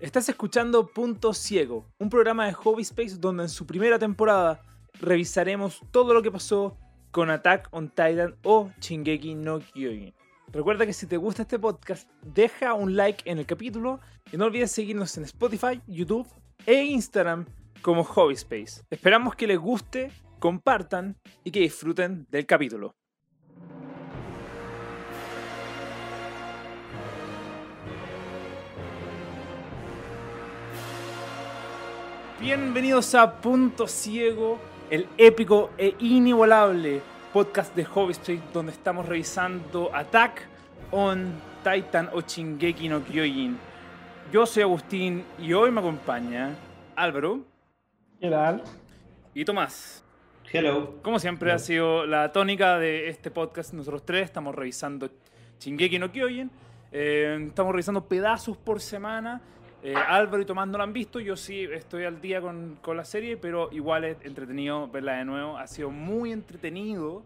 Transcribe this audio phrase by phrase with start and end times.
[0.00, 4.60] Estás escuchando Punto Ciego, un programa de Hobby Space donde en su primera temporada
[5.00, 6.76] revisaremos todo lo que pasó
[7.12, 10.12] con Attack on Titan o Shingeki no Kyojin.
[10.52, 14.00] Recuerda que si te gusta este podcast, deja un like en el capítulo
[14.32, 16.26] y no olvides seguirnos en Spotify, YouTube
[16.66, 17.46] e Instagram
[17.80, 18.82] como Hobby Space.
[18.90, 22.96] Esperamos que les guste, compartan y que disfruten del capítulo.
[32.44, 34.58] Bienvenidos a Punto Ciego,
[34.90, 37.00] el épico e inigualable
[37.32, 40.46] podcast de Hobby Street donde estamos revisando Attack
[40.90, 41.32] on
[41.64, 43.56] Titan o Shingeki no Kyojin.
[44.30, 46.50] Yo soy Agustín y hoy me acompaña
[46.94, 47.46] Álvaro.
[48.20, 48.62] ¿Qué tal?
[49.32, 50.04] Y Tomás.
[50.52, 51.00] Hello.
[51.00, 55.08] Como siempre ha sido la tónica de este podcast, nosotros tres estamos revisando
[55.58, 56.50] Shingeki no Kyojin.
[56.92, 59.40] Eh, estamos revisando pedazos por semana
[59.84, 62.96] eh, Álvaro y Tomás no la han visto, yo sí estoy al día con, con,
[62.96, 65.58] la serie, pero igual es entretenido verla de nuevo.
[65.58, 67.22] Ha sido muy entretenido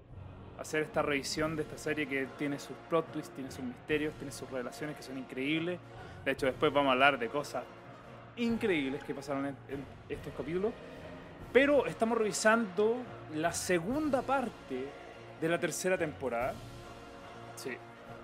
[0.58, 4.32] hacer esta revisión de esta serie que tiene sus plot twists, tiene sus misterios, tiene
[4.32, 5.78] sus relaciones que son increíbles.
[6.24, 7.62] De hecho, después vamos a hablar de cosas
[8.36, 10.72] increíbles que pasaron en, en estos capítulos.
[11.52, 12.96] Pero estamos revisando
[13.36, 14.88] la segunda parte
[15.40, 16.54] de la tercera temporada.
[17.54, 17.70] Sí.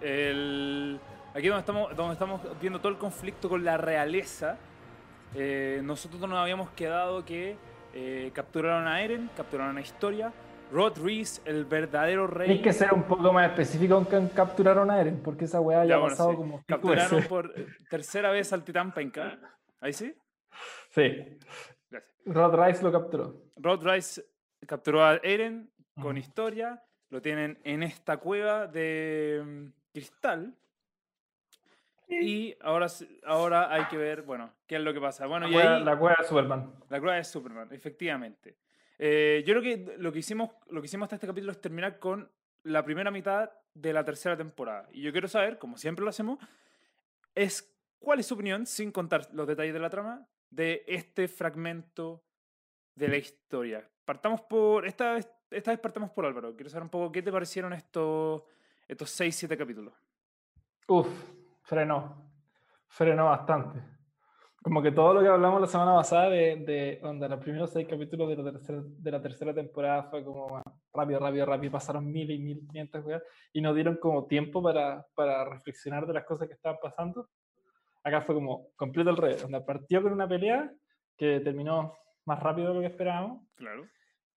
[0.01, 0.99] El
[1.35, 4.57] Aquí donde estamos, donde estamos viendo todo el conflicto con la realeza,
[5.35, 7.57] eh, nosotros nos habíamos quedado que
[7.93, 10.33] eh, capturaron a Eren, capturaron a Historia,
[10.71, 12.53] Rod Reese, el verdadero rey.
[12.53, 15.85] Hay que ser un poco más específico con que capturaron a Eren, porque esa weá
[15.85, 16.37] ya, ha pasado sí.
[16.37, 16.65] como.
[16.67, 17.53] Capturaron por
[17.91, 19.37] tercera vez al Titán Penca.
[19.81, 20.15] ¿Ahí sí?
[20.91, 21.37] Sí.
[21.91, 22.15] Gracias.
[22.27, 23.43] Rod Rice lo capturó.
[23.57, 24.25] Rod Rice
[24.69, 26.19] capturó a Eren con uh -huh.
[26.21, 30.55] Historia, lo tienen en esta cueva de um, cristal
[32.09, 32.87] y ahora,
[33.25, 35.27] ahora hay que ver, bueno, qué es lo que pasa.
[35.27, 36.73] Bueno, la, y cueva, ahí, la cueva de Superman.
[36.89, 38.57] La cueva de Superman, efectivamente.
[38.99, 41.99] Eh, yo creo que lo que, hicimos, lo que hicimos hasta este capítulo es terminar
[41.99, 42.31] con
[42.63, 44.89] la primera mitad de la tercera temporada.
[44.93, 46.39] Y yo quiero saber, como siempre lo hacemos,
[47.35, 52.25] es cuál es su opinión, sin contar los detalles de la trama, de este fragmento
[52.95, 53.89] de la historia.
[54.05, 54.87] Partamos por.
[54.87, 56.55] Esta vez, esta vez partamos por Álvaro.
[56.55, 58.43] Quiero saber un poco qué te parecieron estos,
[58.87, 59.95] estos 6-7 capítulos.
[60.87, 61.09] Uf,
[61.65, 62.31] frenó.
[62.87, 63.83] Frenó bastante.
[64.63, 67.87] Como que todo lo que hablamos la semana pasada de, de donde los primeros seis
[67.87, 72.31] capítulos de la tercera, de la tercera temporada fue como rápido, rápido, rápido, pasaron mil
[72.31, 76.49] y mil quinientas cosas y nos dieron como tiempo para, para reflexionar de las cosas
[76.49, 77.29] que estaban pasando.
[78.03, 80.73] Acá fue como completo el revés, donde partió con una pelea
[81.17, 81.95] que terminó
[82.25, 83.47] más rápido de lo que esperábamos.
[83.57, 83.87] Claro.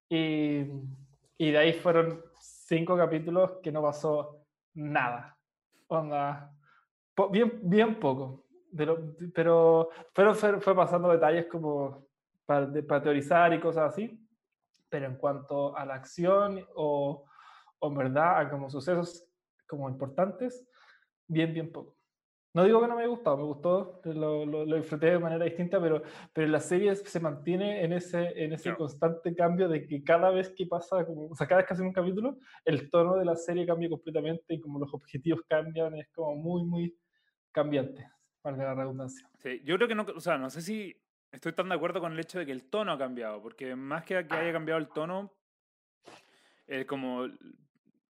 [0.10, 0.66] Y,
[1.38, 5.38] y de ahí fueron cinco capítulos que no pasó nada.
[5.88, 6.52] Onda,
[7.32, 8.46] bien, bien poco.
[8.72, 12.08] Lo, pero, pero fue, fue, pasando detalles como
[12.46, 14.20] para, para, teorizar y cosas así.
[14.90, 17.26] Pero en cuanto a la acción o,
[17.80, 19.26] o en verdad a como sucesos
[19.68, 20.66] como importantes,
[21.28, 21.98] bien, bien poco.
[22.54, 25.46] No digo que no me haya gustado, me gustó, lo, lo, lo disfruté de manera
[25.46, 26.02] distinta, pero,
[26.34, 28.78] pero la serie se mantiene en ese, en ese no.
[28.78, 31.86] constante cambio de que cada vez que pasa, como, o sea, cada vez que hacen
[31.86, 36.08] un capítulo, el tono de la serie cambia completamente y como los objetivos cambian, es
[36.16, 36.98] como muy, muy
[37.58, 38.08] cambiante,
[38.44, 39.28] valga la redundancia.
[39.40, 40.96] Sí, yo creo que no, o sea, no sé si
[41.32, 44.04] estoy tan de acuerdo con el hecho de que el tono ha cambiado, porque más
[44.04, 45.34] que que haya cambiado el tono,
[46.68, 47.28] eh, como,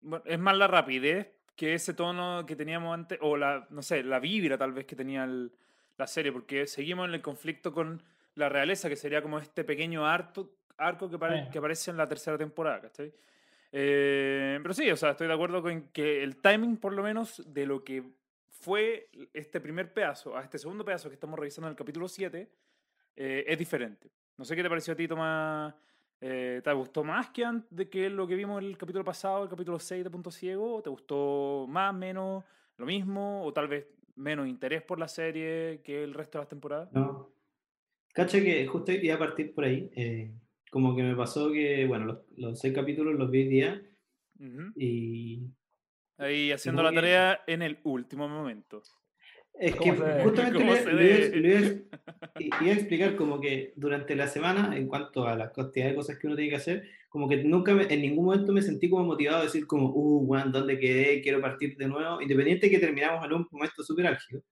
[0.01, 4.03] bueno, es más la rapidez que ese tono que teníamos antes, o la, no sé,
[4.03, 5.53] la vibra tal vez que tenía el,
[5.97, 8.03] la serie, porque seguimos en el conflicto con
[8.35, 12.07] la realeza, que sería como este pequeño arco, arco que, pare, que aparece en la
[12.09, 13.15] tercera temporada, ¿cachai?
[13.71, 17.43] Eh, pero sí, o sea, estoy de acuerdo con que el timing, por lo menos,
[17.47, 18.03] de lo que
[18.61, 22.49] fue este primer pedazo a este segundo pedazo que estamos revisando en el capítulo 7,
[23.17, 24.11] eh, es diferente.
[24.37, 25.75] No sé qué te pareció a ti, Tomás.
[26.21, 29.51] Eh, ¿Te gustó más que, de que lo que vimos en el capítulo pasado, el
[29.51, 30.83] capítulo 6 de Punto Ciego?
[30.83, 32.45] ¿Te gustó más, menos,
[32.79, 33.45] lo mismo?
[33.45, 33.87] ¿O tal vez
[34.17, 36.93] menos interés por la serie que el resto de las temporadas?
[36.93, 37.31] No.
[38.15, 39.91] Cacha que justo iba a partir por ahí.
[39.95, 40.33] Eh,
[40.71, 43.83] como que me pasó que, bueno, los, los seis capítulos los vi día
[44.39, 44.73] uh -huh.
[44.77, 45.51] y...
[46.19, 48.83] Ahí haciendo la tarea en el último momento.
[49.59, 49.93] Es que
[50.23, 51.87] justamente le,
[52.39, 56.19] iba a explicar como que durante la semana, en cuanto a la cantidad de cosas
[56.19, 59.05] que uno tiene que hacer, como que nunca, me, en ningún momento me sentí como
[59.05, 61.23] motivado a decir como, uh, bueno, ¿dónde quedé?
[61.23, 64.43] Quiero partir de nuevo, independiente de que terminamos en un momento súper álgido.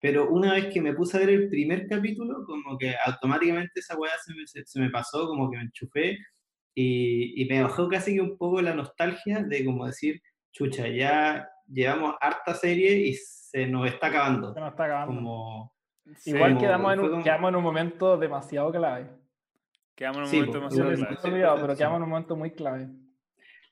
[0.00, 3.96] Pero una vez que me puse a ver el primer capítulo, como que automáticamente esa
[3.96, 6.18] weá se me, se, se me pasó, como que me enchufé
[6.74, 10.20] y, y me bajó casi que un poco la nostalgia de como decir,
[10.54, 14.54] chucha, ya llevamos harta serie y se nos está acabando.
[14.54, 15.14] Se nos está acabando.
[15.14, 15.74] Como,
[16.24, 19.10] Igual quedamos en, un, quedamos en un momento demasiado clave.
[19.94, 21.60] Quedamos en un momento demasiado clave.
[21.60, 22.88] pero quedamos en un momento muy clave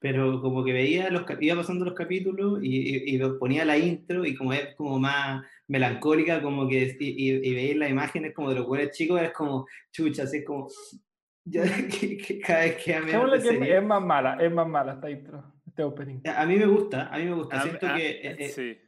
[0.02, 4.34] pero como que veía los iba pasando los capítulos y, y, ponía la intro y
[4.34, 8.66] como es como más melancólica como que y, y veía las imágenes como de los
[8.66, 10.66] buenos chicos es como chucha así es como
[11.44, 15.82] ya, que, cada vez que, que es más mala es más mala esta intro este
[15.82, 18.78] opening a mí me gusta a mí me gusta siento que eh, eh, sí.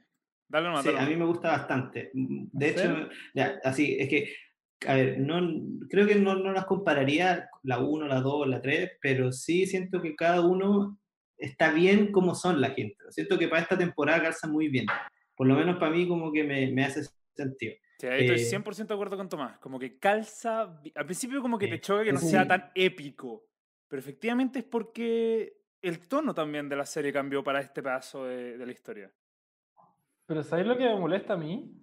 [0.47, 4.29] Dale sí, a mí me gusta bastante de hecho ya, así es que
[4.87, 5.41] a ver, no,
[5.89, 10.03] creo que no, no las compararía la 1, la 2, la 3, pero sí siento
[10.03, 10.99] que cada uno
[11.39, 12.97] está bien como son la gente.
[13.11, 14.87] Siento que para esta temporada calza muy bien.
[15.35, 17.03] Por lo menos para mí como que me, me hace
[17.35, 17.75] sentido.
[17.99, 19.59] Sí, estoy 100% eh, de acuerdo con Tomás.
[19.59, 20.81] Como que calza...
[20.95, 23.47] Al principio como que te choca que no sea tan épico.
[23.89, 28.59] Pero efectivamente es porque el tono también de la serie cambió para este paso de,
[28.59, 29.11] de la historia.
[30.27, 31.81] Pero ¿sabéis lo que me molesta a mí?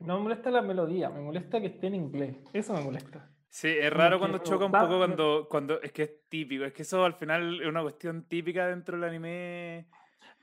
[0.00, 2.36] No me molesta la melodía, me molesta que esté en inglés.
[2.52, 3.30] Eso me molesta.
[3.48, 6.82] Sí, es raro cuando choca un poco cuando, cuando es que es típico, es que
[6.82, 9.86] eso al final es una cuestión típica dentro del anime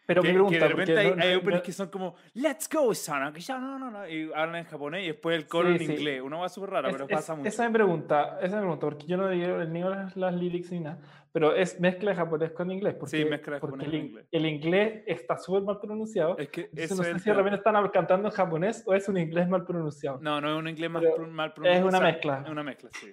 [0.10, 2.96] pero que, me pregunta, que de repente hay, hay openings que son como Let's go,
[2.96, 5.80] Sana, que ya no, no, no, y hablan en japonés y después el coro en
[5.80, 6.20] inglés.
[6.24, 7.48] Una va súper rara, pero pasa mucho.
[7.48, 10.80] Esa me pregunta, esa me pregunta, porque yo no digo ni las, las lyrics ni
[10.80, 10.98] nada,
[11.32, 12.96] pero es mezcla de japonés con inglés.
[13.00, 14.26] Porque, sí, mezcla de japonés con el, inglés.
[14.32, 16.38] El inglés está súper mal pronunciado.
[16.38, 19.66] Es que no sé si realmente están cantando en japonés o es un inglés mal
[19.66, 20.20] pronunciado.
[20.22, 21.88] No, no es un inglés mal, mal pronunciado.
[21.88, 22.42] Es una mezcla.
[22.46, 23.08] Es una mezcla, sí.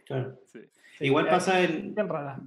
[0.46, 0.60] sí.
[1.00, 1.94] Igual pasa en.
[1.96, 2.40] Rara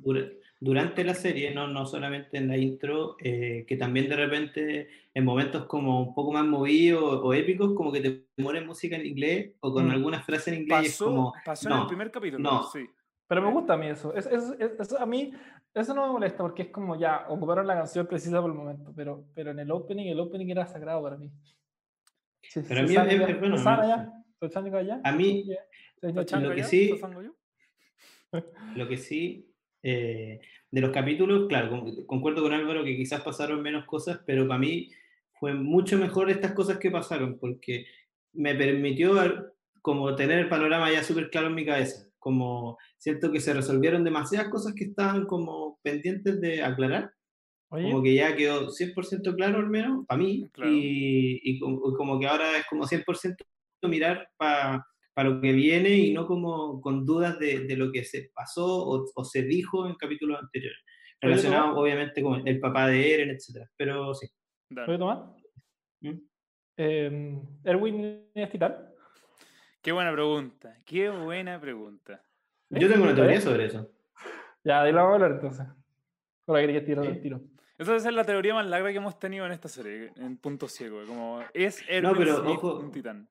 [0.60, 5.24] durante la serie, no, no solamente en la intro, eh, que también de repente en
[5.24, 9.52] momentos como un poco más movidos o, épicos, como que te ponen música en inglés
[9.62, 9.92] o con mm.
[9.92, 10.92] algunas frases en inglés.
[10.92, 12.64] Pasó, como, pasó en el primer capítulo, no.
[12.64, 12.86] sí.
[13.30, 14.12] Pero me gusta a mí eso.
[14.98, 15.32] a mí
[15.76, 18.92] eso no me molesta porque es como ya ocuparon la canción precisa por el momento,
[18.96, 21.32] pero, pero en el opening, el opening era sagrado para mí.
[22.68, 23.56] pero a mí es, bueno.
[25.04, 25.46] A mí,
[26.02, 27.00] lo que sí,
[28.76, 29.54] lo que sí
[29.84, 30.42] eh,
[30.72, 34.92] de los capítulos, claro, concuerdo con Álvaro que quizás pasaron menos cosas, pero para mí
[35.40, 37.86] fue mucho mejor estas cosas que pasaron, porque
[38.34, 39.52] me permitió
[39.84, 44.04] como tener el panorama ya súper claro en mi cabeza, como siento que se resolvieron
[44.04, 47.12] demasiadas cosas que estaban como pendientes de aclarar,
[47.70, 52.58] como que ya quedó 100% claro al menos para mí, y, y, como que ahora
[52.58, 53.36] es como 100%
[53.84, 54.86] mirar para
[55.20, 58.66] para lo que viene y no como con dudas de, de lo que se pasó
[58.66, 60.80] o, o, se dijo en capítulos anteriores,
[61.20, 63.68] relacionado obviamente con el papá de Eren, etc.
[63.76, 64.28] Pero sí.
[64.74, 65.36] ¿Puedo tomar?
[66.00, 66.20] ¿Mm?
[66.78, 68.89] Eh, ¿Erwin es titán?
[69.82, 72.22] Qué buena pregunta, qué buena pregunta.
[72.70, 73.90] Yo tengo una teoría sobre eso.
[74.64, 75.68] Ya, ahí la vamos a hablar entonces.
[76.46, 77.42] Ahora quería tirar el tiro.
[77.78, 81.00] Esa es la teoría más larga que hemos tenido en esta serie, en punto ciego.
[81.08, 83.30] Como, ¿es Erwin no, pero, ojo, un titán?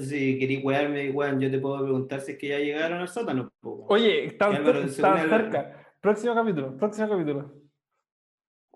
[0.00, 3.52] Si queréis wearme, weón, yo te puedo preguntar si es que ya llegaron al sótano.
[3.60, 5.94] Oye, están cerca.
[6.00, 7.52] Próximo capítulo, próximo capítulo.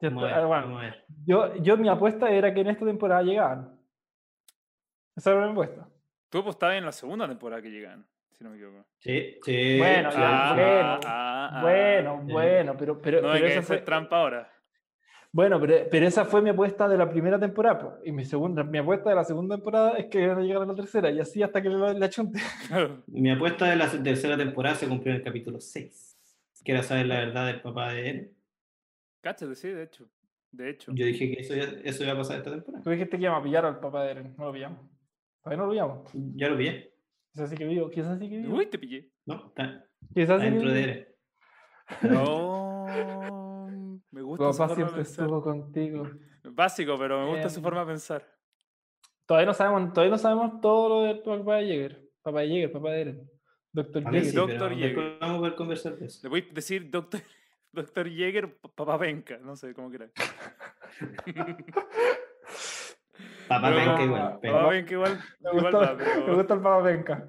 [0.02, 0.81] bueno,
[1.25, 3.81] yo, yo mi apuesta era que en esta temporada llegaban.
[5.16, 5.88] Esa era mi apuesta.
[6.34, 8.84] Tú apostabas en la segunda temporada que llegaban, si no me equivoco.
[8.98, 9.78] Sí, sí.
[9.78, 14.16] Bueno, ah, bueno, ah, ah, bueno, bueno, pero, pero, no pero hay que hacer trampa
[14.16, 14.52] ahora.
[15.31, 18.00] Bueno, pero, pero, esa fue mi apuesta de la primera temporada.
[18.04, 20.66] Y mi segunda, mi apuesta de la segunda temporada es que van a llegar a
[20.66, 21.08] la tercera.
[21.08, 22.40] Y así hasta que le la chunte.
[23.06, 26.19] Mi apuesta de la tercera temporada se cumplió en el capítulo 6.
[26.64, 28.32] Que era saber la verdad del papá de él.
[29.20, 30.08] Cáchate, sí, de hecho.
[30.50, 30.91] De hecho.
[30.96, 32.82] Yo dije que eso, ya, eso iba a pasar esta temporada.
[32.82, 34.34] Tú dijiste que íbamos a pillar al papá de Eren.
[34.36, 34.94] No lo pillamos.
[35.44, 36.10] Todavía no lo pillamos.
[36.36, 36.94] Ya lo pillé.
[37.31, 37.91] Quizás sí que vivo.
[37.91, 38.56] Quizás sí que vivo.
[38.56, 39.10] Uy, te pillé.
[39.27, 39.86] No, está.
[40.15, 41.08] Quizás sí dentro de Eren.
[42.03, 42.86] No.
[44.10, 46.08] Me gusta su forma siempre estuvo contigo.
[46.44, 48.24] Básico, pero me gusta su em, forma de pensar.
[49.27, 52.10] Todavía no sabemos, todavía no sabemos todo lo del papá de Jäger.
[52.22, 53.31] Papá de Jäger, papá de Eren.
[53.72, 54.24] Doctor Jäger.
[54.24, 55.19] Sí, Doctor Jäger.
[55.20, 56.20] Vamos a conversar de eso.
[56.22, 57.20] Le voy a decir Doctor,
[57.72, 59.39] Doctor Jäger, papá Benka.
[59.39, 60.13] No sé cómo quieras.
[63.48, 64.39] Papá Benka igual.
[64.41, 65.20] Papá Benka igual.
[65.41, 65.96] Me gusta,
[66.27, 67.27] me gusta el Papá Benka.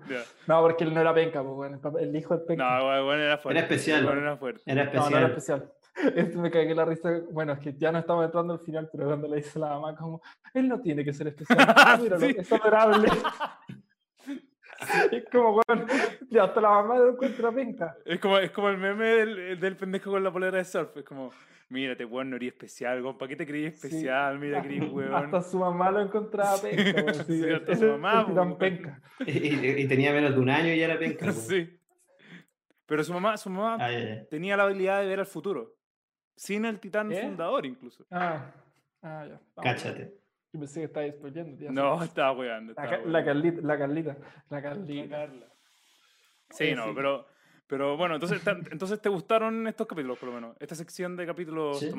[0.48, 2.79] No, porque él no era Benka, pues, bueno, el, hijo de Benka.
[2.79, 3.60] No, bueno, era fuerte.
[3.60, 4.05] Era especial.
[4.05, 4.62] Bueno, era fuerte.
[4.65, 5.03] Era especial.
[5.03, 5.72] No, no era especial.
[6.15, 7.22] Esto me cagué la risa.
[7.31, 9.95] Bueno, es que ya no estamos entrando al final, pero cuando le dice la mamá,
[9.95, 10.22] como,
[10.53, 11.57] él no tiene que ser especial.
[12.01, 12.36] Míralo, sí.
[12.38, 13.07] es adorable.
[15.12, 15.86] es como, bueno,
[16.29, 17.98] ya hasta la mamá lo encuentra penca.
[18.05, 20.98] Es como, es como el meme del, del pendejo con la polera de surf.
[20.98, 21.32] Es como,
[21.70, 24.39] mírate, weón, no eres especial, ¿para qué te creí especial?
[24.39, 25.13] Mira, Chris, weón.
[25.13, 27.13] Hasta su mamá lo encontraba penca.
[27.13, 28.58] sí, sí, hasta su mamá.
[28.58, 29.01] penca.
[29.25, 31.32] Y, y, tenía menos de un año y ya era penca.
[31.32, 31.79] sí.
[32.86, 33.88] Pero su mamá, su mamá
[34.29, 35.75] tenía la habilidad de ver al futuro.
[36.36, 38.05] Sin el titán fundador, incluso.
[38.12, 38.51] Ah,
[39.01, 39.39] ah ya.
[39.62, 40.25] Cáchate.
[40.55, 41.71] Yo pensé que estabas spoileando.
[41.74, 42.74] No, estaba weando.
[42.77, 44.17] La, la, Carlita, la Carlita.
[44.50, 45.29] La Carlita.
[46.50, 47.27] Sí, no, pero,
[47.67, 50.55] pero bueno, entonces, entonces te gustaron estos capítulos, por lo menos.
[50.62, 51.89] Esta sección de capítulos, sí,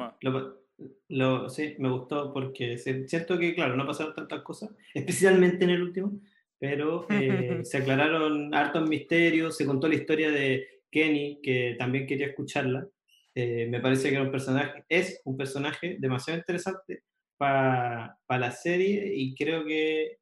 [1.08, 5.82] Lo, sí, me gustó porque siento que, claro, no pasaron tantas cosas, especialmente en el
[5.82, 6.18] último,
[6.58, 12.28] pero eh, se aclararon hartos misterios, se contó la historia de Kenny, que también quería
[12.28, 12.88] escucharla.
[13.34, 17.02] Eh, me parece que era un personaje, es un personaje demasiado interesante
[17.36, 20.18] para la serie y creo que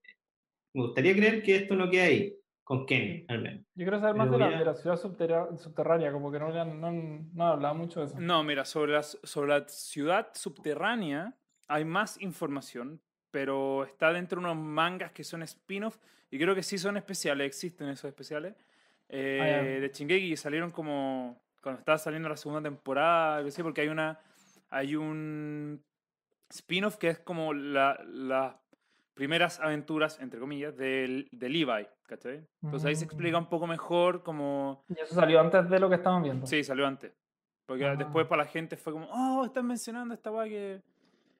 [0.74, 3.64] me gustaría creer que esto no queda ahí, con Kenny, al menos.
[3.74, 6.92] Yo quiero saber más de la, ciudad subterránea, como que no, no,
[7.32, 8.20] no hablado mucho de eso.
[8.20, 11.34] No, mira, sobre la, sobre la ciudad subterránea
[11.68, 15.98] hay más información, pero está dentro de unos mangas que son spin-off
[16.30, 18.54] y creo que sí son especiales, existen esos especiales.
[19.08, 23.82] Eh, de Chingeki y salieron como cuando estaba saliendo la segunda temporada, no sé, porque
[23.82, 24.18] hay una
[24.70, 25.84] hay un
[26.50, 28.56] spin-off que es como las
[29.14, 32.46] primeras aventuras, entre comillas, de, de Levi, ¿cachai?
[32.62, 34.84] Entonces ahí se explica un poco mejor como...
[34.88, 36.46] ¿Y eso salió antes de lo que estaban viendo?
[36.46, 37.12] Sí, salió antes.
[37.66, 37.96] Porque ah.
[37.96, 40.82] después para la gente fue como, oh, están mencionando esta weá que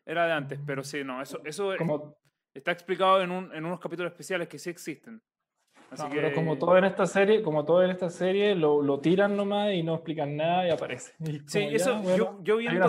[0.07, 0.61] era de antes.
[0.65, 1.73] Pero sí, no, eso, eso
[2.55, 5.21] está explicado en, un, en unos capítulos especiales que sí existen.
[6.11, 9.73] Pero como todo en esta serie, como todo en esta serie, lo, lo tiran nomás
[9.73, 11.13] y no explican nada y aparece.
[11.47, 12.89] sí, eso, yo, yo, viendo...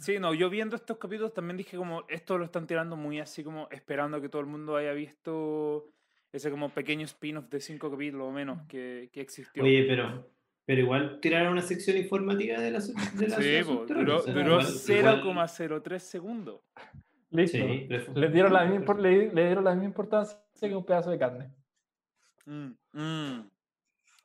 [0.00, 3.44] Sí, no, yo viendo estos capítulos también dije como, esto lo están tirando muy así
[3.44, 5.88] como esperando que todo el mundo haya visto
[6.32, 9.62] ese como pequeño spin-off de cinco capítulos o menos que, que existió.
[9.62, 10.28] Oye, pero...
[10.66, 16.60] Pero igual tiraron una sección informativa de la, de la Sí, duró, duró 0,03 segundos.
[17.30, 17.58] Listo.
[17.58, 21.50] le, dieron la misma, le, le dieron la misma importancia que un pedazo de carne.
[22.46, 23.50] Mm, mm.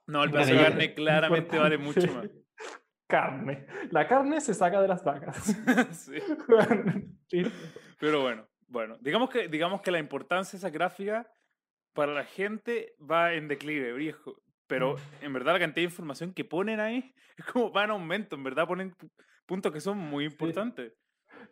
[0.07, 2.29] No, el pedazo de carne claramente vale mucho más.
[3.07, 3.67] Carne.
[3.91, 5.37] La carne se saca de las vacas.
[7.29, 7.43] sí.
[7.99, 11.31] Pero bueno, bueno, digamos que, digamos que la importancia de esa gráfica
[11.93, 14.41] para la gente va en declive, viejo.
[14.67, 15.25] Pero mm.
[15.25, 18.35] en verdad la cantidad de información que ponen ahí es como va en aumento.
[18.35, 18.95] En verdad ponen
[19.45, 20.93] puntos que son muy importantes.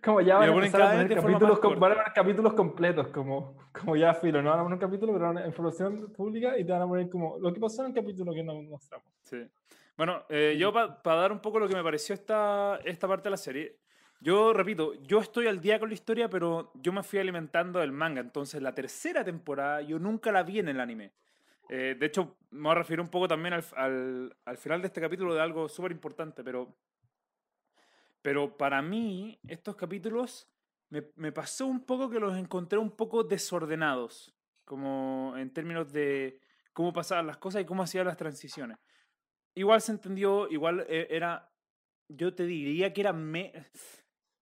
[0.04, 3.96] Como ya van a, empezar a poner capítulos, van a poner capítulos completos, como, como
[3.96, 6.82] ya filo, no van a poner un capítulo, pero una información pública y te van
[6.82, 9.08] a poner como lo que pasó en el capítulo que no mostramos.
[9.22, 9.48] Sí.
[9.96, 13.30] Bueno, eh, yo para dar un poco lo que me pareció esta, esta parte de
[13.32, 13.78] la serie,
[14.20, 17.92] yo repito, yo estoy al día con la historia, pero yo me fui alimentando del
[17.92, 21.12] manga, entonces la tercera temporada yo nunca la vi en el anime.
[21.70, 24.88] Eh, de hecho, me voy a referir un poco también al, al, al final de
[24.88, 26.76] este capítulo de algo súper importante, pero
[28.24, 30.50] pero para mí, estos capítulos
[30.90, 34.34] me, me, pasó un poco que los encontré un poco desordenados,
[34.66, 36.40] como en términos de
[36.72, 38.78] cómo pasaban las cosas y cómo hacían las transiciones.
[39.56, 41.52] Igual se entendió, igual eh, era,
[42.08, 43.52] yo te diría que era, me,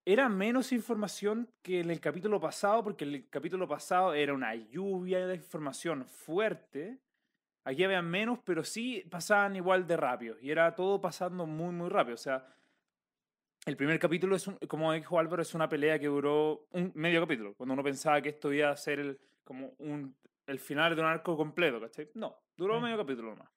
[0.06, 5.26] era menos información que en el capítulo pasado, porque el capítulo pasado era una lluvia
[5.26, 7.00] de información fuerte.
[7.64, 10.38] Aquí había menos, pero sí pasaban igual de rápido.
[10.40, 12.14] Y era todo pasando muy, muy rápido.
[12.14, 12.46] O sea,
[13.66, 17.54] el primer capítulo, es como dijo Álvaro, es una pelea que duró un medio capítulo,
[17.54, 20.16] cuando uno pensaba que esto iba a ser el, como un,
[20.48, 22.10] el final de un arco completo, ¿cachai?
[22.16, 22.84] No, duró mm.
[22.84, 23.50] medio capítulo más.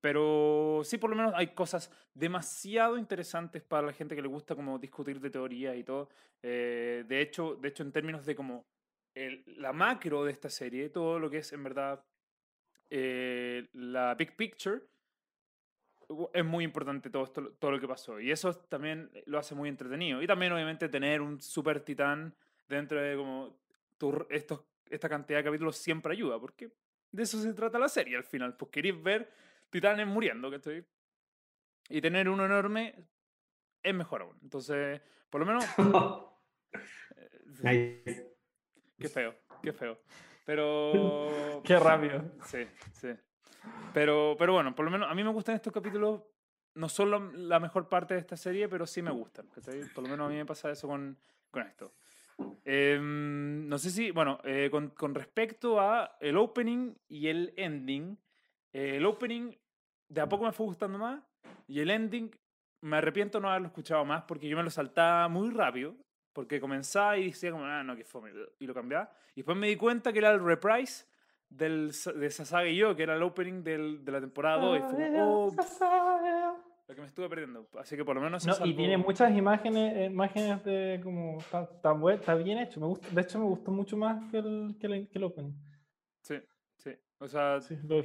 [0.00, 4.54] Pero sí, por lo menos hay cosas demasiado interesantes para la gente que le gusta
[4.54, 6.08] como discutir de teoría y todo.
[6.40, 8.64] Eh, de, hecho, de hecho, en términos de como
[9.14, 12.04] el, la macro de esta serie, todo lo que es en verdad
[12.90, 14.82] eh, la big picture,
[16.32, 18.20] es muy importante todo, esto, todo lo que pasó.
[18.20, 20.22] Y eso también lo hace muy entretenido.
[20.22, 22.34] Y también, obviamente, tener un super titán
[22.68, 23.58] dentro de como
[23.98, 26.70] tu, estos, esta cantidad de capítulos siempre ayuda, porque
[27.10, 28.56] de eso se trata la serie al final.
[28.56, 29.30] Pues queréis ver
[29.70, 30.84] titanes muriendo, estoy
[31.88, 32.94] Y tener uno enorme
[33.82, 34.38] es mejor aún.
[34.42, 35.00] Entonces,
[35.30, 35.64] por lo menos.
[37.64, 38.36] Eh,
[38.98, 39.98] qué feo, qué feo.
[40.44, 41.60] Pero.
[41.64, 42.22] qué rápido.
[42.44, 42.58] Sí,
[42.92, 43.08] sí.
[43.92, 46.22] Pero, pero bueno, por lo menos a mí me gustan estos capítulos.
[46.74, 49.46] No son la mejor parte de esta serie, pero sí me gustan.
[49.94, 51.18] Por lo menos a mí me pasa eso con,
[51.50, 51.92] con esto.
[52.64, 58.16] Em, no sé si, bueno, eh, con, con, respecto a el opening y el ending,
[58.72, 59.52] eh, el opening
[60.08, 61.20] de a poco me fue gustando más
[61.66, 62.30] y el ending
[62.80, 65.96] me arrepiento no haberlo escuchado más porque yo me lo saltaba muy rápido
[66.32, 69.10] porque comenzaba y decía como, ah, no, que fue, y lo cambiaba.
[69.34, 71.06] Y después me di cuenta que era el reprise
[71.48, 74.76] del, de Sasage y yo, que era el opening del, de la temporada 2.
[74.76, 75.50] Y fue oh,
[76.88, 77.68] lo que me estuve perdiendo.
[77.78, 78.46] Así que por lo menos.
[78.46, 81.38] No, y tiene muchas imágenes, eh, imágenes de como.
[81.38, 81.68] Está,
[82.14, 82.80] está, bien hecho.
[82.80, 85.52] Me gusta, de hecho, me gustó mucho más que el, que el, que el opening.
[86.22, 86.36] Sí,
[86.78, 86.92] sí.
[87.18, 87.58] O sea,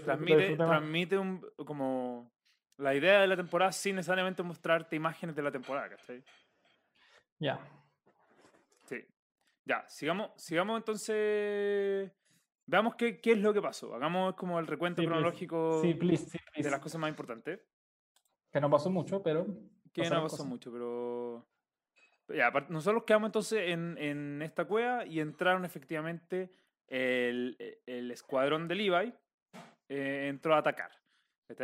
[0.04, 2.30] transmite, transmite un, como
[2.78, 6.22] la idea de la temporada sin necesariamente mostrarte imágenes de la temporada, ¿cachai?
[7.40, 7.60] Ya.
[8.86, 8.98] Sí.
[9.64, 12.12] Ya, sigamos, sigamos entonces.
[12.74, 13.94] Veamos qué, qué es lo que pasó.
[13.94, 17.60] Hagamos como el recuento cronológico de las cosas más importantes.
[18.52, 19.46] Que no pasó mucho, pero.
[19.94, 21.46] Que no pasó mucho, pero.
[22.30, 26.50] Ya, nosotros quedamos entonces en, en, esta cueva y entraron efectivamente
[26.88, 29.14] el, el escuadrón de Levi.
[29.88, 30.90] Eh, entró a atacar.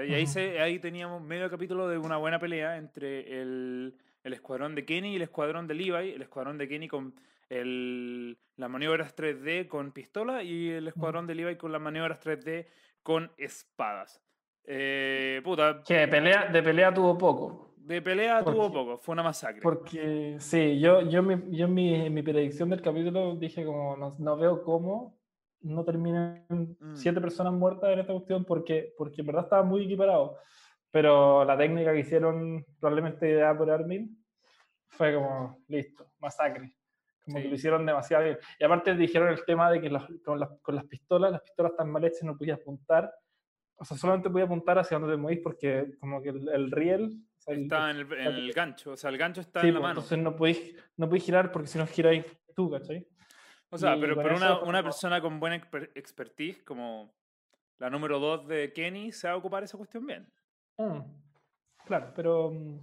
[0.08, 4.76] Y ahí, se, ahí teníamos medio capítulo de una buena pelea entre el, el escuadrón
[4.76, 6.12] de Kenny y el escuadrón de Levi.
[6.12, 7.16] El escuadrón de Kenny con
[7.50, 12.68] el, las maniobras 3D con pistola y el escuadrón de Levi con las maniobras 3D
[13.04, 14.22] con espadas.
[14.64, 15.82] Eh, puta.
[15.86, 17.74] Que de pelea, de pelea tuvo poco.
[17.78, 19.62] De pelea tuvo poco, fue una masacre.
[19.62, 24.16] Porque, sí, yo, yo, yo en, mi, en mi predicción del capítulo dije como, no,
[24.20, 25.20] no veo cómo
[25.62, 26.96] no terminan mm.
[26.96, 30.38] siete personas muertas en esta cuestión porque, porque en verdad estaba muy equiparado.
[30.92, 34.18] Pero la técnica que hicieron, probablemente ideada por Armin,
[34.88, 36.74] fue como, listo, masacre.
[37.30, 38.38] Como que lo hicieron demasiado bien.
[38.60, 39.90] Y aparte dijeron el tema de que
[40.24, 43.14] con, las, con, las, pistolas, las pistolas tan mal hechas no podías apuntar.
[43.76, 47.24] O sea, solamente podías apuntar hacia donde te movís porque como que el, riel...
[47.48, 50.00] está en el, gancho, o sea, el gancho está en la pues, mano.
[50.02, 53.08] Entonces no podéis, no podéis girar porque si no giráis tú, ¿cachai?
[53.70, 55.56] O sea, pero, pero una, una, persona con buena
[55.94, 57.14] expertise, como
[57.78, 60.28] la número 2 de Kenny, se va a ocupar esa cuestión bien.
[60.78, 61.00] Mm,
[61.86, 62.80] claro, pero, mm,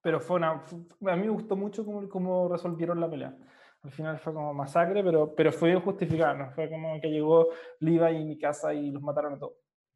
[0.00, 0.50] pero fue una.
[0.52, 3.36] A mí me gustó mucho cómo, cómo resolvieron la pelea.
[3.82, 6.50] Al final fue como masacre, pero, pero fue justificado, ¿no?
[6.50, 7.48] Fue como que llegó
[7.80, 9.54] Liva y mi casa y los mataron a todos.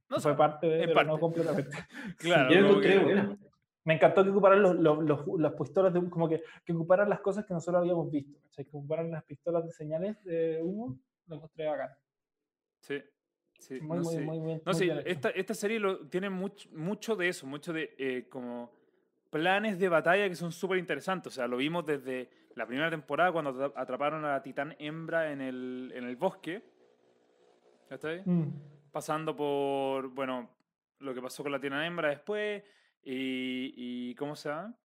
[0.09, 1.77] No fue parte de, pero no completamente.
[2.19, 2.51] claro.
[2.51, 3.37] Yo bueno
[3.85, 7.45] me encantó que ocuparan los, los, las pistolas de como que, que ocuparan las cosas
[7.45, 8.39] que nosotros habíamos visto.
[8.49, 11.97] O sea, que ocuparan las pistolas de señales de humo, lo encontré acá.
[12.81, 13.03] Sí.
[13.59, 14.63] Sí, muy, muy, muy, bien.
[14.67, 18.73] No, sí, esta, esta, serie lo, tiene mucho, mucho de eso, mucho de eh, como
[19.35, 21.33] planes de batalla que son súper interesantes.
[21.33, 25.41] O sea, lo vimos desde la primera temporada cuando atraparon a la titán hembra en
[25.41, 26.63] el, en el bosque.
[27.91, 28.23] ¿Está ahí?
[28.25, 28.53] Mm.
[28.93, 30.49] Pasando por, bueno,
[31.01, 32.63] lo que pasó con la titán hembra después
[33.03, 34.79] y, y ¿cómo se llama?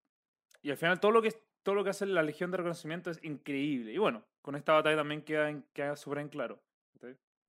[0.63, 3.23] Y al final todo lo que todo lo que hace la Legión de Reconocimiento es
[3.23, 3.93] increíble.
[3.93, 6.59] Y bueno, con esta batalla también queda, queda súper en claro.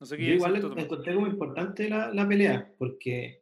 [0.01, 3.40] No sé qué Yo igual encontré como importante la, la, pelea, porque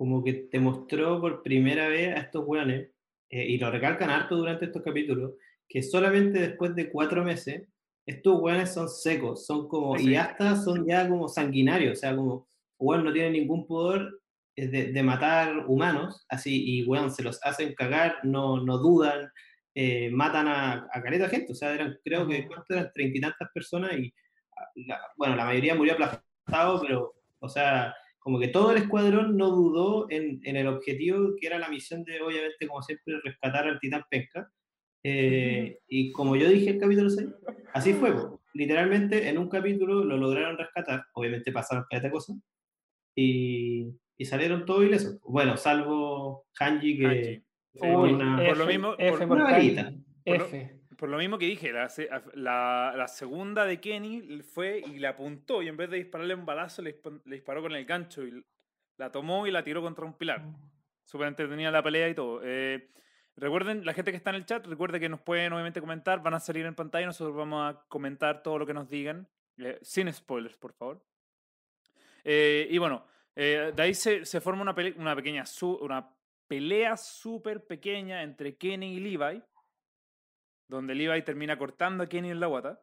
[0.00, 2.88] como que te mostró por primera vez a estos weones,
[3.28, 5.32] eh, y lo recalcan harto durante estos capítulos,
[5.68, 7.68] que solamente después de cuatro meses,
[8.06, 12.48] estos weones son secos, son como, y hasta son ya como sanguinarios, o sea, como,
[12.78, 14.08] bueno, no tienen ningún poder
[14.56, 19.28] de, matar humanos, así, y bueno, se los hacen cagar, no, no dudan,
[19.74, 23.50] eh, matan a, a de gente, o sea, eran, creo que eran treinta y tantas
[23.52, 24.14] personas y,
[24.56, 29.48] ah, bueno, la mayoría murió aplastado, pero, o sea, como que todo el escuadrón no
[29.50, 33.80] dudó en, en, el objetivo que era la misión de, obviamente, como siempre, rescatar al
[33.80, 34.50] titán pesca.
[35.02, 37.28] Eh, y como yo dije en el capítulo 6,
[37.72, 38.14] así fue.
[38.52, 42.34] Literalmente en un capítulo lo lograron rescatar, obviamente pasaron cada cosa,
[43.16, 45.18] y, y salieron todos ilesos.
[45.22, 47.42] Bueno, salvo Hanji que
[47.74, 49.38] fue una, por lo mismo, F por,
[51.00, 51.90] Por, lo, mismo que dije, la,
[52.34, 56.44] la, la, segunda de Kenny fue y le apuntó y en vez de dispararle un
[56.44, 58.44] balazo le, disparó con el gancho y
[58.98, 60.44] la tomó y la tiró contra un pilar.
[61.04, 62.42] Súper entretenida la pelea y todo.
[62.44, 62.90] Eh,
[63.34, 66.34] recuerden, la gente que está en el chat, recuerde que nos pueden obviamente comentar, van
[66.34, 70.12] a salir en pantalla, nosotros vamos a comentar todo lo que nos digan, eh, sin
[70.12, 71.02] spoilers, por favor.
[72.24, 75.44] Eh, y bueno, de ahí se, se forma una, una pequeña
[75.80, 76.14] una
[76.46, 79.40] pelea súper pequeña entre Kenny y Levi,
[80.70, 82.80] donde Levi termina cortando a Kenny en la guata.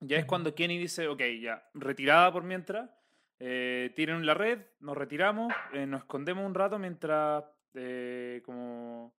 [0.00, 2.90] Ya es cuando Kenny dice, ok, ya, retirada por mientras,
[3.38, 9.14] eh, tiren la red, nos retiramos, eh, nos escondemos un rato mientras, eh, como,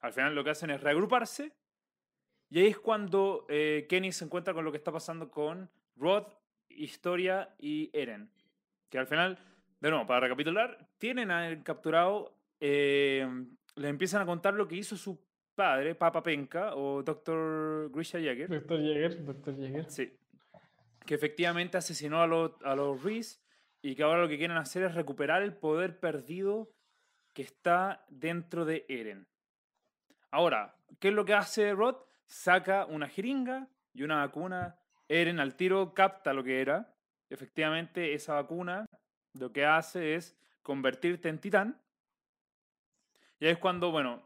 [0.00, 1.52] al final lo que hacen es reagruparse.
[2.50, 6.26] Y ahí es cuando Kenny se encuentra con lo que está pasando con Rod,
[6.68, 8.30] Historia y Eren
[8.92, 9.38] que al final,
[9.80, 13.26] de nuevo, para recapitular, tienen a capturado, eh,
[13.74, 15.18] le empiezan a contar lo que hizo su
[15.54, 17.90] padre, Papa Penka, o Dr.
[17.90, 18.48] Grisha Jäger.
[18.48, 18.80] Dr.
[18.80, 19.56] Jäger, Dr.
[19.56, 19.90] Jäger.
[19.90, 20.12] Sí.
[21.06, 23.40] Que efectivamente asesinó a los, a los Reese
[23.82, 26.70] y que ahora lo que quieren hacer es recuperar el poder perdido
[27.32, 29.26] que está dentro de Eren.
[30.30, 31.96] Ahora, ¿qué es lo que hace Rod?
[32.26, 34.78] Saca una jeringa y una vacuna.
[35.08, 36.92] Eren al tiro capta lo que era
[37.32, 38.86] efectivamente esa vacuna
[39.34, 41.80] lo que hace es convertirte en titán.
[43.40, 44.22] Y es cuando, bueno,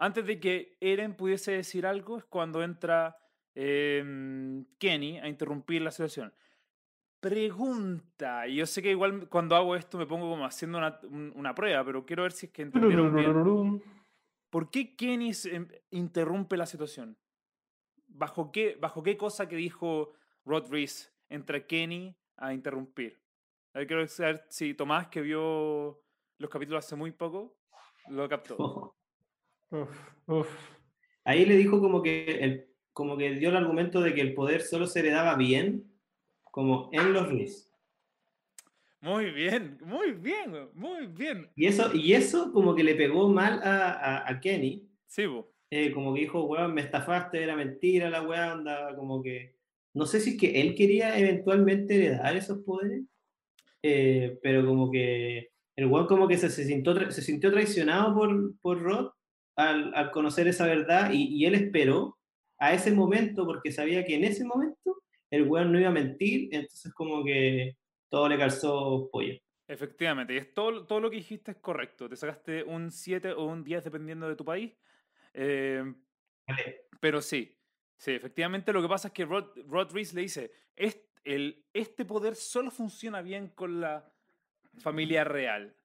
[0.00, 3.16] antes de que Eren pudiese decir algo, es cuando entra
[3.54, 6.32] em, Kenny a interrumpir la situación.
[7.20, 10.98] Pregunta, y yo sé que igual cuando hago esto me pongo como haciendo una,
[11.34, 13.82] una prueba, pero quiero ver si es que entendieron bien.
[14.48, 15.30] ¿Por qué Kenny
[15.90, 17.16] interrumpe la situación?
[18.10, 20.12] ¿bajo qué, bajo qué cosa que dijo
[20.44, 23.20] Rod Reese entre Kenny a interrumpir?
[23.72, 26.02] A ver, quiero saber si Tomás, que vio
[26.38, 27.56] los capítulos hace muy poco,
[28.08, 28.96] lo captó.
[31.24, 34.62] Ahí le dijo como que, el, como que dio el argumento de que el poder
[34.62, 35.84] solo se le daba bien,
[36.50, 37.70] como en los Reese.
[39.02, 41.48] Muy bien, muy bien, muy bien.
[41.56, 44.86] Y eso, y eso como que le pegó mal a, a, Kenny.
[45.06, 45.24] Sí,
[45.70, 49.56] eh, como que dijo, weón, me estafaste, era mentira la weá, andaba como que...
[49.94, 53.02] No sé si es que él quería eventualmente heredar esos poderes,
[53.82, 58.58] eh, pero como que el weón como que se, se, sintió, se sintió traicionado por,
[58.60, 59.12] por Rod
[59.68, 62.18] al, al conocer esa verdad y, y, él esperó
[62.58, 66.48] a ese momento porque sabía que en ese momento el weón no iba a mentir,
[66.52, 67.76] entonces como que
[68.08, 69.34] todo le calzó pollo.
[69.68, 72.08] Efectivamente, y es todo, todo lo que dijiste es correcto.
[72.08, 74.72] Te sacaste un 7 o un 10 dependiendo de tu país.
[75.32, 75.84] Eh,
[77.00, 77.56] pero sí,
[77.96, 82.04] sí, efectivamente lo que pasa es que Rod, Rod Reese le dice, este, el, este
[82.04, 84.12] poder solo funciona bien con la
[84.78, 85.76] familia real.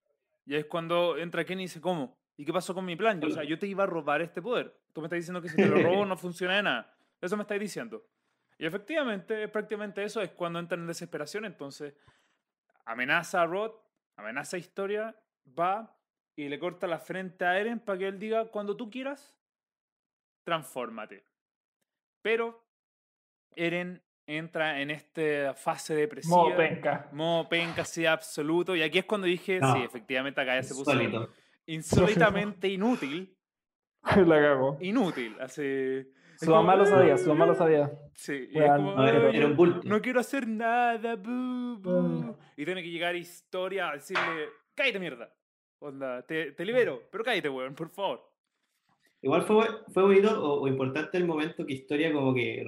[0.46, 2.18] Y es cuando entra Kenny y dice, ¿cómo?
[2.38, 3.24] ¿Y qué pasó con mi plan?
[3.24, 4.76] o sea, yo te iba a robar este poder.
[4.94, 6.94] Tú me estás diciendo que si te lo robo no funciona de nada.
[7.22, 8.06] Eso me estás diciendo.
[8.58, 11.46] Y efectivamente, prácticamente eso es cuando entra en desesperación.
[11.46, 11.94] Entonces,
[12.86, 13.72] amenaza a Rod,
[14.16, 15.16] amenaza a Historia,
[15.58, 15.98] va
[16.36, 19.38] y le corta la frente a Eren para que él diga, cuando tú quieras,
[20.44, 21.24] transfórmate.
[22.22, 22.66] Pero
[23.56, 26.36] Eren entra en esta fase depresiva.
[26.36, 27.10] Modo penca.
[27.12, 28.76] Modo penca, sí, absoluto.
[28.76, 30.92] Y aquí es cuando dije, sí, efectivamente acá ya se puso
[31.68, 33.36] insólitamente inútil.
[34.04, 34.78] La cago.
[34.82, 36.06] Inútil, así...
[36.38, 37.92] Su mamá lo sabía, su mamá lo sabía.
[38.14, 39.88] Sí, y era un bulto.
[39.88, 42.38] No quiero hacer nada, bu, bu.
[42.58, 45.34] Y tiene que llegar historia a decirle, cállate mierda.
[45.80, 48.36] Onda, te, te libero, pero cállate, weón, por favor.
[49.22, 52.64] Igual fue, fue bonito o, importante el momento que historia como que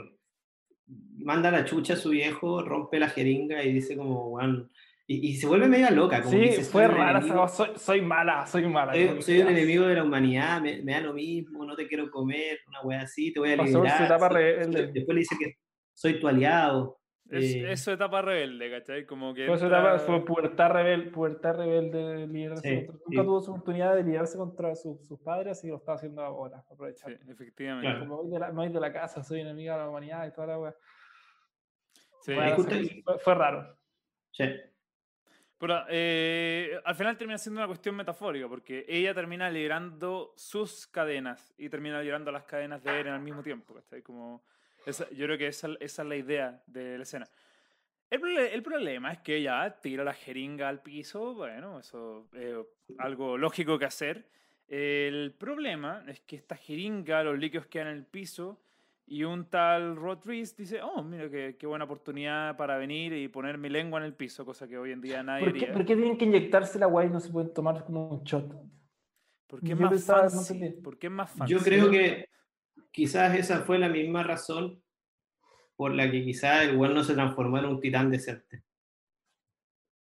[0.87, 4.71] manda la chucha a su viejo, rompe la jeringa y dice como, weón,
[5.09, 6.21] y, se vuelve media loca.
[6.21, 8.93] Como sí, fue rara, soy, soy, mala, soy mala.
[9.21, 12.81] Soy, un enemigo de la humanidad, me, da lo mismo, no te quiero comer, una
[12.81, 14.19] wea así, te voy a liberar.
[14.69, 15.53] Después le dice que
[15.93, 16.99] soy tu aliado.
[17.29, 19.05] Es, eh, es su etapa rebelde, ¿cachai?
[19.05, 23.51] Como que fue su etapa, fue pubertad, rebel, pubertad rebelde de liderarse Nunca tuvo su
[23.51, 27.17] oportunidad de liderarse contra sus padres y lo está haciendo ahora, aprovechando.
[27.17, 27.99] Sí, efectivamente.
[27.99, 30.59] Como voy de, la, de la casa, soy enemiga de la humanidad y toda la
[30.59, 30.75] wea.
[32.21, 32.33] Sí,
[33.03, 33.77] fue, fue, raro.
[34.31, 34.45] Sí.
[35.59, 41.53] Pero eh, al final termina siendo una cuestión metafórica, porque ella termina liberando sus cadenas
[41.57, 43.75] y termina liberando las cadenas de Eren al mismo tiempo.
[44.03, 44.43] Como
[44.85, 47.27] yo creo que esa, esa, es la idea de la escena.
[48.09, 52.55] El, el, problema es que ella tira la jeringa al piso, bueno, eso es
[52.99, 54.29] algo lógico que hacer.
[54.67, 58.61] El problema es que esta jeringa, los líquidos quedan en el piso
[59.09, 63.29] y un tal Rod Reese dice, oh, mira qué, qué, buena oportunidad para venir y
[63.29, 65.85] poner mi lengua en el piso, cosa que hoy en día nadie ¿Por qué, ¿por
[65.85, 68.53] qué tienen que inyectarse la guay y no se pueden tomar como un shot?
[69.47, 70.71] Porque es más fancy.
[70.83, 71.53] Porque es más fancy.
[71.53, 72.29] Yo creo que
[72.91, 74.83] quizás esa fue la misma razón
[75.77, 78.63] por la que quizás el güey no se transformó en un titán decente.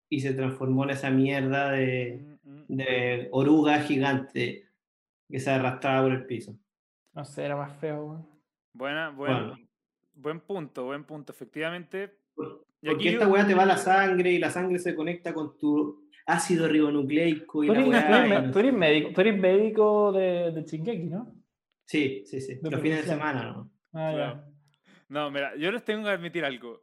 [0.08, 2.64] Y se transformó en esa mierda de, mm, mm.
[2.68, 4.68] de oruga gigante
[5.28, 6.56] que se arrastraba por el piso.
[7.14, 8.31] No sé, era más feo, güey.
[8.72, 9.68] Buena, buen,
[10.14, 11.32] buen punto, buen punto.
[11.32, 12.18] Efectivamente.
[12.34, 16.08] Porque esta weá te va a la sangre y la sangre se conecta con tu
[16.26, 17.64] ácido ribonucleico.
[17.64, 21.34] Y tú, eres, la tú, eres, médico, tú eres médico de, de Chingeki, ¿no?
[21.84, 22.58] Sí, sí, sí.
[22.62, 23.70] Los fines de semana, ¿no?
[23.92, 24.48] Ah, ya.
[25.08, 26.82] No, mira, yo les tengo que admitir algo.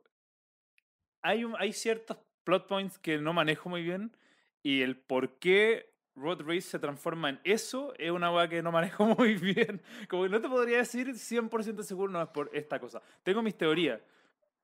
[1.21, 4.15] Hay, un, hay ciertos plot points que no manejo muy bien
[4.62, 8.71] y el por qué Road Race se transforma en eso, es una weá que no
[8.71, 9.82] manejo muy bien.
[10.08, 13.01] Como que no te podría decir 100% seguro, no es por esta cosa.
[13.23, 14.01] Tengo mis teorías,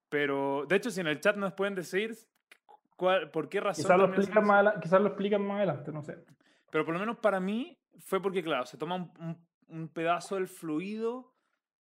[0.10, 2.16] pero de hecho, si en el chat nos pueden decir
[2.96, 3.84] cuál, por qué razón.
[3.84, 6.18] Quizás lo, explican más, quizás lo explican más adelante, no sé.
[6.70, 9.38] Pero por lo menos para mí fue porque, claro, se toma un,
[9.68, 11.34] un, pedazo del fluido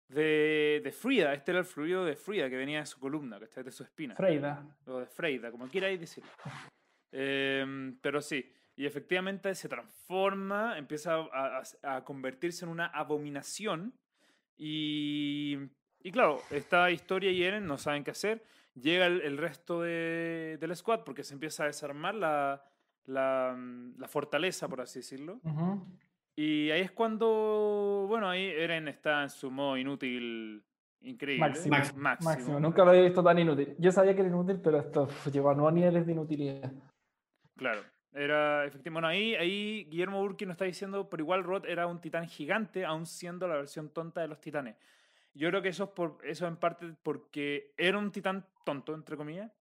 [0.07, 1.33] de, de, Frida.
[1.33, 4.15] Este era el fluido de Frida que venía de su columna, que de su espina.
[4.15, 4.65] Freida.
[4.87, 6.29] O de Freida, como quierais decirlo.
[7.11, 7.65] Eh,
[8.03, 8.47] pero sí.
[8.79, 13.93] Y efectivamente se transforma, empieza a, a, convertirse en una abominación.
[14.57, 15.57] Y,
[16.01, 18.41] y, claro, esta historia y Eren no saben qué hacer.
[18.75, 22.63] Llega el, resto de, del squad porque se empieza a desarmar la,
[23.03, 23.53] la,
[23.97, 25.41] la fortaleza, por así decirlo.
[26.37, 30.63] Y ahí es cuando, bueno, ahí Eren está en su modo inútil
[31.01, 31.49] increíble.
[31.49, 31.77] Máximo.
[31.97, 32.59] Máximo.
[32.61, 33.75] Nunca lo había visto tan inútil.
[33.77, 36.71] Yo sabía que era inútil, pero esto lleva a niveles de inutilidad.
[37.57, 37.81] Claro.
[38.11, 38.89] Era efectivamente.
[38.89, 42.85] Bueno, ahí, ahí Guillermo Burki nos está diciendo, pero igual Rod era un titán gigante,
[42.85, 44.75] aún siendo la versión tonta de los titanes.
[45.33, 49.15] Yo creo que eso es por eso en parte porque era un titán tonto, entre
[49.15, 49.51] comillas,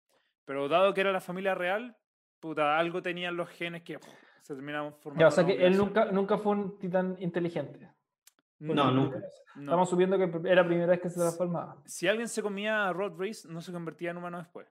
[0.44, 1.96] pero dado que era la familia real,
[2.40, 3.98] puta, algo tenían los genes que
[4.40, 5.20] se terminaban formando.
[5.20, 7.90] Ya, o sea que él nunca, nunca fue un titán inteligente.
[8.60, 9.22] No, nunca.
[9.56, 11.76] Estamos subiendo que era la primera vez que se transformaba.
[11.84, 14.66] Si alguien se comía a Rod Race, no se convertía en humano después.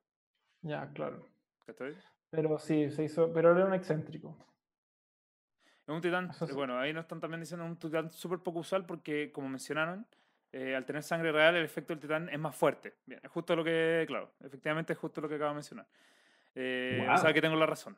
[0.61, 1.25] Ya, claro.
[1.65, 1.95] ¿Cachai?
[2.29, 4.37] Pero sí, se hizo, pero era un excéntrico.
[5.87, 9.31] Es un titán, bueno, ahí nos están también diciendo un titán súper poco usual porque,
[9.31, 10.05] como mencionaron,
[10.51, 12.95] eh, al tener sangre real, el efecto del titán es más fuerte.
[13.05, 15.85] Bien, es justo lo que, claro, efectivamente es justo lo que acabo de mencionar.
[16.55, 17.95] Eh, O sea que tengo la razón.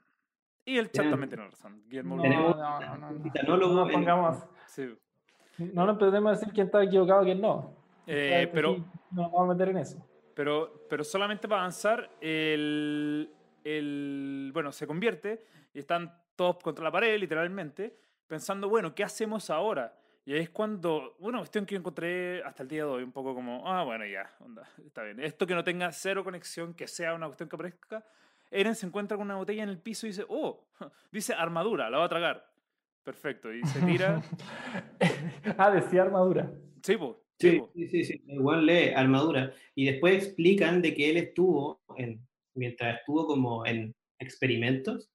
[0.66, 1.82] Y el chat también tiene razón.
[1.88, 4.44] Guillermo no, no, no, no, no, no, pongamos.
[4.68, 4.88] Sí.
[5.58, 7.76] No nos podemos decir quién está equivocado y quién no.
[8.06, 8.78] Eh, pero,
[9.12, 10.08] no nos vamos a meter en eso.
[10.36, 13.32] Pero, pero solamente para avanzar, el,
[13.64, 15.44] el, bueno, se convierte
[15.74, 19.96] y están todos contra la pared, literalmente, pensando, bueno, ¿qué hacemos ahora?
[20.26, 23.68] Y es cuando, una cuestión que encontré hasta el día de hoy, un poco como,
[23.68, 25.20] ah, bueno, ya, onda, está bien.
[25.20, 28.06] Esto que no tenga cero conexión, que sea una cuestión que aparezca.
[28.52, 30.68] Eren se encuentra con una botella en el piso y dice, oh,
[31.12, 32.48] dice armadura, la va a tragar.
[33.04, 34.22] Perfecto, y se tira.
[35.58, 36.52] ah, decía armadura.
[36.84, 37.16] Sí, pues.
[37.40, 39.54] Sí, sí, sí, igual lee armadura.
[39.74, 42.22] Y después explican de que él estuvo, en,
[42.60, 45.10] mientras estuvo como en experimentos,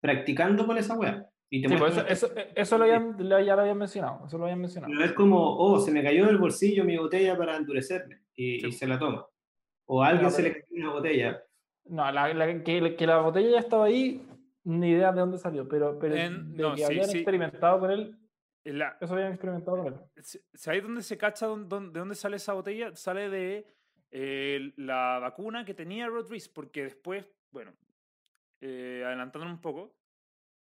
[0.00, 1.26] practicando con esa wea.
[1.50, 4.26] Y te pues eso, eso, lo habían, ya lo habían mencionado.
[4.26, 4.92] Eso lo habían mencionado.
[4.92, 8.86] No es como, oh, se me cayó del bolsillo mi botella para endurecerme y, se
[8.86, 9.26] la toma.
[9.86, 11.42] O alguien se le cayó una botella.
[11.84, 14.22] No, la, que, que, la botella ya estaba ahí,
[14.64, 18.16] ni idea de dónde salió, pero, pero de que habían experimentado con él.
[18.64, 20.00] eso habían experimentado con él.
[20.54, 22.94] ¿Sabéis dónde se cacha de dónde sale esa botella?
[22.94, 23.66] Sale de
[24.12, 27.72] eh, la vacuna que tenía Rodríguez, porque después, bueno,
[28.60, 29.96] eh, adelantándonos un poco,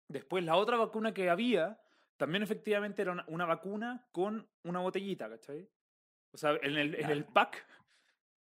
[0.09, 1.79] Después, la otra vacuna que había,
[2.17, 5.69] también efectivamente era una, vacuna con una botellita, ¿cachai?
[6.31, 7.63] O sea, en el, en el pack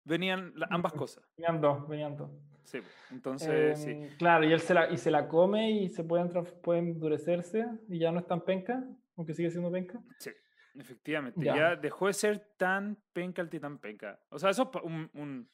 [0.03, 1.29] venían ambas cosas.
[1.37, 2.31] Venían dos, venían dos.
[2.65, 3.91] Sí, entonces, sí.
[3.91, 6.31] Em, claro, y él se la, y se la come y se pueden,
[6.63, 8.83] pueden endurecerse y ya no es tan penca,
[9.17, 10.01] aunque sigue siendo penca.
[10.19, 10.31] Sí,
[10.79, 11.45] efectivamente.
[11.45, 14.19] Ya, dejó de ser tan penca el titán penca.
[14.31, 15.49] O sea, eso es un, un,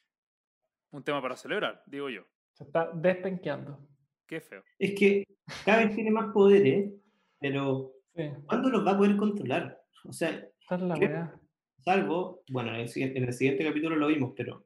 [0.91, 2.23] un tema para celebrar, digo yo.
[2.53, 3.79] Se está despenqueando.
[4.27, 4.63] Qué feo.
[4.79, 5.23] Es que
[5.65, 6.91] cada vez tiene más poderes,
[7.39, 7.93] pero
[8.47, 9.79] ¿cuándo los va a poder controlar?
[10.05, 10.47] O sea,
[11.83, 14.65] salvo, bueno, en el, siguiente, capítulo lo vimos, pero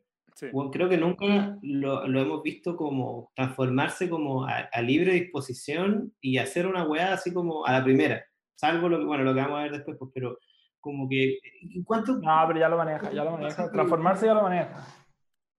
[0.72, 6.88] creo que nunca lo, hemos visto como transformarse como a, libre disposición y hacer una
[6.88, 8.24] weá así como a la primera.
[8.56, 10.38] Salvo lo que, bueno, lo que vamos a ver después, pues, pero
[10.80, 11.40] como que...
[11.86, 12.18] ¿cuánto?
[12.18, 13.72] No, pero ya lo maneja, ya lo maneja.
[13.72, 14.88] Transformarse ya lo maneja.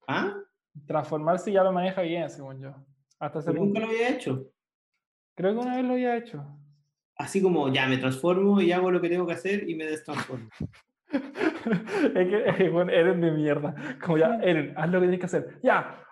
[0.09, 0.35] ¿Ah?
[0.87, 2.75] Transformarse ya lo maneja bien, según yo.
[3.19, 4.47] Hasta nunca lo había hecho.
[5.35, 6.45] Creo que una vez lo había hecho.
[7.17, 10.49] Así como, ya me transformo y hago lo que tengo que hacer y me destransformo.
[12.15, 13.75] es que, bueno, Eren de mierda.
[14.03, 15.61] Como ya, Eren, haz lo que tienes que hacer.
[15.63, 16.03] ¡Ya!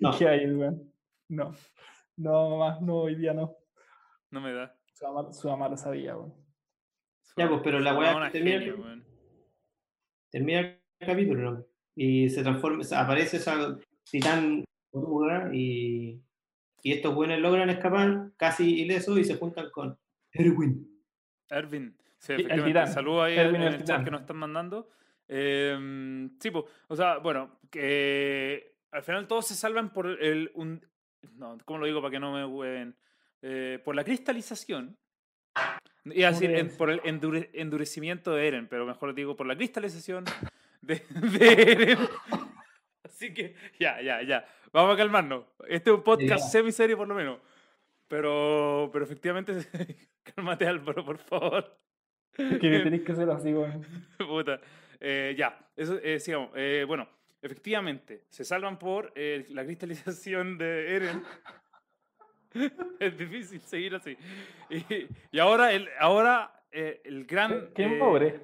[0.00, 0.10] No.
[0.18, 0.46] ¿Qué hay,
[1.28, 1.54] No.
[2.16, 3.56] No, mamá, no, hoy día no.
[4.30, 4.74] No me da.
[4.92, 6.39] Su mamá, su mamá lo sabía, weón.
[7.36, 8.74] Ya, pues, pero la weá termina,
[10.30, 11.66] termina el capítulo, ¿no?
[11.94, 13.78] Y se transforma, aparece esa
[14.10, 14.64] titán
[15.52, 16.20] y,
[16.82, 19.98] y estos buenos logran escapar casi ilesos y se juntan con
[20.32, 20.86] Erwin.
[21.48, 22.92] Erwin, sí, efectivamente.
[22.92, 24.88] Saludos ahí en el, chat que nos están mandando.
[25.28, 30.50] Eh, sí, pues, o sea, bueno, que al final todos se salvan por el.
[30.54, 30.84] Un,
[31.34, 32.96] no, ¿cómo lo digo para que no me hueven?
[33.42, 34.96] Eh, por la cristalización.
[36.04, 40.24] Y así por el endurecimiento de Eren, pero mejor digo por la cristalización
[40.80, 41.98] de, de Eren.
[43.04, 44.46] Así que, ya, ya, ya.
[44.72, 45.44] Vamos a calmarnos.
[45.68, 47.38] Este es un podcast semi-serio por lo menos.
[48.08, 49.54] Pero, pero efectivamente,
[50.34, 51.76] cálmate Álvaro, por favor.
[52.32, 53.70] Que tenéis que ser así, güey.
[54.18, 54.60] Puta.
[54.98, 56.50] Eh, ya, eso, eh, sigamos.
[56.54, 57.08] Eh, bueno,
[57.42, 61.22] efectivamente, se salvan por eh, la cristalización de Eren.
[62.98, 64.16] es difícil seguir así.
[64.68, 67.70] Y, y ahora, el, ahora el gran...
[67.74, 68.40] Qué, pobre.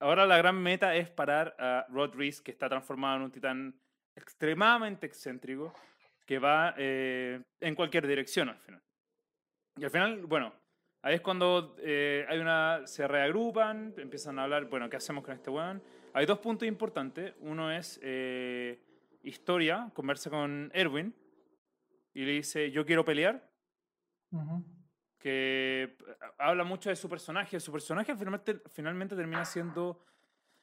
[0.00, 3.74] Ahora la gran meta es parar a Rod Reese, que está transformado en un titán
[4.16, 5.72] extremadamente excéntrico,
[6.26, 8.82] que va eh, en cualquier dirección al final.
[9.76, 10.52] Y al final, bueno,
[11.02, 15.34] ahí es cuando eh, hay una, se reagrupan, empiezan a hablar, bueno, ¿qué hacemos con
[15.34, 15.82] este weón?
[16.12, 17.34] Hay dos puntos importantes.
[17.40, 18.80] Uno es eh,
[19.22, 21.14] historia, conversa con Erwin
[22.18, 23.48] y le dice, yo quiero pelear
[25.20, 25.96] que eh,
[26.36, 27.60] habla mucho de su personaje.
[27.60, 30.00] Su personaje finalmente, finalmente termina siendo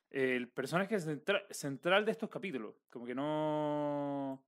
[0.10, 2.76] el personaje central de estos capítulos.
[2.90, 4.44] Como que no...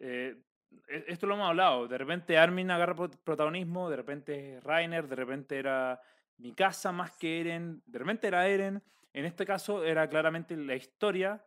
[0.00, 0.42] Eh,
[0.86, 1.86] e-, esto lo hemos hablado.
[1.86, 6.00] De repente Armin agarra protagonismo, de repente Rainer, de repente era
[6.38, 8.82] mi casa más que Eren, de repente era Eren.
[9.12, 11.44] En este caso era claramente la historia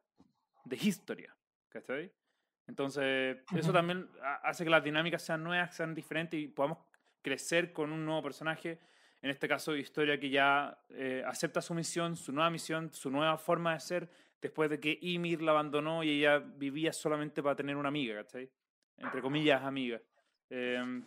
[0.63, 1.35] de historia.
[1.69, 2.11] ¿Cachai?
[2.67, 4.09] Entonces, eso también
[4.43, 6.79] hace que las dinámicas sean nuevas, sean diferentes y podamos
[7.21, 8.79] crecer con un nuevo personaje.
[9.21, 13.37] En este caso, historia que ya eh, acepta su misión, su nueva misión, su nueva
[13.37, 14.09] forma de ser,
[14.41, 18.49] después de que Ymir la abandonó y ella vivía solamente para tener una amiga, ¿cachai?
[18.97, 20.01] Entre comillas, amiga.
[20.49, 21.05] Em,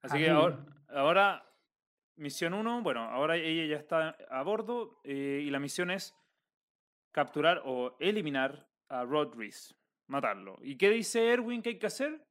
[0.00, 1.52] así que ahora, ahora
[2.16, 6.14] misión 1, bueno, ahora ella ya está a bordo eh, y la misión es
[7.10, 9.74] capturar o eliminar a Rodríguez,
[10.12, 10.58] matarlo.
[10.62, 12.24] ¿Y qué dice Erwin que hay que hacer?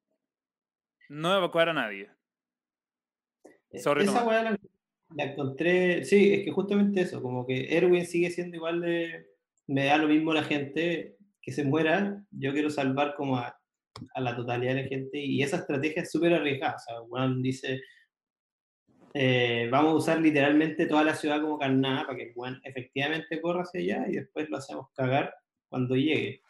[1.10, 2.10] No evacuar a nadie.
[3.72, 4.58] E, esa weá
[5.16, 9.28] la, encontré, sí, es que justamente eso, como que Erwin sigue siendo igual de,
[9.68, 13.60] me da lo mismo la gente que se muera, yo quiero salvar como a,
[14.14, 17.42] a la totalidad de la gente y esa estrategia es súper arriesgada, o sea, Juan
[17.42, 17.82] dice,
[19.14, 23.64] eh, vamos a usar literalmente toda la ciudad como carnada para que Juan efectivamente corra
[23.64, 25.34] hacia allá y después lo hacemos cagar
[25.68, 26.42] cuando llegue.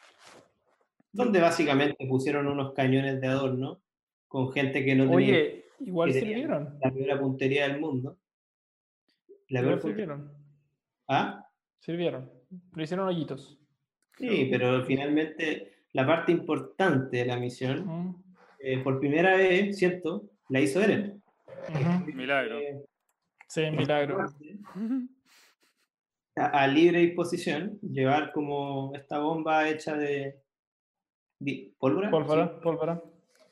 [1.12, 3.82] Donde básicamente pusieron unos cañones de adorno
[4.28, 5.16] con gente que no tenía.
[5.16, 6.78] Oye, igual sirvieron.
[6.82, 8.18] La primera puntería del mundo.
[9.50, 10.32] La igual sirvieron.
[11.08, 11.46] ¿Ah?
[11.80, 12.32] Sirvieron.
[12.74, 13.60] Lo hicieron hoyitos.
[14.18, 18.24] Sí, pero finalmente la parte importante de la misión,
[18.60, 20.30] eh, por primera vez, ¿cierto?
[20.50, 21.22] La hizo Eren.
[22.14, 22.60] Milagro.
[23.48, 24.26] sí, milagro.
[26.36, 30.40] A, libre disposición, llevar como esta bomba hecha de,
[31.78, 32.10] pólvora.
[32.10, 33.02] Pólvora, pólvora.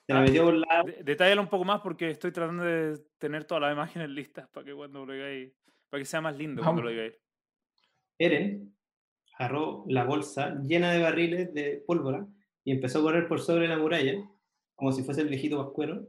[0.06, 0.84] Se la metió por la...
[1.04, 4.74] Detállalo un poco más porque estoy tratando de tener todas las imágenes listas para que
[4.74, 5.54] cuando lo digáis,
[5.90, 7.14] para que sea más lindo cuando lo digáis.
[8.18, 8.74] Eren
[9.38, 12.28] agarró la bolsa llena de barriles de pólvora
[12.64, 14.16] y empezó a correr por sobre la muralla,
[14.76, 16.08] como si fuese el viejito Pascuero.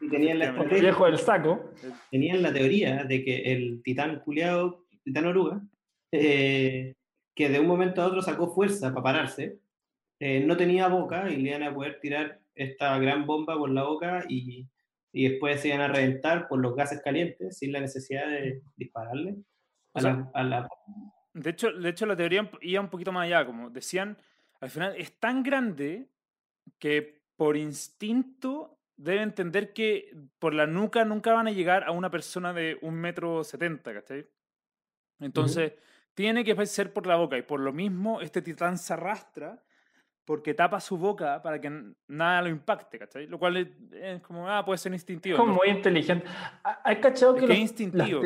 [0.00, 1.70] Y tenían la, el viejo del saco.
[2.10, 5.62] Tenían la teoría de que el titán culiado, titán oruga,
[6.12, 6.94] eh,
[7.34, 9.60] que de un momento a otro sacó fuerza para pararse,
[10.20, 13.82] eh, no tenía boca y le iban a poder tirar esta gran bomba por la
[13.84, 14.68] boca y,
[15.12, 19.36] y, después se iban a reventar por los gases calientes sin la necesidad de dispararle
[19.94, 20.68] a, la, a la,
[21.34, 24.16] de hecho, de hecho, la teoría iba un poquito más allá, como decían,
[24.60, 26.08] al final es tan grande
[26.78, 32.08] que por instinto debe entender que por la nuca nunca van a llegar a una
[32.08, 34.28] persona de un metro setenta, ¿cachai?
[35.18, 35.72] Entonces,
[36.14, 39.60] tiene que ser por la boca y por lo mismo este titán se arrastra
[40.24, 41.70] porque tapa su boca para que
[42.08, 43.26] nada lo impacte, ¿cachai?
[43.26, 43.56] Lo cual
[43.92, 45.36] es, como, ah, puede ser instintivo.
[45.36, 46.26] Es como muy inteligente.
[46.84, 47.44] Hay cachado que...
[47.44, 48.22] Es instintivo.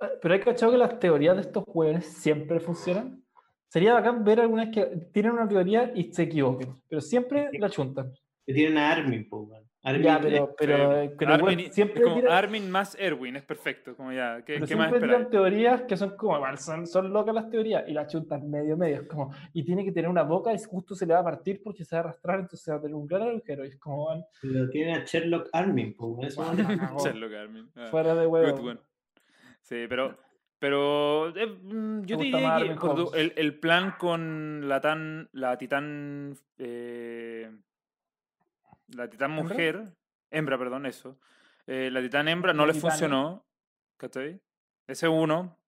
[0.00, 3.22] Ah, pero hay cachado que las teorías de estos jueves siempre funcionan.
[3.68, 8.12] Sería bacán ver algunas que tienen una teoría y se equivoquen, pero siempre la chuntan.
[8.44, 9.48] Que tienen a Armin, pues,
[9.86, 10.52] Armin ya, pero,
[11.16, 13.94] pero, Armin, siempre como Armin más Erwin, es perfecto.
[13.94, 17.84] Como ya, ¿qué, ¿qué más tiran teorías que son como, son, son locas las teorías
[17.86, 19.06] y las chuntan medio, medio.
[19.06, 21.84] como, y tiene que tener una boca y justo se le va a partir porque
[21.84, 23.64] se va a arrastrar, entonces va a tener un gran agujero.
[23.64, 24.24] Y es como, van.
[24.42, 26.44] Pero tiene a Sherlock Armin, pues, eso.
[27.04, 27.70] Sherlock Armin.
[27.76, 28.72] Ah, Fuera de huevo.
[29.60, 30.18] Sí, pero,
[30.58, 37.52] pero eh, mm, yo diría que el, el, plan con la tan, la titán, eh,
[38.88, 39.96] la titán mujer,
[40.30, 41.18] hembra, perdón, eso,
[41.66, 43.46] eh, la titán hembra no le funcionó,
[43.96, 44.40] ¿cachai?
[44.86, 45.58] Ese uno,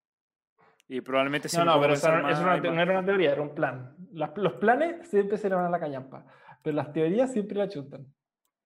[0.87, 3.97] y probablemente No, no, pero eso, no, era una teoría, era un plan.
[4.13, 6.25] los planes siempre se le van a la callampa,
[6.63, 8.07] pero las teorías siempre la chutan.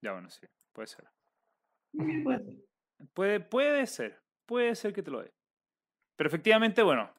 [0.01, 1.05] Ya, bueno, sí, puede ser.
[3.13, 5.33] Puede, puede ser puede ser que te lo dé.
[6.15, 7.09] Pero efectivamente, bueno,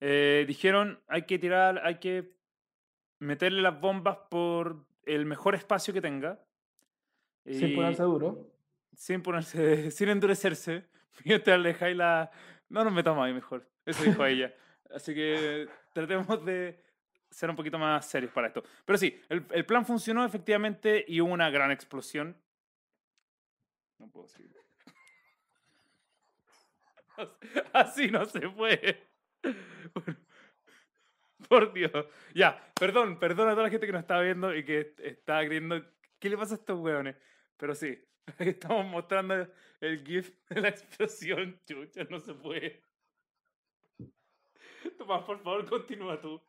[0.00, 2.36] eh, dijeron hay que tirar, hay que
[3.18, 6.44] meterle las bombas por el mejor espacio que tenga.
[7.46, 8.50] Sin ponerse duro.
[8.94, 10.84] Sin ponerse, sin endurecerse.
[11.24, 12.30] Mientras dejáis la...
[12.68, 13.68] No nos metamos ahí mejor.
[13.84, 14.54] Eso dijo ella.
[14.94, 16.82] Así que tratemos de
[17.30, 18.62] ser un poquito más serios para esto.
[18.84, 22.36] Pero sí, el, el plan funcionó efectivamente y hubo una gran explosión.
[23.98, 24.56] No puedo seguir.
[27.72, 29.02] Así no se puede.
[31.48, 32.06] por Dios.
[32.34, 35.82] Ya, perdón, perdón a toda la gente que nos está viendo y que está creyendo.
[36.18, 37.16] ¿Qué le pasa a estos hueones?
[37.56, 37.98] Pero sí,
[38.38, 39.46] estamos mostrando
[39.80, 41.58] el GIF de la explosión.
[41.66, 42.82] Chucha, no se puede.
[44.98, 46.40] Tomás, por favor, continúa tú.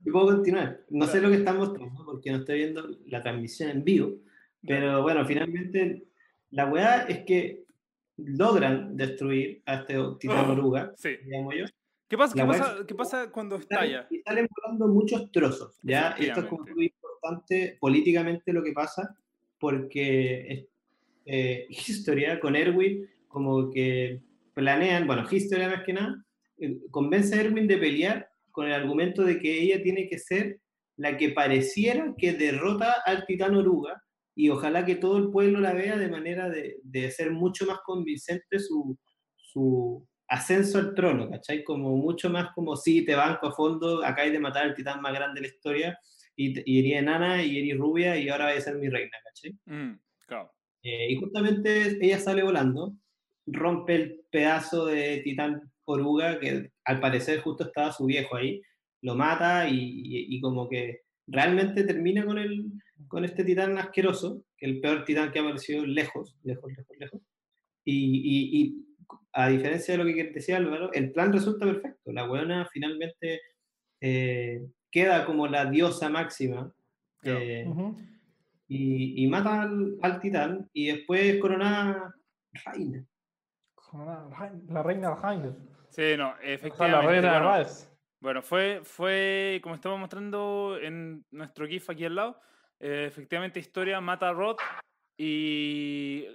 [0.00, 0.84] Yo puedo continuar.
[0.90, 4.12] No sé lo que están mostrando porque no estoy viendo la transmisión en vivo.
[4.66, 6.08] Pero bueno, finalmente
[6.50, 7.64] la weá es que
[8.16, 11.16] logran destruir a este titán oruga, sí.
[11.24, 11.64] digamos yo.
[12.08, 14.06] ¿Qué pasa, qué pasa, ¿Qué pasa, cuando estalla?
[14.10, 16.10] Y salen volando muchos trozos, ¿ya?
[16.12, 19.16] Esto es como muy importante políticamente lo que pasa,
[19.58, 20.68] porque
[21.24, 24.22] eh, Historia con Erwin como que
[24.54, 26.24] planean, bueno, Historia más que nada,
[26.58, 30.60] eh, convence a Erwin de pelear con el argumento de que ella tiene que ser
[30.96, 34.02] la que pareciera que derrota al titán oruga
[34.34, 37.80] y ojalá que todo el pueblo la vea de manera de, de ser mucho más
[37.84, 38.98] convincente su,
[39.36, 41.62] su, ascenso al trono, ¿cachai?
[41.62, 45.00] Como mucho más como, sí, te banco a fondo, acá hay de matar al titán
[45.00, 45.98] más grande de la historia,
[46.36, 49.58] y, y eres enana, y eres rubia, y ahora voy a ser mi reina, ¿cachai?
[49.64, 50.52] Mm, claro.
[50.82, 52.94] Eh, y justamente ella sale volando,
[53.46, 58.60] rompe el pedazo de titán oruga, que al parecer justo estaba su viejo ahí,
[59.02, 62.66] lo mata y, y, como que realmente termina con, el,
[63.08, 67.20] con este titán asqueroso, que el peor titán que ha aparecido lejos, lejos, lejos, lejos.
[67.84, 68.86] Y, y,
[69.32, 72.10] a diferencia de lo que decía Álvaro, el plan resulta perfecto.
[72.12, 73.40] La buena finalmente
[74.00, 74.66] eh,
[74.96, 76.72] queda como la diosa máxima
[77.22, 77.66] eh,
[78.66, 82.14] y, y, mata al, titán y después coronada
[82.64, 83.04] reina.
[84.70, 85.54] La reina reina.
[85.90, 87.20] Sí, no, efectivamente.
[87.20, 87.68] La reina bueno,
[88.20, 92.40] bueno, fue, fue, como estamos mostrando en nuestro GIF aquí al lado,
[92.80, 94.56] eh, efectivamente Historia mata a Rod
[95.18, 96.26] y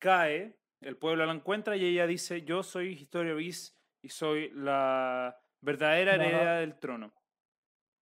[0.00, 5.38] cae el pueblo la encuentra y ella dice, yo soy Historia Bis y soy la
[5.60, 7.12] verdadera heredera del trono.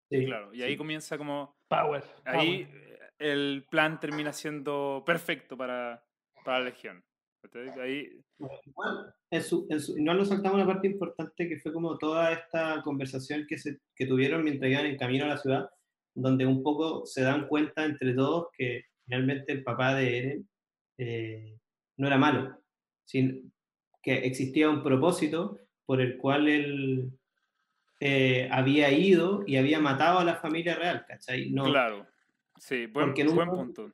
[0.09, 1.55] Sí, claro, y ahí comienza como...
[1.67, 2.03] Power.
[2.25, 2.67] Ahí
[3.19, 6.03] el plan termina siendo perfecto para,
[6.43, 7.03] para la Legión.
[7.81, 8.21] Ahí...
[8.65, 9.13] Igual,
[9.97, 14.05] no nos saltamos una parte importante que fue como toda esta conversación que, se, que
[14.05, 15.69] tuvieron mientras iban en camino a la ciudad,
[16.15, 20.49] donde un poco se dan cuenta entre todos que finalmente el papá de Eren
[20.97, 21.57] eh,
[21.97, 22.57] no era malo,
[23.05, 23.53] sin,
[24.01, 27.11] que existía un propósito por el cual él
[27.99, 31.49] eh, había ido y había matado a la familia real, ¿cachai?
[31.51, 32.07] No, claro,
[32.57, 33.91] sí, buen, buen punto.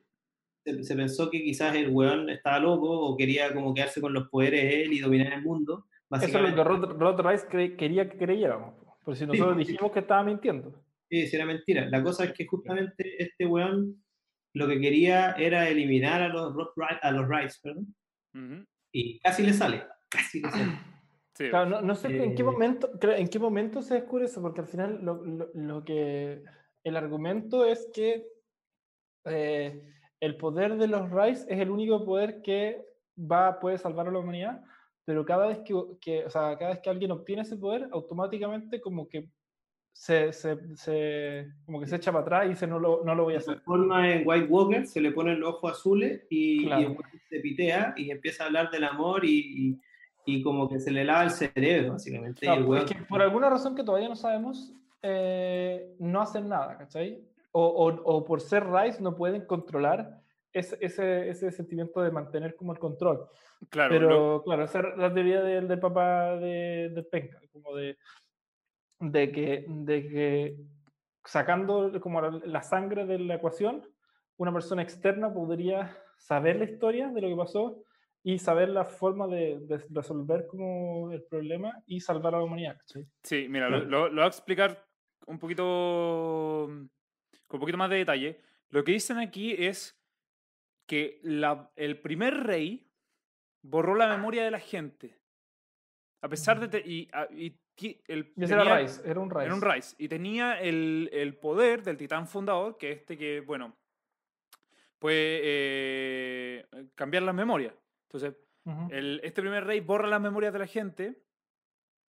[0.64, 4.74] Se, pensó que quizás el weón estaba loco o quería como quedarse con los poderes
[4.74, 5.86] él y dominar el mundo.
[6.10, 10.24] Eso es lo que Rod, Rice quería que creyéramos, por si nosotros dijimos que estaba
[10.24, 10.84] mintiendo.
[11.08, 11.86] Sí, sí, era mentira.
[11.86, 14.02] La cosa es que justamente este weón
[14.54, 16.54] lo que quería era eliminar a los,
[17.02, 17.94] a los Rice, perdón,
[18.92, 20.78] y casi le sale, casi le sale.
[21.82, 25.00] no, sé en qué eh, momento en qué momento se descubre eso, porque al final
[25.02, 25.22] lo,
[25.54, 26.42] lo, que
[26.84, 28.26] el argumento es que
[29.24, 29.82] eh,
[30.20, 32.84] el poder de los Rice es el único poder que
[33.18, 34.62] va puede salvar a la humanidad,
[35.04, 38.80] pero cada vez que, que o sea, cada vez que alguien obtiene ese poder, automáticamente
[38.80, 39.28] como que
[39.96, 43.24] se, se, se, como que se echa para atrás y dice no lo, no lo
[43.24, 43.56] voy a hacer.
[43.56, 46.68] Se forma en White Walker, se le ponen los ojos azules y,
[47.30, 49.80] se pitea y empieza a hablar del amor y,
[50.26, 52.46] y, como que se le lava el cerebro, básicamente.
[52.46, 54.72] es que por alguna razón que todavía no sabemos,
[55.02, 57.24] eh, no hacen nada, ¿cachai?
[57.52, 60.20] O, o, o, por ser Rice no pueden controlar
[60.52, 63.26] ese, ese, ese, sentimiento de mantener como el control.
[63.70, 63.94] Claro.
[63.94, 67.96] Pero, claro, esa es la teoría del, del papá de, de Penca, como de
[69.00, 70.56] de que, de que
[71.24, 73.86] sacando como la, sangre de la ecuación,
[74.36, 77.82] una persona externa podría saber la historia de lo que pasó
[78.26, 82.76] y saber la forma de, resolver como el problema y salvar a la humanidad.
[83.22, 84.84] Sí, mira, lo, voy a explicar
[85.28, 86.66] un poquito
[87.46, 88.40] con un poquito más de detalle.
[88.70, 89.96] Lo que dicen aquí es
[90.86, 92.90] que la, el primer rey
[93.62, 95.16] borró la memoria de la gente.
[96.20, 96.80] A pesar de...
[96.80, 97.56] y, y
[98.08, 99.44] el, era Rice, era un Rice.
[99.44, 99.94] Era un Rice.
[99.98, 103.76] Y tenía el, el, poder del titán fundador, que este que, bueno,
[104.98, 106.66] puede eh,
[106.96, 107.72] cambiar las memorias.
[108.06, 108.34] Entonces,
[108.90, 111.22] el, este primer rey borra las memorias de la gente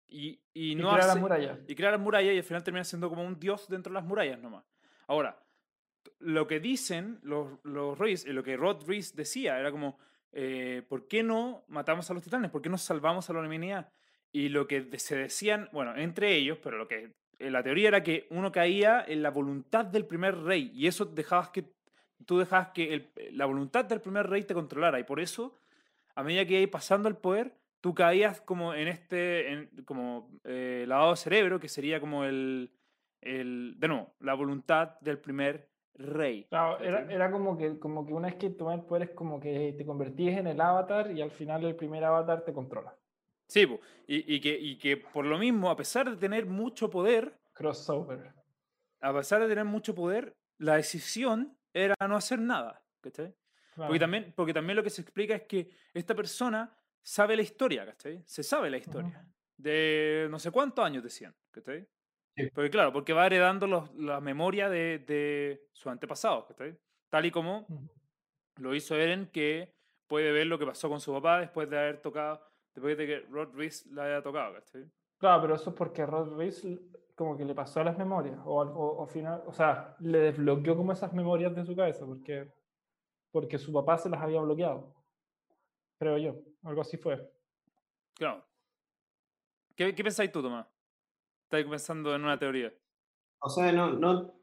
[0.07, 1.59] y, y no crea hace, las murallas.
[1.67, 4.05] Y crea las murallas y al final termina siendo como un dios dentro de las
[4.05, 4.63] murallas nomás.
[5.07, 5.43] Ahora,
[6.19, 9.99] lo que dicen los, los reyes, y lo que Rod Reese decía, era como,
[10.31, 12.51] eh, ¿por qué no matamos a los titanes?
[12.51, 13.91] ¿Por qué no salvamos a la humanidad?
[14.31, 18.03] Y lo que se decían, bueno, entre ellos, pero lo que eh, la teoría era
[18.03, 21.65] que uno caía en la voluntad del primer rey y eso dejabas que
[22.25, 25.55] tú dejabas que el, la voluntad del primer rey te controlara y por eso
[26.17, 30.85] a medida que ibas pasando el poder tú caías como en este en, como eh,
[30.87, 32.71] lavado de cerebro que sería como el,
[33.21, 38.13] el de nuevo la voluntad del primer rey claro, era, era, como que como que
[38.13, 41.21] una vez que tomas el poder es como que te convertías en el avatar y
[41.21, 42.95] al final el primer avatar te controla
[43.49, 43.65] Sí,
[44.07, 47.39] y, y, que, y que por lo mismo, a pesar de tener mucho poder.
[47.53, 48.33] Crossover.
[48.99, 52.83] A pesar de tener mucho poder, la decisión era no hacer nada.
[52.99, 53.33] ¿cachai?
[53.77, 57.85] Porque, también, porque también lo que se explica es que esta persona sabe la historia,
[57.85, 58.23] ¿cachai?
[58.25, 59.25] Se sabe la historia.
[59.55, 61.87] De no sé cuántos años decían, ¿cachai?
[62.53, 66.77] Porque claro, porque va heredando los, la memoria de, de sus antepasados, ¿cachai?
[67.09, 67.65] Tal y como
[68.57, 69.75] lo hizo Eren, que
[70.07, 72.41] puede ver lo que pasó con su papá después de haber tocado
[72.77, 74.85] después de que Rod Reese la haya tocado, ¿cachai?
[75.17, 76.79] Claro, pero eso es porque Rod Reese
[77.15, 80.91] como que le pasó las memorias, o, o, o, final, o sea, le desbloqueó como
[80.91, 82.53] esas memorias de su cabeza, porque,
[83.37, 84.91] porque su papá se las había bloqueado,
[85.99, 87.31] creo yo, algo así fue.
[88.15, 88.43] Claro.
[89.75, 90.65] ¿Qué, qué pensáis tú, Tomás?
[91.43, 92.73] Estás pensando en una teoría.
[93.37, 94.33] O sea, no, no,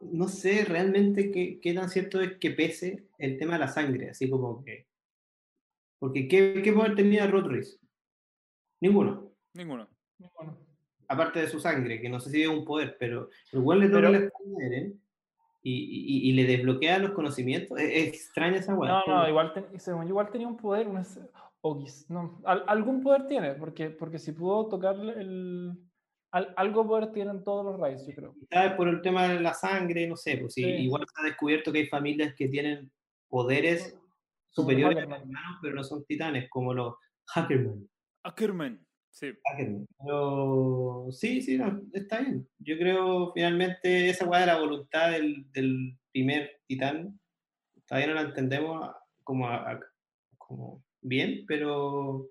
[0.00, 4.08] no sé realmente qué, qué, tan cierto es que pese el tema de la sangre,
[4.08, 4.86] así como que...
[5.98, 7.78] Porque ¿qué, qué poder tenía Rod Reese?
[8.80, 9.30] Ninguno.
[9.52, 9.90] Ninguno.
[11.06, 14.08] Aparte de su sangre, que no sé si es un poder, pero igual le toca
[14.08, 15.02] la espalda Eren
[15.62, 17.78] y, y, y, le desbloquea los conocimientos.
[17.78, 19.02] Es, extraña esa weá.
[19.06, 19.52] No, no, igual,
[20.06, 20.88] igual tenía un poder,
[21.60, 25.72] o, no, algún poder tiene, porque, porque si pudo tocar el,
[26.32, 28.34] algo poder tienen todos los rayos, yo creo.
[28.50, 28.72] ¿Sabes?
[28.72, 31.80] Por el tema de la sangre, no sé, pues sí, igual se ha descubierto que
[31.80, 32.90] hay familias que tienen
[33.28, 33.96] poderes
[34.50, 36.94] superiores a los humanos, pero no son titanes, como los
[37.26, 37.88] Hackerman.
[38.24, 38.86] Hackerman.
[39.12, 39.30] Sí.
[39.98, 41.60] Pero sí, sí,
[41.92, 42.48] está bien.
[42.58, 47.18] Yo creo finalmente esa weá de la voluntad del, del, primer titán,
[47.86, 48.90] todavía no la entendemos
[49.24, 49.48] como,
[50.36, 52.28] como bien, pero,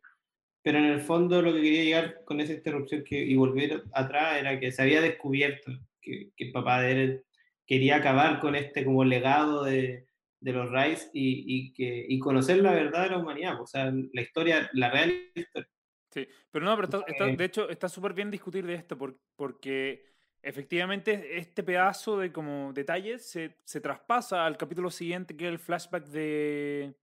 [0.61, 4.59] pero en el fondo lo que quería llegar con esa interrupción y volver atrás era
[4.59, 7.25] que se había descubierto que, que el papá de él
[7.65, 10.05] quería acabar con este como legado de,
[10.41, 13.91] de los Rice y, y, que, y conocer la verdad de la humanidad, o sea,
[14.13, 15.69] la historia, la real historia.
[16.12, 18.97] Sí, pero no, pero está, de hecho está súper bien discutir de esto
[19.36, 20.05] porque
[20.41, 25.59] efectivamente este pedazo de como detalles se, se, traspasa al capítulo siguiente que es el
[25.59, 26.93] flashback de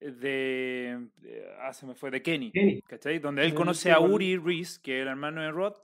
[0.00, 1.08] de,
[1.60, 2.52] ah, se me fue, de Kenny,
[2.86, 3.18] ¿cachai?
[3.18, 5.76] Donde él conoce a Uri Reese, que era hermano de Rod,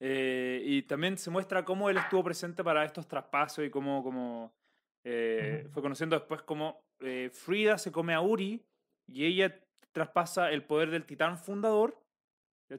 [0.00, 4.54] eh, y también se muestra cómo él estuvo presente para estos traspasos y cómo, cómo
[5.02, 8.64] eh, fue conociendo después cómo eh, Frida se come a Uri
[9.06, 9.58] y ella
[9.94, 11.98] traspasa el poder del titán fundador.
[12.68, 12.76] Y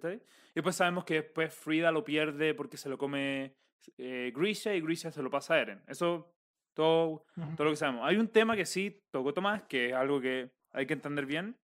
[0.53, 3.55] después sabemos que después Frida lo pierde porque se lo come
[3.97, 5.82] eh, Grisha y Grisha se lo pasa a Eren.
[5.88, 6.34] Eso,
[6.74, 8.05] todo, todo lo que sabemos.
[8.05, 11.57] Hay un tema que sí tocó Tomás, que es algo que hay que entender bien.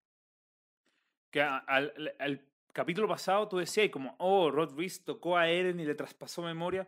[1.30, 5.86] Que al, al, capítulo pasado tú decías como, oh, Rod Reese tocó a Eren y
[5.86, 6.88] le traspasó memoria.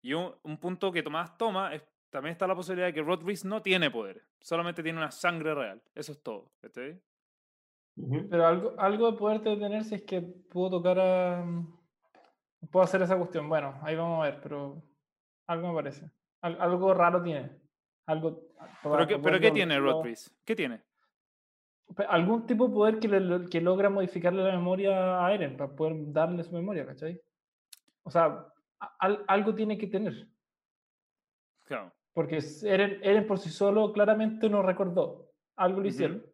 [0.00, 3.24] Y un, un punto que Tomás toma es también está la posibilidad de que Rod
[3.24, 5.82] Reese no tiene poder, solamente tiene una sangre real.
[5.94, 6.50] Eso es todo.
[6.62, 6.80] ¿está
[8.30, 11.44] pero algo, algo de poder detenerse es que puedo tocar a.
[12.70, 13.48] Puedo hacer esa cuestión.
[13.48, 14.82] Bueno, ahí vamos a ver, pero
[15.46, 16.10] algo me parece.
[16.40, 17.50] algo raro tiene.
[18.06, 18.48] Algo.
[18.82, 20.06] ¿Pero, qué, ¿pero qué tiene Rod
[20.44, 20.82] ¿Qué tiene?
[22.08, 26.42] Algún tipo de poder que, que logra modificarle la memoria a Eren para poder darle
[26.42, 27.20] su memoria, ¿cachai?
[28.02, 28.46] O sea,
[28.98, 30.28] algo tiene que tener.
[31.64, 31.92] Claro.
[32.12, 35.30] Porque Eren, Eren por sí solo claramente no recordó.
[35.56, 36.24] Algo lo hicieron.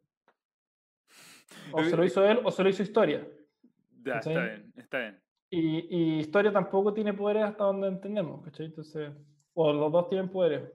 [1.72, 3.26] O se lo hizo él o se lo hizo Historia.
[4.04, 5.20] Ya, está bien, está bien.
[5.50, 8.66] Y, y, Historia tampoco tiene poderes hasta donde entendemos, ¿cachai?
[8.66, 9.12] Entonces,
[9.54, 10.70] o los dos tienen poderes.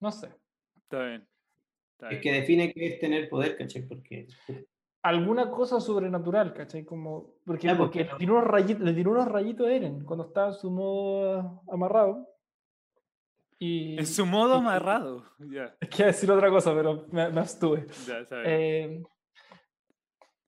[0.00, 0.28] No sé.
[0.76, 1.26] Está bien.
[2.10, 3.82] es que define qué es tener poder, ¿cachai?
[3.82, 4.26] Porque...
[5.02, 6.84] Alguna cosa sobrenatural, ¿cachai?
[6.84, 10.48] Como, porque, porque le, tiró unos rayitos, le tiró unos rayitos a Eren cuando estaba
[10.48, 12.28] en su modo amarrado.
[13.58, 15.24] Y, en su modo amarrado.
[15.38, 15.74] Yeah.
[15.80, 17.86] Es que decir otra cosa, pero me, me abstuve.
[18.06, 19.02] Ya, eh,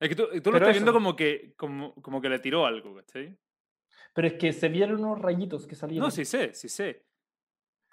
[0.02, 2.94] es que tú, tú lo estás viendo como que, como, como que le tiró algo,
[2.96, 3.38] ¿cachai?
[4.12, 6.06] Pero es que se vieron unos rayitos que salieron.
[6.06, 7.06] No, sí sé, sí sé.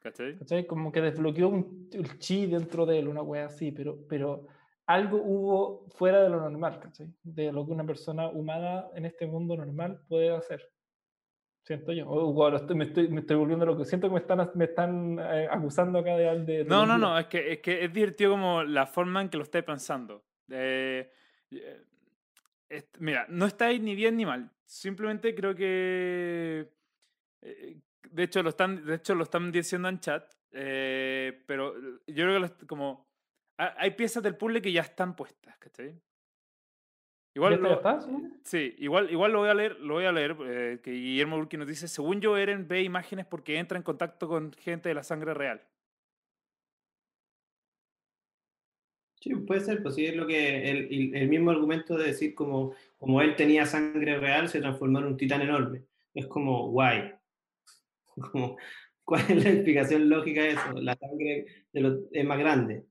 [0.02, 0.38] ¿Cachai?
[0.40, 0.66] ¿Cachai?
[0.66, 4.48] Como que desbloqueó un, chi dentro de él, una wea así, pero, pero
[4.88, 7.14] algo hubo fuera de lo normal, ¿cachai?
[7.22, 10.68] De lo que una persona humana en este mundo normal puede hacer.
[11.64, 12.10] Siento yo.
[12.10, 13.86] Oh, me, estoy, me estoy volviendo loco.
[13.86, 16.40] Siento que me están, me están eh, acusando acá de...
[16.44, 17.20] de, no, no, no.
[17.20, 20.26] Es que, es que es divertido como la forma en que lo estáis pensando.
[20.50, 21.12] Eh,
[23.00, 24.52] mira, no estáis ni bien ni mal.
[24.66, 26.72] Simplemente creo que.
[27.42, 30.32] Eh, de hecho, lo están, de hecho, lo están diciendo en chat.
[30.52, 31.76] Eh, pero
[32.08, 33.08] yo creo que como.
[33.58, 36.02] Hay piezas del puzzle que ya están puestas, ¿cachai?
[37.36, 38.08] Igual lo, estás,
[38.44, 41.58] sí, igual, igual lo voy a leer, lo voy a leer, eh, que Guillermo Burki
[41.58, 45.04] nos dice, según yo, Eren ve imágenes porque entra en contacto con gente de la
[45.04, 45.62] sangre real.
[49.20, 52.74] Sí, puede ser, pues sí, es lo que el, el, mismo argumento de decir como,
[52.98, 55.84] como él tenía sangre real, se transformó en un titán enorme.
[56.14, 57.12] Es como, guay.
[58.32, 58.58] Como,
[59.06, 60.74] ¿Cuál es la explicación lógica de eso?
[60.82, 62.84] La sangre de es más grande.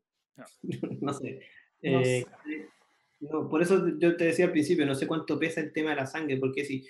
[1.01, 1.41] No, sé.
[1.83, 2.25] Eh,
[3.21, 5.97] no, por eso yo te decía al principio, no sé cuánto pesa el tema de
[5.97, 6.89] la sangre, porque si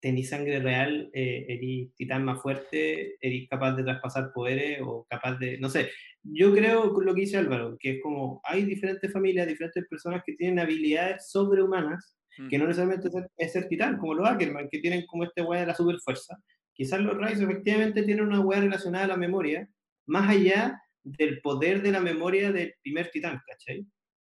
[0.00, 5.34] tenés sangre real, eh, eres titán más fuerte, eres capaz de traspasar poderes o capaz
[5.38, 5.90] de, no sé,
[6.22, 10.34] yo creo lo que dice Álvaro, que es como hay diferentes familias, diferentes personas que
[10.34, 12.16] tienen habilidades sobrehumanas
[12.48, 15.66] que no necesariamente es ser, titán, como los Ackerman, que tienen como este weá de
[15.66, 16.38] la super fuerza.
[16.72, 19.68] Quizás los Rise efectivamente tienen una weá relacionada a la memoria,
[20.06, 23.84] más allá del poder de la memoria del primer titán, ¿cachai?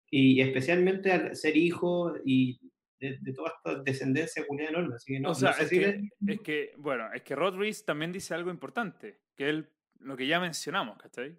[0.10, 2.60] Y especialmente al ser hijo y
[3.00, 4.96] de, toda esta descendencia culiada enorme.
[4.96, 8.12] Así que no, o sea, es, que, es, que, bueno, es que Rod Reese también
[8.12, 9.70] dice algo importante, que él,
[10.00, 11.38] lo que ya mencionamos, ¿cachai?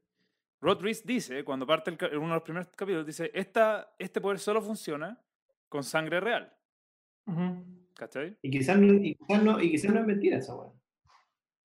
[0.61, 4.39] Rod Reese dice, cuando parte el, uno de los primeros capítulos, dice, Esta, este poder
[4.39, 5.19] solo funciona
[5.69, 6.53] con sangre real.
[7.95, 8.37] ¿Cachai?
[8.43, 10.71] Y quizás no, y quizás no, y quizás no es mentira esa weá.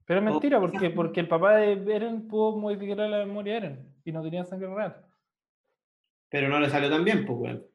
[0.05, 3.95] Pero es mentira, porque, porque el papá de Eren pudo modificar la memoria de Eren
[4.05, 5.03] y no tenía sangre real.
[6.29, 7.65] Pero no le salió tan bien, pues, weón.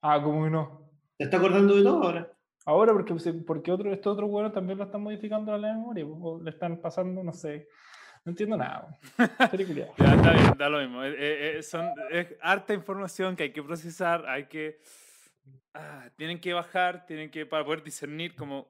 [0.00, 0.90] Ah, ¿cómo que no?
[1.16, 2.32] ¿Te está acordando de todo ahora?
[2.64, 3.14] Ahora, porque,
[3.46, 6.80] porque otro, estos otros weones también lo están modificando a la memoria, o le están
[6.80, 7.68] pasando, no sé.
[8.26, 8.88] No entiendo nada.
[9.18, 11.04] ya, está bien, da lo mismo.
[11.04, 14.80] Eh, eh, eh, son, es harta información que hay que procesar, hay que.
[15.72, 17.46] Ah, tienen que bajar, tienen que.
[17.46, 18.68] para poder discernir como.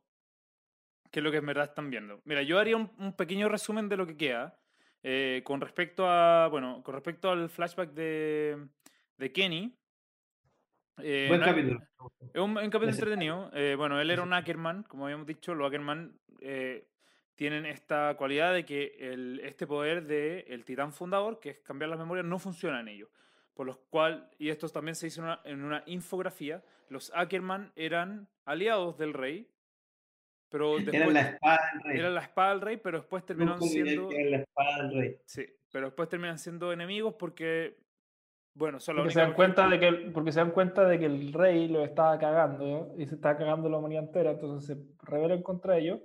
[1.11, 2.21] qué es lo que en verdad están viendo.
[2.25, 4.61] Mira, yo haría un, pequeño resumen de lo que queda.
[5.45, 6.49] con respecto a.
[6.49, 8.59] Bueno, con respecto al flashback de,
[9.17, 9.75] de Kenny.
[10.99, 11.81] Buen capítulo.
[12.35, 13.51] Es un, un capítulo entretenido.
[13.79, 15.55] bueno, él era un Ackerman, como habíamos dicho.
[15.55, 16.15] Los Ackerman
[17.37, 21.91] tienen esta cualidad de que el, este poder del el titán fundador, que es cambiar
[21.91, 23.11] las memorias, no funciona en ellos.
[23.55, 28.99] Por los cual, y esto también se hizo en una, infografía, los Ackerman eran aliados
[28.99, 29.51] del rey,
[30.49, 31.99] pero después, eran la espada del rey.
[31.99, 34.11] Eran la espada del rey, pero después terminaron siendo...
[34.11, 35.17] la espada del rey.
[35.25, 37.79] Sí, pero después terminan siendo enemigos porque...
[38.55, 41.35] Bueno, solo porque, se dan cuenta de que, porque se dan cuenta de que el
[41.35, 45.77] rey lo estaba cagando y se estaba cagando la humanidad entera, entonces se rebelan contra
[45.77, 46.01] ellos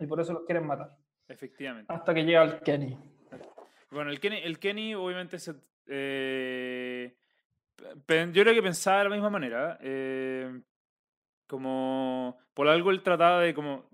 [0.00, 0.96] y por eso los quieren matar.
[1.28, 1.92] Efectivamente.
[1.92, 2.98] Hasta que llega el Kenny.
[3.90, 5.54] Bueno, el Kenny, el Kenny obviamente se,
[5.86, 7.14] eh,
[7.78, 9.78] yo creo que pensaba de la misma manera.
[9.80, 10.60] Eh,
[11.46, 13.88] como por algo él trataba de como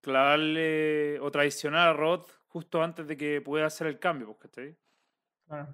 [0.00, 4.74] clavarle o traicionar a Rod justo antes de que pueda hacer el cambio, pues,
[5.50, 5.68] ah,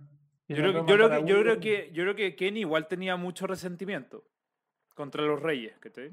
[0.49, 3.47] yo, creo, yo, creo que, yo, creo que, yo creo que Kenny igual tenía mucho
[3.47, 4.25] resentimiento
[4.95, 6.13] contra los reyes, ¿cachai?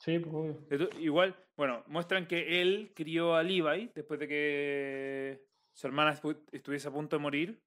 [0.00, 0.56] Sí, pues
[0.98, 5.44] Igual, bueno, muestran que él crió a Levi después de que
[5.74, 6.18] su hermana
[6.52, 7.60] estuviese a punto de morir.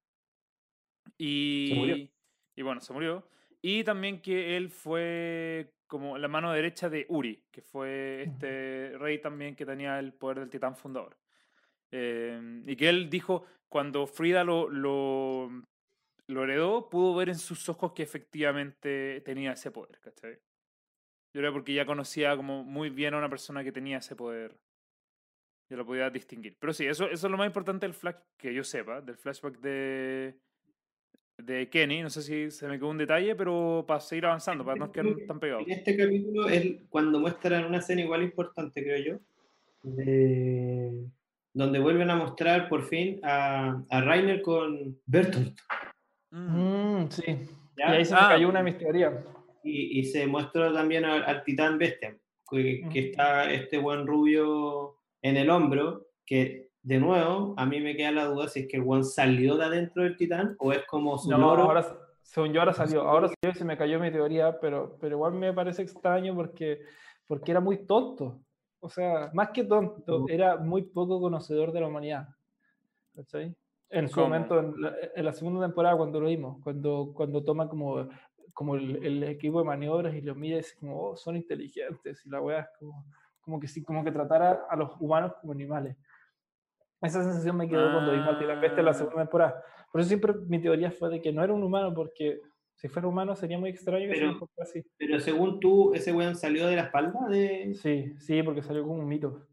[1.15, 2.09] Y,
[2.55, 3.27] y bueno, se murió.
[3.61, 9.19] Y también que él fue como la mano derecha de Uri, que fue este rey
[9.19, 11.15] también que tenía el poder del titán fundador.
[11.91, 15.51] Em, y que él dijo, cuando Frida lo, lo,
[16.25, 20.39] lo heredó, pudo ver en sus ojos que efectivamente tenía ese poder, ¿cachai?
[21.33, 24.55] Yo creo porque ya conocía como muy bien a una persona que tenía ese poder.
[25.67, 26.55] Yo lo podía distinguir.
[26.59, 29.59] Pero sí, eso, eso es lo más importante del flash que yo sepa, del flashback
[29.59, 30.35] de,
[31.37, 32.03] de Kenny.
[32.03, 35.07] No sé si se me quedó un detalle, pero para seguir avanzando, para no quedar
[35.27, 35.63] tan pegados.
[35.65, 39.19] En este capítulo es cuando muestran una escena igual importante, creo yo,
[41.53, 45.59] donde vuelven a mostrar por fin a, a Rainer con Bertolt.
[46.29, 47.39] Mm, sí.
[47.75, 48.29] Y ahí se me ah.
[48.29, 49.13] cayó una de mis teorías
[49.63, 52.17] y, se muestra también al, titán bestia,
[52.49, 58.11] que, está este buen rubio en el hombro, que de nuevo, a mí me queda
[58.11, 61.17] la duda si es que el buen salió de adentro del titán o es como
[61.17, 61.85] su no, Ahora,
[62.21, 63.01] según yo, ahora salió.
[63.03, 66.81] Ahora salió se me cayó mi teoría, pero, pero igual me parece extraño porque,
[67.25, 68.41] porque era muy tonto.
[68.81, 72.27] O sea, más que tonto, era muy poco conocedor de la humanidad.
[73.89, 77.69] En su momento, en la, en la, segunda temporada, cuando lo vimos, cuando, cuando toma
[77.69, 78.09] como
[78.53, 82.39] como el, equipo de maniobras y los y dice como, oh, son inteligentes y la
[82.39, 83.05] weá es como,
[83.41, 85.97] como que sí, como que tratara a los humanos como animales.
[87.01, 89.25] Esa sensación me quedó cuando vi la Peste en la segunda ah.
[89.25, 89.63] temporada.
[89.91, 92.39] Por eso siempre mi teoría fue de que no era un humano, porque
[92.75, 94.83] si fuera humano sería muy extraño pero, que así.
[94.97, 97.19] Pero según tú, ¿ese weón salió de la espalda?
[97.29, 97.73] De...
[97.75, 99.47] Sí, sí, porque salió como un mito.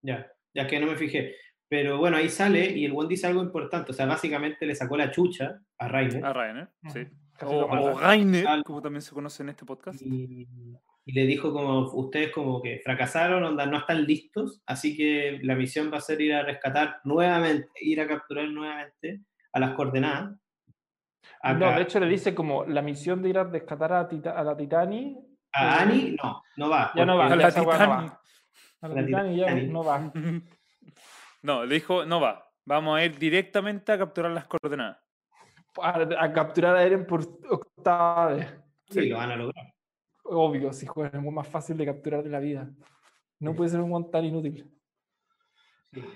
[0.00, 1.34] Ya, ya que no me fijé.
[1.68, 3.90] Pero bueno, ahí sale y el weón dice algo importante.
[3.90, 6.24] O sea, básicamente le sacó la chucha a Rainer.
[6.24, 7.06] A Rainer, sí.
[7.42, 10.00] O, Rainer, como también se conoce en este podcast.
[10.02, 10.46] Y,
[11.06, 15.90] le dijo como, ustedes como que fracasaron, onda, no están listos, así que la misión
[15.92, 19.20] va a ser ir a rescatar nuevamente, ir a capturar nuevamente
[19.52, 20.36] a las coordenadas.
[21.44, 24.56] No, de hecho le dice como la misión de ir a rescatar a, a la
[24.56, 25.16] Titani.
[25.52, 26.16] ¿A Ani?
[26.20, 26.92] No, no va.
[26.96, 27.26] Ya no va.
[27.32, 28.10] A la Titani.
[28.80, 30.12] A la, Titani ya no va.
[31.42, 32.50] No, le dijo, no va.
[32.64, 35.05] Vamos a ir directamente a capturar las coordenadas
[35.82, 38.46] a, capturar a Eren por octava vez.
[38.90, 39.74] Sí, lo van a lograr.
[40.24, 42.70] Obvio, si juegan es más fácil de capturar de la vida.
[43.38, 44.70] No puede ser un montón tan inútil.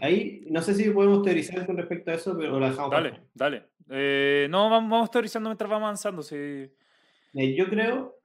[0.01, 2.91] Ahí, no sé si podemos teorizar con respecto a eso, pero lo dejamos.
[2.91, 3.67] Dale, dale.
[3.89, 6.23] Eh, no, vamos, teorizando mientras vamos avanzando.
[6.23, 6.37] Sí.
[6.37, 8.21] Eh, yo creo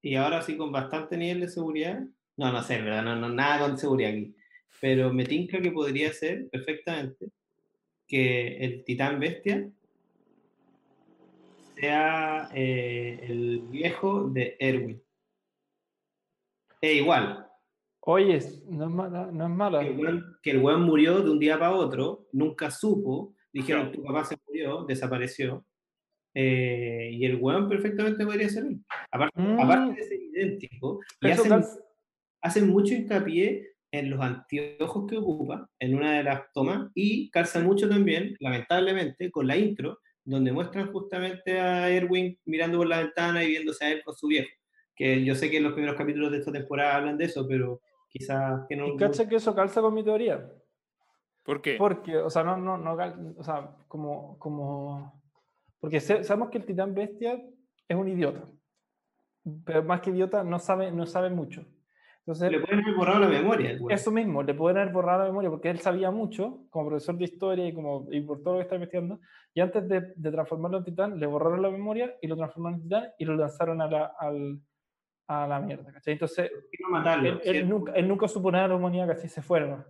[0.00, 2.00] y ahora sí con bastante nivel de seguridad.
[2.36, 3.02] No, no sé, ¿verdad?
[3.02, 4.34] No, no, nada con seguridad aquí.
[4.80, 7.30] Pero me tinca que podría ser perfectamente
[8.06, 9.68] que el titán bestia
[11.80, 15.02] sea eh, el viejo de Erwin.
[16.80, 17.46] E igual.
[18.00, 19.30] Oye, no es mala.
[19.32, 19.80] No es mala.
[20.42, 24.36] Que, el buen, murió de un día para otro, nunca supo, dijeron tu papá se
[24.46, 25.64] murió, desapareció.
[26.34, 28.80] Eh, y el weón perfectamente podría ser él.
[29.10, 31.64] Aparte, aparte de ser idéntico, y hacen,
[32.42, 37.60] hacen, mucho hincapié en los anteojos que ocupa en una de las tomas y calza
[37.60, 39.98] mucho también, lamentablemente, con la intro,
[40.28, 44.26] donde muestran justamente a Erwin mirando por la ventana y viéndose a él con su
[44.26, 44.50] viejo.
[44.94, 47.80] Que yo sé que en los primeros capítulos de esta temporada hablan de eso, pero
[48.10, 48.88] quizás que no.
[48.88, 50.46] ¿Y cacha que eso calza con mi teoría?
[51.42, 51.76] ¿Por qué?
[51.78, 52.96] Porque, o sea, no, no, no,
[53.38, 55.22] o sea, como, como,
[55.80, 57.42] porque sabemos que el titán bestia
[57.88, 58.44] es un idiota,
[59.64, 61.64] pero más que idiota no sabe, no sabe mucho.
[62.28, 63.78] Entonces, le pueden haber borrado la memoria.
[63.88, 67.24] Eso mismo, le pueden haber borrado la memoria porque él sabía mucho, como profesor de
[67.24, 69.20] historia y, como, y por todo lo que está investigando.
[69.54, 72.82] Y antes de, de transformarlo en titán, le borraron la memoria y lo transformaron en
[72.82, 74.60] titán y lo lanzaron a la, al,
[75.26, 75.90] a la mierda.
[75.90, 76.12] ¿cachai?
[76.12, 79.30] Entonces, no matarlo, él, nunca, él nunca supo nada de la humanidad, ¿cachai?
[79.30, 79.86] Se fueron.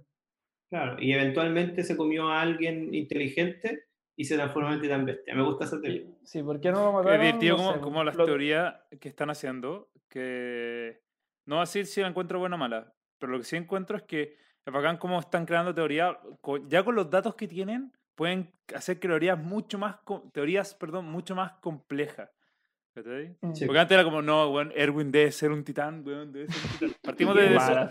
[0.70, 3.86] Claro, y eventualmente se comió a alguien inteligente
[4.16, 5.34] y se transformó en titán bestia.
[5.34, 6.04] Me gusta esa teoría.
[6.22, 7.20] Sí, ¿por qué no lo mataron?
[7.20, 11.07] Es divertido como, como las teorías que están haciendo, que
[11.48, 13.96] no va a decir si la encuentro buena o mala, pero lo que sí encuentro
[13.96, 14.36] es que
[14.66, 16.14] es bacán cómo están creando teorías,
[16.68, 19.96] ya con los datos que tienen, pueden hacer teorías mucho más,
[20.32, 22.28] teorías, perdón, mucho más complejas.
[22.94, 23.64] Mm.
[23.64, 26.96] Porque antes era como, no, bueno, Erwin debe ser un titán, debe ser un titán.
[27.02, 27.88] Partimos de eso.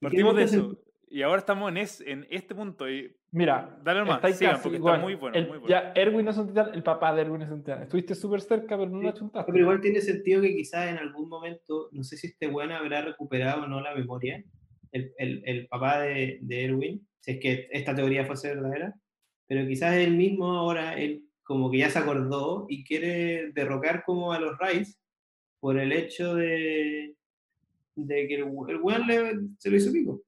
[0.00, 0.78] Partimos de eso.
[1.14, 2.90] Y ahora estamos en, es, en este punto.
[2.90, 5.68] Y Mira, dale más, sigan, porque está muy bueno, muy bueno.
[5.68, 7.84] Ya, Erwin no es un titán, el papá de Erwin es un titán.
[7.84, 9.52] Estuviste súper cerca, pero no lo chuntaste.
[9.52, 13.02] Pero igual tiene sentido que quizás en algún momento, no sé si este bueno habrá
[13.02, 14.42] recuperado o no la memoria,
[14.90, 18.92] el, el, el papá de, de, Erwin, si es que esta teoría fuese verdadera,
[19.46, 24.32] pero quizás él mismo ahora, él como que ya se acordó y quiere derrocar como
[24.32, 24.98] a los Rice
[25.60, 27.14] por el hecho de,
[27.94, 30.20] de que el, el se lo hizo pico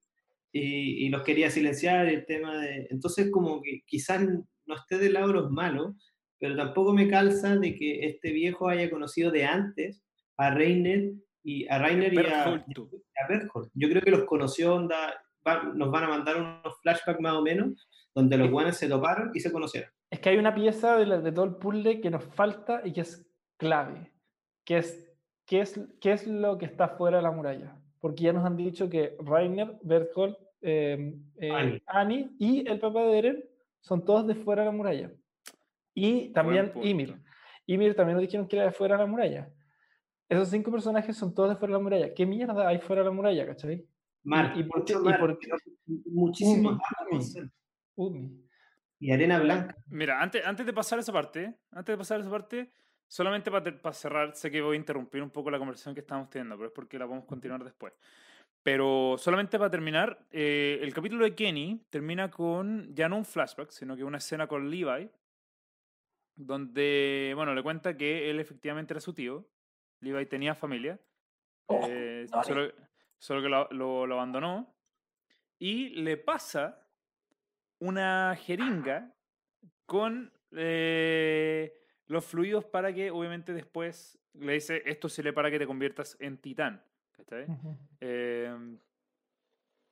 [0.59, 2.87] y, los quería silenciar el tema de...
[2.91, 5.95] Entonces como que quizás no esté del lado de los malos,
[6.39, 10.03] pero tampoco me calza de que este viejo haya conocido de antes
[10.37, 12.65] a Reiner y a Reiner y a, a
[13.75, 15.15] Yo creo que los conoció, onda,
[15.75, 19.41] nos van a mandar unos flashbacks más o menos, donde los guanes se toparon y
[19.41, 19.91] se conocieron.
[20.11, 23.03] Es que hay una pieza de, de, todo el puzzle que nos falta y que
[23.03, 23.27] es
[23.57, 24.13] clave,
[24.65, 25.13] que es,
[25.47, 27.79] qué es, qué es lo que está fuera de la muralla.
[28.01, 32.31] Porque ya nos han dicho que Reiner, Berthold Em, eh, Annie.
[32.39, 33.45] y el papá de Eren
[33.81, 35.13] son todos de fuera de la muralla.
[35.95, 37.21] Y también Ymir.
[37.67, 39.51] Ymir también nos dijeron que era de fuera de la muralla.
[40.29, 42.15] Esos cinco personajes son todos de fuera de la muralla.
[42.15, 43.87] ¿Qué mierda hay fuera de la muralla, cachai?
[44.25, 44.95] Mar, y, por qué,
[46.07, 46.81] muchísimo
[48.99, 49.77] Y arena blanca.
[49.87, 52.73] Mira, antes, antes de pasar esa parte, antes de pasar esa parte,
[53.07, 56.29] solamente para, para cerrar, sé que voy a interrumpir un poco la conversación que estamos
[56.29, 57.93] teniendo, pero es porque la podemos continuar después.
[58.67, 63.71] Pero solamente para terminar, eh, el capítulo de Kenny termina con ya no un flashback,
[63.71, 65.09] sino que una escena con Levi,
[66.35, 69.47] donde, bueno, le cuenta que él efectivamente era su tío.
[70.01, 70.99] Levi tenía familia,
[71.67, 72.73] oh, eh, solo,
[73.21, 74.75] solo, que lo, lo, abandonó.
[75.61, 76.89] Y le pasa
[77.79, 79.15] una jeringa
[79.85, 81.73] con eh,
[82.09, 86.39] los fluidos para que, obviamente, después le dice: Esto le para que te conviertas en
[86.39, 86.83] titán.
[88.01, 88.79] Em,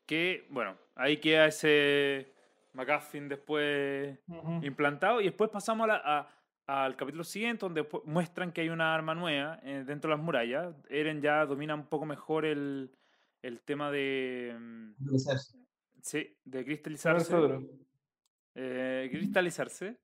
[0.07, 2.33] que, bueno, ahí queda ese
[2.73, 4.19] McGuffin después
[4.63, 6.29] implantado y después pasamos a
[6.67, 10.75] al capítulo siguiente donde muestran que hay una arma nueva eh, dentro de las murallas.
[10.89, 12.91] Eren ya domina un poco mejor el,
[13.43, 14.51] el tema de...
[14.51, 14.95] Em,
[16.01, 17.35] sí, de cristalizarse.
[18.55, 19.99] Eh, cristalizarse.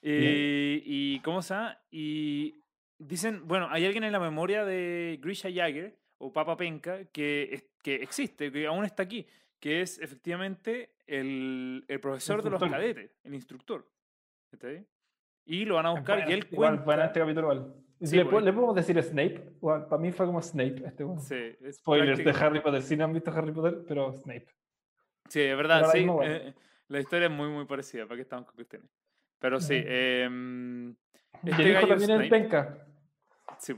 [0.00, 1.56] Y, y, ¿cómo se?
[1.90, 2.62] Y
[2.98, 7.96] dicen, bueno, hay alguien en la memoria de Grisha Jagger o Papa Penca que, que
[7.96, 9.26] existe, que aún está aquí,
[9.60, 13.88] que es efectivamente el, el profesor de los cadetes, el instructor.
[14.52, 14.86] ¿Está ahí?
[15.44, 17.06] Y lo van a buscar y él cuenta...
[17.06, 17.74] este capítulo igual.
[18.00, 19.56] ¿Le, ¿Le, podemos decir Snape?
[19.60, 21.20] para mí fue como Snape este bueno.
[21.20, 22.82] Sí, Spoilers de Harry Potter.
[22.82, 24.46] Si no han visto Harry Potter, pero Snape.
[25.28, 26.06] Sí, es verdad, sí.
[26.22, 26.54] Eh,
[26.88, 28.04] la historia es muy, muy parecida.
[28.04, 28.88] ¿Para qué estamos con cuestiones?
[29.40, 29.74] Pero sí.
[29.84, 30.94] Eh,
[31.44, 32.86] este gallo también Snape, el penca.
[33.58, 33.74] Sí,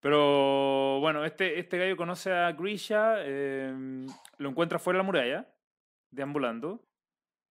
[0.00, 4.06] pero bueno, este, este gallo conoce a Grisha, em,
[4.38, 5.48] lo encuentra fuera de la muralla,
[6.10, 6.84] deambulando.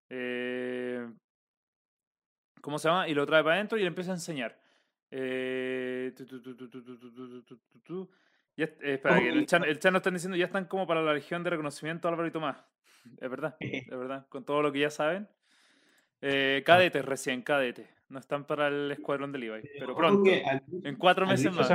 [0.09, 1.07] Eh,
[2.61, 3.07] ¿Cómo se llama?
[3.07, 4.59] Y lo trae para adentro y le empieza a enseñar.
[5.11, 6.13] Eh,
[8.57, 12.07] espera, el chat, el nos están diciendo ya están como para la Legión de Reconocimiento
[12.07, 12.57] Álvaro y Tomás.
[13.19, 15.27] Es verdad, es verdad, con todo lo que ya saben.
[16.21, 17.87] Eh, cadetes recién, cadetes.
[18.09, 20.29] No están para el escuadrón de Levi, pero pronto.
[20.29, 21.69] en cuatro meses más.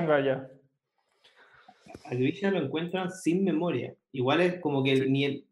[2.05, 3.95] A Grisha lo encuentran sin memoria.
[4.13, 5.47] Igual es como que ni el,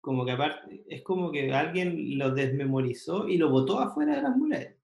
[0.00, 4.36] como que aparte, es como que alguien lo desmemorizó y lo botó afuera de las
[4.36, 4.74] murallas.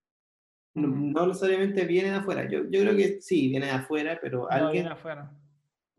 [0.74, 2.48] No, necesariamente viene de afuera.
[2.50, 4.88] Yo, yo creo que sí, viene de afuera, pero alguien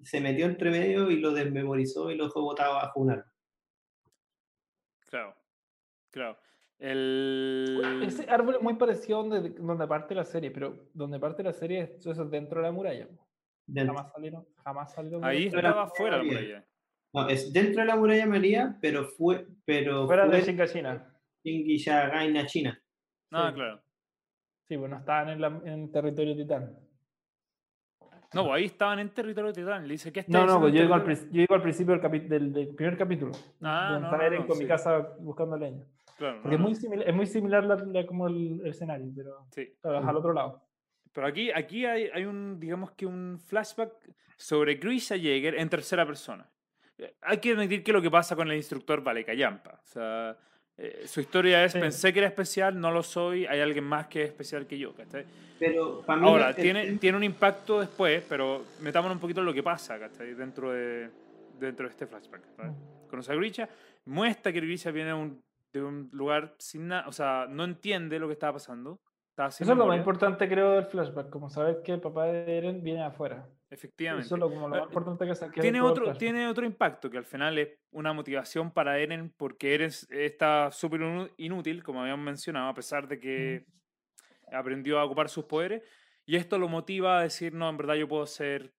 [0.02, 3.32] se metió entre medio y lo desmemorizó y lo dejó botado bajo un árbol.
[5.10, 5.36] Claro,
[6.10, 6.38] claro.
[6.80, 8.02] El...
[8.04, 11.96] Ese árbol es muy parecido donde, donde parte la serie, pero donde parte la serie
[11.98, 13.08] eso es dentro de la muralla.
[13.68, 15.26] Jamás salieron, jamás salieron.
[15.26, 16.66] Ahí estaba afuera la muralla.
[17.14, 19.48] No, es dentro de la muralla María, pero fue.
[19.66, 21.14] Pero Fuera de Shinga China.
[23.32, 23.82] Ah, claro.
[24.68, 26.78] Sí, bueno, estaban en, la, en territorio titán.
[28.34, 29.88] No, pues ahí estaban en territorio titán.
[29.88, 32.54] Le dice que No, no, pues yo digo, al, yo digo, al, principio del, del,
[32.54, 33.34] del, primer capítulo.
[33.62, 35.86] Ah, no, no, con mi casa buscando leña.
[36.18, 39.68] Claro, Porque es, muy similar, es muy similar la, como el, escenario, pero sí.
[39.84, 40.64] al otro lado.
[41.14, 43.94] Pero aquí, aquí hay, hay, un, digamos que un flashback
[44.36, 46.50] sobre Grisha Jäger en tercera persona.
[46.98, 49.80] Eh, hay que admitir que lo que pasa con el instructor vale callampa.
[49.84, 50.38] O sea,
[50.76, 54.24] eh, su historia es, pensé que era especial, no lo soy, hay alguien más que
[54.24, 54.94] es especial que yo.
[55.60, 59.98] Pero Ahora, tiene, tiene un impacto después, pero metámonos un poquito en lo que pasa
[60.00, 61.10] dentro de,
[61.60, 62.42] dentro de este flashback.
[62.58, 63.08] Mm.
[63.08, 63.70] Conoce a Grisha,
[64.06, 68.18] muestra que Grisha viene de un, de un lugar sin nada, o sea, no entiende
[68.18, 69.00] lo que estaba pasando.
[69.36, 72.84] Eso es lo más importante, creo, del flashback, como saber que el papá de Eren
[72.84, 73.50] viene afuera.
[73.70, 74.28] Efectivamente.
[74.28, 77.10] Eso es lo, como lo más eh, importante que, que tiene otro Tiene otro impacto,
[77.10, 82.24] que al final es una motivación para Eren, porque Eren está súper inútil, como habíamos
[82.24, 83.66] mencionado, a pesar de que
[84.52, 85.82] aprendió a ocupar sus poderes.
[86.28, 88.72] Y esto lo motiva a decir, no, en verdad yo puedo ser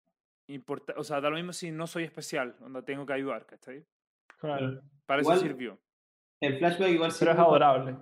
[0.47, 1.01] importante.
[1.01, 3.85] O sea, da lo mismo si no soy especial, donde tengo que ayudar, ¿cachai?
[4.39, 4.81] Claro.
[5.05, 5.81] Para eso sirvió.
[6.41, 7.97] El flashback igual Pero es adorable.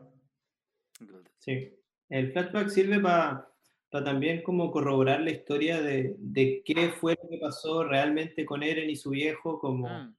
[1.39, 1.82] Sí.
[2.13, 3.49] El flashback sirve para
[3.91, 8.91] también como corroborar la historia de, de, qué fue lo que pasó realmente con Eren
[8.91, 10.15] y su viejo, como mm.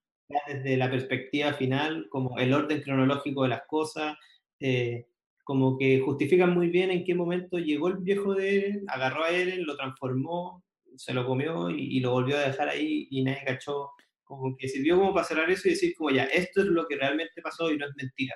[0.47, 4.17] desde la perspectiva final, como el orden cronológico de las cosas,
[4.59, 5.05] eh,
[5.43, 9.29] como que justifican muy bien en qué momento llegó el viejo de Eren, agarró a
[9.29, 10.63] Eren, lo transformó,
[10.95, 13.91] se lo comió y, lo volvió a dejar ahí y nadie cachó.
[14.23, 16.95] Como que sirvió como para cerrar eso y decir como ya, esto es lo que
[16.95, 18.33] realmente pasó y no es mentira.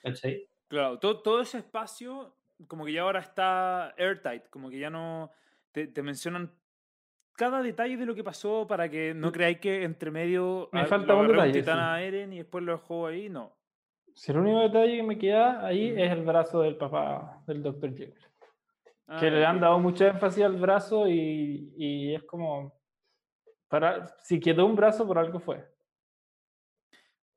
[0.00, 0.46] ¿Cachai?
[0.68, 2.36] Claro, todo, todo ese espacio
[2.66, 5.30] como que ya ahora está airtight, como que ya no
[5.72, 6.52] te, mencionan
[7.34, 11.14] cada detalle de lo que pasó para que no creáis que entre medio me falta
[11.14, 13.56] un detalle a Eren y después lo dejó ahí, no.
[14.14, 17.96] Si el único detalle que me queda ahí es el brazo del papá del Dr.
[17.96, 18.26] Jekyll.
[19.06, 22.78] Ah, que le han dado mucho énfasis al brazo y, y es como
[23.68, 25.71] para si quedó un brazo por algo fue.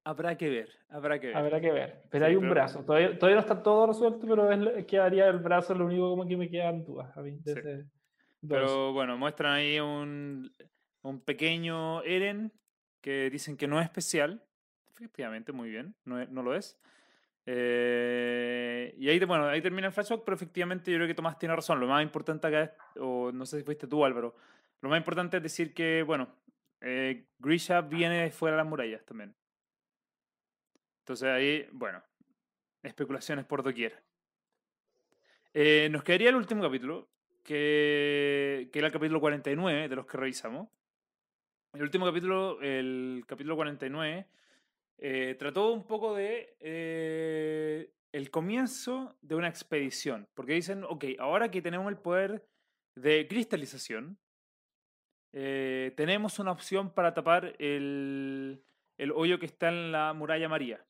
[0.06, 1.36] Habrá que ver, habrá que ver.
[1.36, 2.04] Habrá que ver.
[2.12, 2.86] Pero hay un brazo.
[2.86, 6.38] Todavía, todavía, no está todo resuelto, pero es, quedaría el brazo lo único como que
[6.38, 7.12] me quedan dudas.
[8.48, 10.54] pero bueno, muestran ahí un,
[11.02, 12.54] un, pequeño Eren
[13.02, 14.44] que dicen que no es especial.
[14.92, 16.80] Efectivamente, muy bien, no, no lo es.
[17.48, 21.56] Eh, y ahí, bueno, ahí termina el flashback, pero efectivamente yo creo que Tomás tiene
[21.56, 21.80] razón.
[21.80, 24.36] Lo más importante acá es, o no sé si fuiste tú Álvaro,
[24.82, 26.28] lo más importante es decir que, bueno,
[26.82, 29.36] eh, Grisha viene fuera de las murallas también.
[31.06, 32.02] Entonces ahí, bueno,
[32.82, 34.02] especulaciones por doquier.
[35.54, 37.08] Eh, nos quedaría el último capítulo,
[37.44, 40.68] que, que, era el capítulo 49 de los que revisamos.
[41.74, 44.26] El último capítulo, el capítulo 49,
[44.98, 50.28] eh, trató un poco de eh, el comienzo de una expedición.
[50.34, 52.48] Porque dicen, ok, ahora que tenemos el poder
[52.96, 54.18] de cristalización,
[55.32, 58.64] tenemos una opción para tapar el,
[58.98, 60.84] el hoyo que está en la muralla María.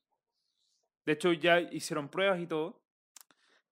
[1.06, 2.82] De hecho, ya hicieron pruebas y todo.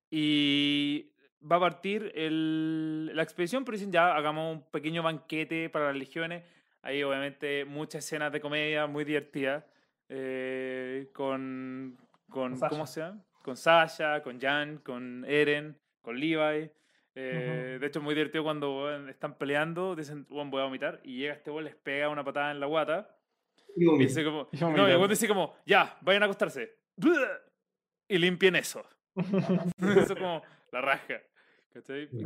[0.08, 1.10] Y
[1.42, 6.44] va a partir la expedición, pero dicen ya hagamos un pequeño banquete para las legiones.
[6.82, 9.64] Hay obviamente muchas escenas de comedia muy divertidas.
[10.08, 11.98] Eh, con,
[12.30, 13.20] con ¿cómo se llama?
[13.42, 16.70] Con Sasha, con Jan, con Eren, con Levi.
[17.16, 21.18] Eh, de hecho, es muy divertido cuando están peleando, dicen, bueno, voy a vomitar, y
[21.18, 23.16] llega este gol, les pega una patada en la guata.
[23.76, 26.83] Y, dice como, no, y dice como, ya, vayan a acostarse
[28.08, 28.84] y limpien eso.
[29.16, 30.42] eso como
[30.72, 31.20] la raja.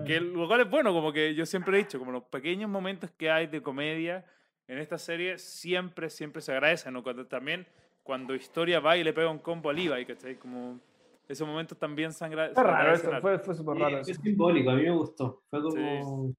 [0.05, 3.11] Que lo cual es bueno, como que yo siempre he dicho, como los pequeños momentos
[3.13, 4.27] que hay de comedia
[4.67, 6.93] en esta serie siempre, siempre se agradecen.
[6.93, 7.03] ¿no?
[7.03, 7.67] Cuando, también
[8.03, 10.37] cuando Historia va y le pega un combo a Levi, ¿cachai?
[10.37, 10.81] Como
[11.27, 12.51] esos momentos también sangra.
[12.55, 14.05] Fue raro, eso, fue, fue súper raro.
[14.05, 15.43] Fue simbólico, a mí me gustó.
[15.51, 16.35] Fue como.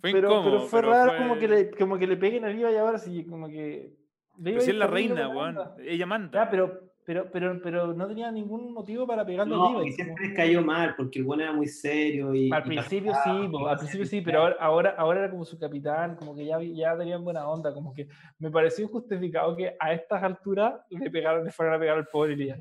[0.00, 2.44] Fue pero, incómodo, pero fue pero raro fue- como, que le, como que le peguen
[2.46, 3.94] a Levi ahora, sí, como que.
[4.42, 5.58] Pero si es la reina, weón.
[5.80, 6.44] Ella manda.
[6.44, 9.92] Ya, pero, pero, pero, pero no tenía ningún motivo para pegarle No, a porque Levi.
[9.92, 12.50] siempre como- les cayó mal, porque el bueno era muy serio y.
[12.52, 15.58] Al y principio sí, po, al principio sí, pero ahora, ahora, ahora era como su
[15.58, 19.92] capitán, como que ya, ya tenían buena onda, como que me pareció injustificado que a
[19.92, 22.58] estas alturas le pegaron, le fueran a pegar al pobre Elías.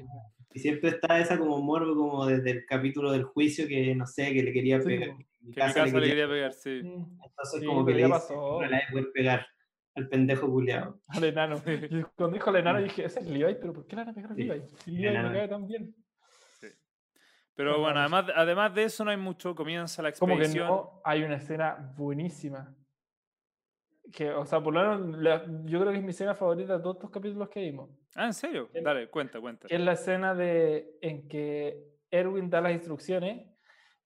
[0.54, 4.34] Y siempre está esa como morbo como desde el capítulo del juicio que no sé,
[4.34, 5.10] que le quería Sí, pegar.
[5.12, 5.18] po.
[5.18, 6.82] que mi Que mi casa le le quería- pegar, sí.
[6.84, 8.62] Mm, Entonces Sí, como que pero le dice, pasó.
[8.62, 9.46] no la voy a poder pegar
[9.96, 11.00] al pendejo culiado.
[11.10, 11.58] Al enano.
[11.66, 14.14] Y cuando dijo al enano dije, ese es Levi, pero ¿por qué le van a
[14.14, 14.62] pegar a Sí, Levi?
[14.84, 15.32] Si Levi me enano.
[15.34, 15.96] cae tan bien.
[17.54, 18.00] Pero Bueno, vamos.
[18.24, 19.54] además, además de eso no hay mucho.
[19.54, 20.68] Comienza la Como que expedición.
[20.68, 22.74] no, hay una escena buenísima.
[24.14, 26.82] Que, o sea, por lo menos la- yo creo que es mi escena favorita de
[26.84, 27.89] todos estos capítulos que vimos.
[28.16, 28.70] Ah, ¿en serio?
[28.74, 29.68] El- Dale, cuenta, cuenta.
[29.68, 33.46] Que es la escena de, en que Erwin da las instrucciones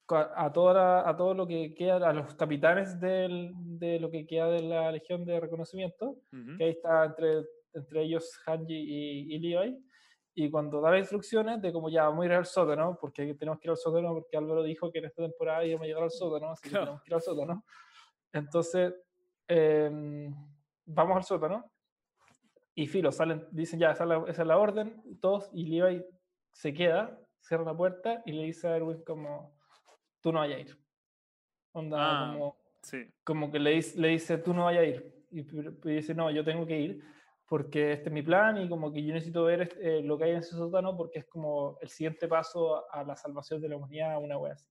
[0.10, 4.48] a, toda a todo lo que queda, a los capitanes del- de lo que queda
[4.50, 6.58] de la Legión de Reconocimiento, Ujú.
[6.58, 9.78] que ahí está entre, entre ellos Hanji y, y Levi,
[10.36, 13.60] y cuando da las instrucciones de como ya vamos a ir al sótano, porque tenemos
[13.60, 16.12] que ir al sótano, porque Álvaro dijo que en esta temporada íbamos a llegar al
[16.12, 16.86] sótano, así que Claro.
[16.86, 17.66] tenemos que ir al sótano.
[18.34, 18.94] Entonces,
[19.48, 20.36] em,
[20.86, 21.72] vamos al sótano,
[22.78, 26.04] y filo, salen, dicen ya, esa es la, esa es la orden, todos, y Levi
[26.52, 29.55] se queda, cierra la puerta y le dice a Erwin como,
[30.26, 30.80] tú no vayas a ir.
[31.74, 32.32] Onda, Ah.
[32.34, 32.98] como, Sí.
[33.24, 35.26] como que le dice, le dice tú no vayas a ir.
[35.30, 35.44] Y,
[35.94, 37.04] dice, no, yo tengo que ir
[37.48, 40.24] porque este es mi plan y como que yo necesito ver este- eh, lo que
[40.24, 43.78] hay en ese sótano porque es como el siguiente paso a, la salvación de la
[43.78, 44.68] humanidad, una wea así.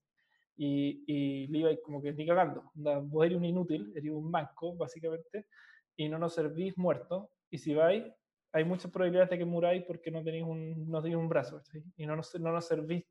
[0.57, 4.75] Y, y Levi como que ni cagando, onda, vos eres un inútil, eres un manco,
[4.75, 5.47] básicamente,
[5.95, 8.03] y no nos servís muertos, y si vais,
[8.51, 11.61] hay muchas probabilidades de que muráis porque no tenéis un, no tenéis un brazo,
[11.97, 13.05] y no nos, no nos servís,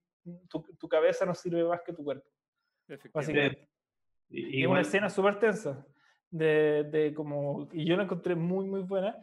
[0.48, 2.28] tu, tu cabeza no sirve más que tu cuerpo,
[2.88, 3.12] Efectivamente.
[3.14, 3.68] básicamente.
[4.30, 5.86] Y- Y es una escena súper tensa.
[6.30, 9.16] De, de como, y yo la encontré muy, muy buena.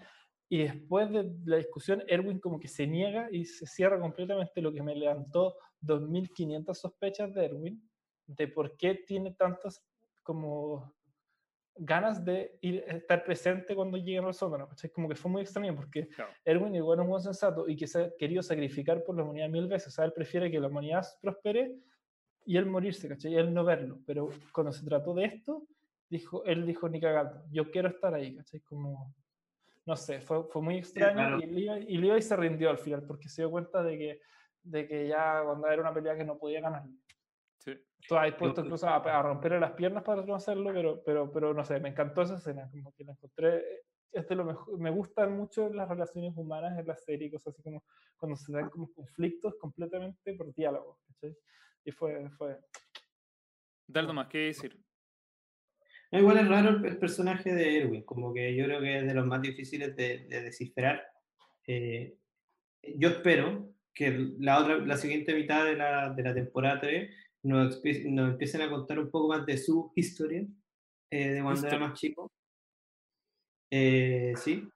[0.47, 4.72] Y después de la discusión, Erwin como que se niega y se cierra completamente lo
[4.74, 7.89] que me levantó 2.500 sospechas de Erwin,
[8.28, 9.84] de por qué tiene tantas
[10.24, 10.93] como
[11.76, 14.68] ganas de ir, estar presente cuando lleguen al sótano.
[14.68, 14.90] ¿cachai?
[14.90, 16.32] Como que fue muy extraño porque Claro.
[16.46, 19.50] Erwin igual es un buen sensato y que se ha querido sacrificar por la humanidad
[19.50, 19.88] mil veces.
[19.88, 21.76] O sea, él prefiere que la humanidad prospere
[22.46, 23.34] y él morirse, ¿cachai?
[23.34, 24.00] Y él no verlo.
[24.06, 25.68] Pero cuando se trató de esto,
[26.10, 28.60] dijo, él dijo ni cagando, yo quiero estar ahí, ¿cachai?
[28.62, 29.16] Como,
[29.86, 31.40] no sé, fue, fue muy extraño claro.
[31.40, 34.22] y, Levi, y Levi se rindió al final porque se dio cuenta de que,
[34.64, 36.84] de que ya cuando era una pelea que no podía ganar.
[37.64, 37.74] Sí.
[37.99, 41.64] Estaba dispuesto incluso a, a romperle las piernas para no hacerlo, pero, pero, pero no
[41.64, 43.64] sé, me encantó esa escena, como que la encontré,
[44.12, 47.62] es de lo mejor, me gustan mucho las relaciones humanas en la serie, cosas así
[47.62, 47.84] como
[48.18, 51.38] cuando se dan como conflictos completamente por diálogo, ¿cachai?
[51.86, 52.57] Y fue, fue,
[53.86, 54.80] Dale más, ¿qué decir?
[56.12, 59.05] No, igual es raro el, el personaje de Erwin, como que yo creo que es
[59.05, 61.05] de los más difíciles de, de descifrar.
[61.68, 62.18] Eh,
[62.95, 67.82] yo espero que la, otra, la siguiente mitad de la, de la temporada 3 nos,
[68.06, 70.46] nos empiecen a contar un poco más de su historia,
[71.10, 72.32] eh, de cuando era más chico.
[73.72, 74.68] Eh, sí.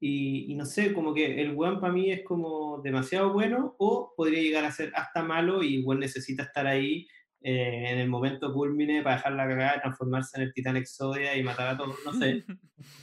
[0.00, 4.12] Y, y no sé, como que el weón para mí es como demasiado bueno o
[4.16, 7.06] podría llegar a ser hasta malo y igual necesita estar ahí
[7.40, 11.42] eh, en el momento culmine para dejar la cagada, transformarse en el titán Exodia y
[11.42, 12.44] matar a todos, no sé.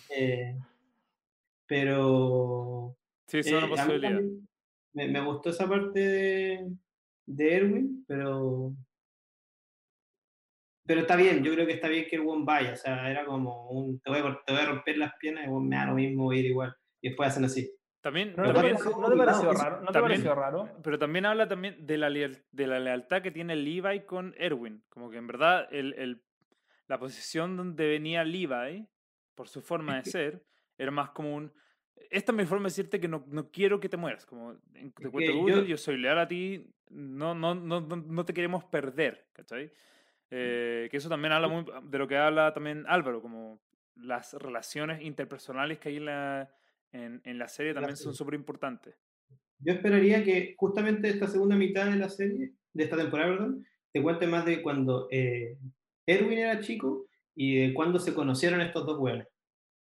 [1.67, 2.97] Pero
[3.31, 4.19] Sí, es una posibilidad.
[4.91, 6.69] me, me gustó esa parte de,
[7.25, 8.73] de Erwin, pero
[10.85, 13.23] pero está bien, yo creo que está bien que el one vaya, o sea, era
[13.25, 15.85] como un, te voy a, cort- te voy a romper las piernas y me da
[15.85, 17.71] lo mismo ir igual, y después hacen así.
[18.01, 19.79] También, ¿No te, también- pareció, ¿no te pareció raro?
[19.81, 20.69] ¿No te también- pareció raro?
[20.83, 24.83] pero también habla también de la, leal- de la lealtad que tiene Levi con Erwin.
[24.89, 26.23] Como que en verdad el, el-
[26.87, 28.87] la posición donde venía Levi,
[29.35, 30.43] por su forma de ser,
[30.77, 31.53] era más como un...
[32.09, 34.25] Esta es mi forma de decirte que no, no quiero que te mueras.
[34.25, 35.77] Como te cuento Google, yo- yo...
[35.77, 39.71] soy leal a ti, no, no, no, no, no te queremos perder, ¿cachai?
[40.29, 43.61] Eh, que eso también habla muy de lo que habla también Álvaro, como
[43.95, 46.49] las relaciones interpersonales que hay en la,
[46.93, 48.17] en, en la serie la también son serie.
[48.17, 48.95] súper importantes.
[49.59, 54.01] Yo esperaría que justamente esta segunda mitad de la serie, de esta temporada, perdón, te
[54.01, 55.57] cuente más de cuando eh,
[56.05, 59.27] Erwin era chico y de cuando se conocieron estos dos hueones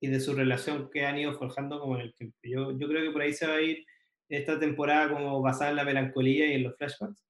[0.01, 2.37] y de su relación que han ido forjando como en el tiempo.
[2.43, 3.85] Yo, yo creo que por ahí se va a ir
[4.29, 7.25] esta temporada como basada en la melancolía y en los flashbacks.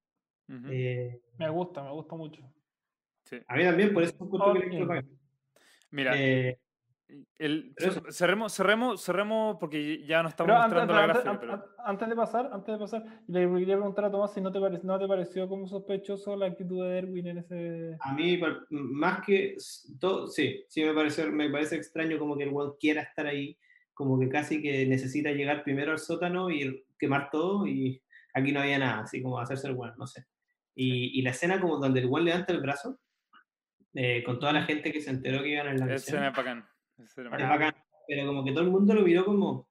[0.69, 2.41] Eh, Me gusta, me gusta mucho.
[3.25, 3.37] sí.
[3.47, 4.87] a mí también, por eso encuentro que All le entró in.
[4.87, 5.09] bacán.
[5.91, 6.59] Mira, Eh,
[7.37, 7.73] el,
[8.09, 11.65] cerremos, cerremos, cerremos porque ya no estamos mostrando la gráfica.
[11.85, 14.99] Antes, de pasar, antes de pasar, le quería preguntar a Tomás si no te, no
[14.99, 17.97] te pareció como sospechoso la actitud de Erwin en ese.
[18.01, 18.39] A mí,
[18.69, 19.55] más que
[19.99, 23.57] todo, sí, sí me parece, me parece extraño como que el weón quiera estar ahí,
[23.93, 28.01] como que casi que necesita llegar primero al sótano y quemar todo y
[28.33, 30.25] aquí no había nada, así como hacerse el weón, no sé.
[30.75, 32.99] Y, y la escena como donde el weón levanta el brazo,
[33.93, 36.33] eh, con toda la gente que se enteró que iban en la misión.
[36.97, 37.15] Es
[37.49, 37.75] bacán.
[38.07, 39.67] Pero como que todo el mundo lo miró como,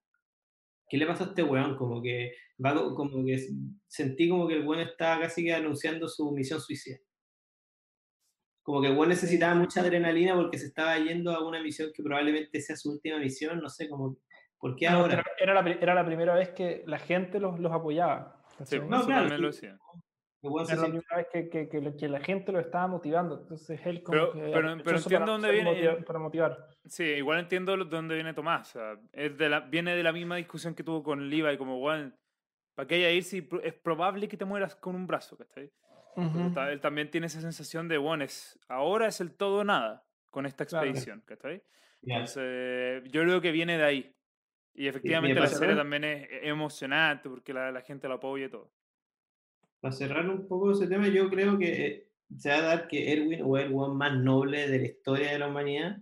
[0.89, 1.77] ¿qué le pasa a este weón?
[1.77, 2.33] Como que,
[2.95, 3.49] como que
[3.87, 6.99] sentí como que el weón estaba casi que anunciando su misión suicida.
[8.63, 12.03] Como que el weón necesitaba mucha adrenalina porque se estaba yendo a una misión que
[12.03, 14.19] probablemente sea su última misión, no sé, como,
[14.59, 15.25] ¿por qué ahora?
[15.39, 18.45] Era la, era la primera vez que la gente los, los apoyaba.
[18.65, 19.79] Sí, no, claro, lo decía.
[20.69, 23.41] Era la primera vez que, que, que, la gente lo estaba motivando.
[23.41, 25.93] Entonces él como pero, que pero, pero entiendo dónde viene.
[26.03, 26.69] para motivar.
[26.87, 28.69] Sí, igual entiendo dónde viene Tomás.
[28.71, 31.79] O sea, es de la, viene de la misma discusión que tuvo con Levi, como,
[31.79, 32.13] bueno,
[32.75, 35.37] ¿para qué ir si es probable que te mueras con un brazo?
[35.37, 35.71] ¿cachai?
[36.71, 40.47] Él también tiene esa sensación de, bueno, es, ahora es el todo o nada con
[40.47, 41.23] esta expedición.
[41.27, 41.61] Claro.
[42.03, 44.13] Entonces, yo creo que viene de ahí.
[44.75, 48.76] Y efectivamente la serie también es emocionante porque la, la gente lo apoya y todo
[49.81, 53.13] para cerrar un poco ese tema, yo creo que eh, se va a dar que
[53.13, 55.99] Erwin o el one más noble de la historia de la humanidad.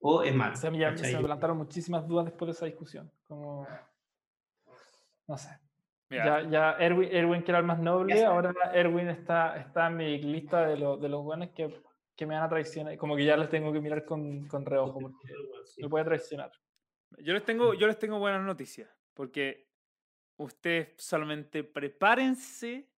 [0.00, 0.56] O es malo.
[0.56, 0.78] se me
[1.22, 3.12] plantaron muchísimas dudas después de esa discusión.
[3.26, 3.66] Como,
[5.26, 5.50] no sé.
[6.08, 10.18] Ya, ya Erwin, Erwin, que era el más noble, ahora Erwin está, está en mi
[10.20, 11.82] lista de, de los buenos que,
[12.16, 12.96] que, me van a traicionar.
[12.98, 15.28] Como que ya les tengo que mirar con, con reojo porque
[15.78, 16.50] me puede traicionar.
[17.18, 18.90] Yo les tengo, yo les tengo buenas noticias.
[19.14, 19.69] Porque
[20.40, 22.88] ustedes solamente prepárense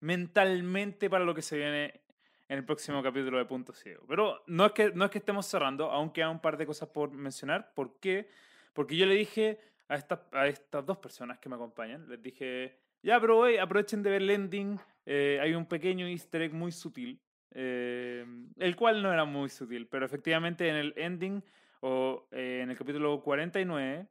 [0.00, 2.00] mentalmente para lo que se viene
[2.48, 4.04] en el próximo capítulo de Punto Ciego.
[4.06, 6.88] Pero no es que, no es que estemos cerrando, aún quedan un par de cosas
[6.88, 7.72] por mencionar.
[7.74, 8.28] ¿Por qué?
[8.72, 9.98] Porque yo le dije a,
[10.32, 14.30] a estas dos personas que me acompañan, les dije, ya, pero aprovechen de ver el
[14.30, 14.78] ending.
[15.06, 17.20] Eh, hay un pequeño easter egg muy sutil,
[17.50, 18.24] eh,
[18.56, 21.42] el cual no era muy sutil, pero efectivamente en el ending
[21.80, 24.06] o eh, en el capítulo 49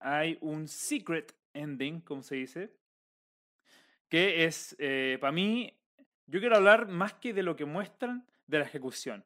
[0.00, 2.72] hay un secret ending, como se dice,
[4.08, 5.72] que es, eh, para mí,
[6.26, 9.24] yo quiero hablar más que de lo que muestran, de la ejecución.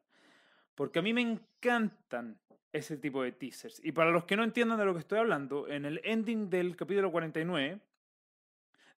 [0.75, 2.39] Porque a mí me encantan
[2.71, 3.81] ese tipo de teasers.
[3.83, 6.75] Y para los que no entiendan de lo que estoy hablando, en el ending del
[6.75, 7.79] capítulo 49,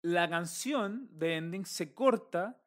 [0.02, 2.62] la canción de ending se corta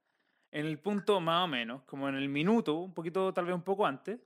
[0.50, 3.62] en el punto más o menos, como en el minuto, un poquito, tal vez un
[3.62, 4.20] poco antes,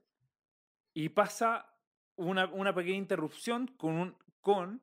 [0.93, 1.65] y pasa
[2.17, 4.81] una, una pequeña interrupción con, un, con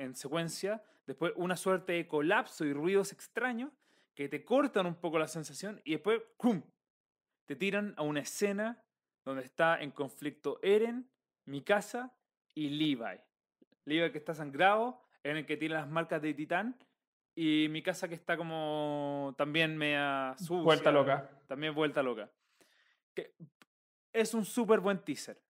[0.00, 3.70] en secuencia, después una suerte de colapso y ruidos extraños
[4.14, 6.62] que te cortan un poco la sensación y después ¡cum!
[7.46, 8.82] te tiran a una escena
[9.24, 11.10] donde está en conflicto Eren,
[11.44, 12.12] Mikasa
[12.54, 13.20] y Levi.
[13.84, 16.76] Levi que está sangrado, en el que tiene las marcas de Titán
[17.34, 20.62] y Mikasa que está como también media sucia.
[20.62, 21.30] Vuelta loca.
[21.46, 22.30] También vuelta loca.
[23.14, 23.34] Que
[24.12, 25.40] es un súper buen teaser.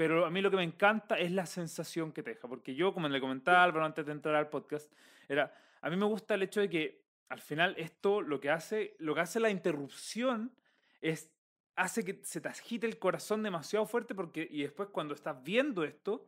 [0.00, 2.94] Pero a mí lo que me encanta es la sensación que te deja, porque yo,
[2.94, 4.90] como le comentaba Álvaro antes de entrar al podcast,
[5.28, 8.96] era, a mí me gusta el hecho de que al final esto lo que hace,
[8.98, 10.54] lo que hace la interrupción
[11.02, 11.30] es,
[11.76, 15.84] hace que se te agite el corazón demasiado fuerte, porque, y después cuando estás viendo
[15.84, 16.26] esto,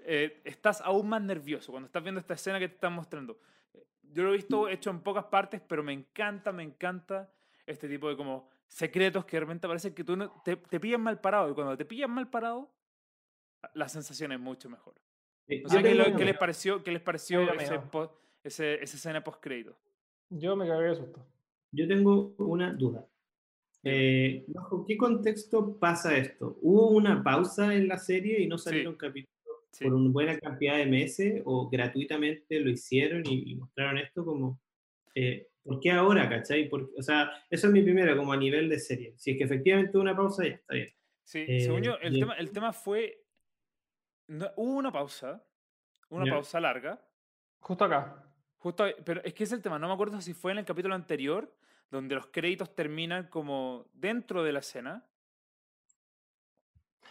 [0.00, 3.40] eh, estás aún más nervioso, cuando estás viendo esta escena que te están mostrando.
[4.12, 7.32] Yo lo he visto hecho en pocas partes, pero me encanta, me encanta
[7.64, 11.00] este tipo de como secretos que de repente parece que tú no, te, te pillan
[11.00, 12.70] mal parado, y cuando te pillan mal parado,
[13.74, 14.94] la sensación es mucho mejor.
[15.46, 17.80] ¿qué, les pareció, qué les pareció ese,
[18.44, 19.76] ese, esa escena post-crédito?
[20.30, 21.26] Yo me cagué de susto.
[21.72, 23.06] Yo tengo una duda.
[23.82, 26.58] Eh, ¿Bajo qué contexto pasa esto?
[26.60, 29.34] ¿Hubo una pausa en la serie y no salieron capítulos
[29.80, 34.60] por una buena cantidad de meses o gratuitamente lo hicieron y, mostraron esto como...
[35.14, 36.70] Eh, ¿Por qué ahora, cachai?
[36.72, 39.12] o sea, eso es mi primero, como a nivel de serie.
[39.18, 40.88] Si es que efectivamente hubo una pausa, ya está bien.
[41.22, 43.22] Sí, según yo, el, eh, tema, el tema fue
[44.56, 45.42] hubo una pausa,
[46.08, 47.00] una pausa larga.
[47.60, 48.24] Justo acá.
[48.58, 50.94] Justo, pero es que es el tema, no me acuerdo si fue en el capítulo
[50.94, 51.54] anterior,
[51.90, 55.06] donde los créditos terminan como dentro de la escena.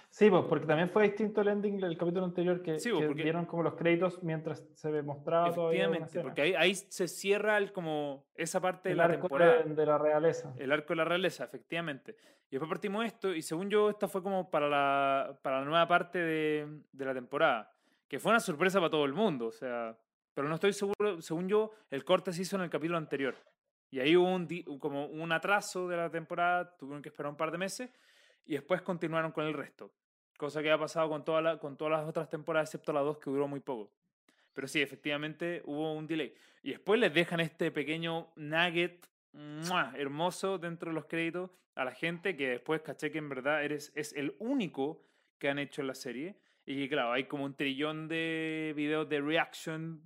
[0.10, 3.46] Sí, pues, porque también fue distinto el ending del capítulo anterior que, sí, pues, vieron
[3.46, 8.60] como los créditos mientras se mostraba Efectivamente, porque ahí, ahí se cierra el, como esa
[8.60, 9.64] parte de la temporada.
[9.64, 10.54] De, de, la realeza.
[10.58, 12.16] El arco de la realeza, efectivamente.
[12.50, 15.88] Y después partimos esto, y según yo, esta fue como para la, para la nueva
[15.88, 17.72] parte de, de la temporada,
[18.08, 19.96] que fue una sorpresa para todo el mundo, o sea,
[20.34, 23.36] pero no estoy seguro, según yo, el corte se hizo en el capítulo anterior.
[23.92, 24.48] Y ahí hubo un,
[24.80, 27.90] como un atraso de la temporada, tuvieron que esperar un par de meses
[28.50, 29.94] y después continuaron con el resto.
[30.36, 33.20] Cosa que ha pasado con, toda la, con todas las otras temporadas, excepto la dos
[33.20, 33.92] que duró muy poco.
[34.54, 36.34] Pero sí, efectivamente hubo un delay.
[36.64, 39.08] Y después les dejan este pequeño nugget
[39.96, 43.92] hermoso dentro de los créditos a la gente que después caché que en verdad eres,
[43.96, 45.04] es el único
[45.38, 46.36] que han hecho en la serie.
[46.66, 50.02] Y claro, hay como un trillón de videos de reaction.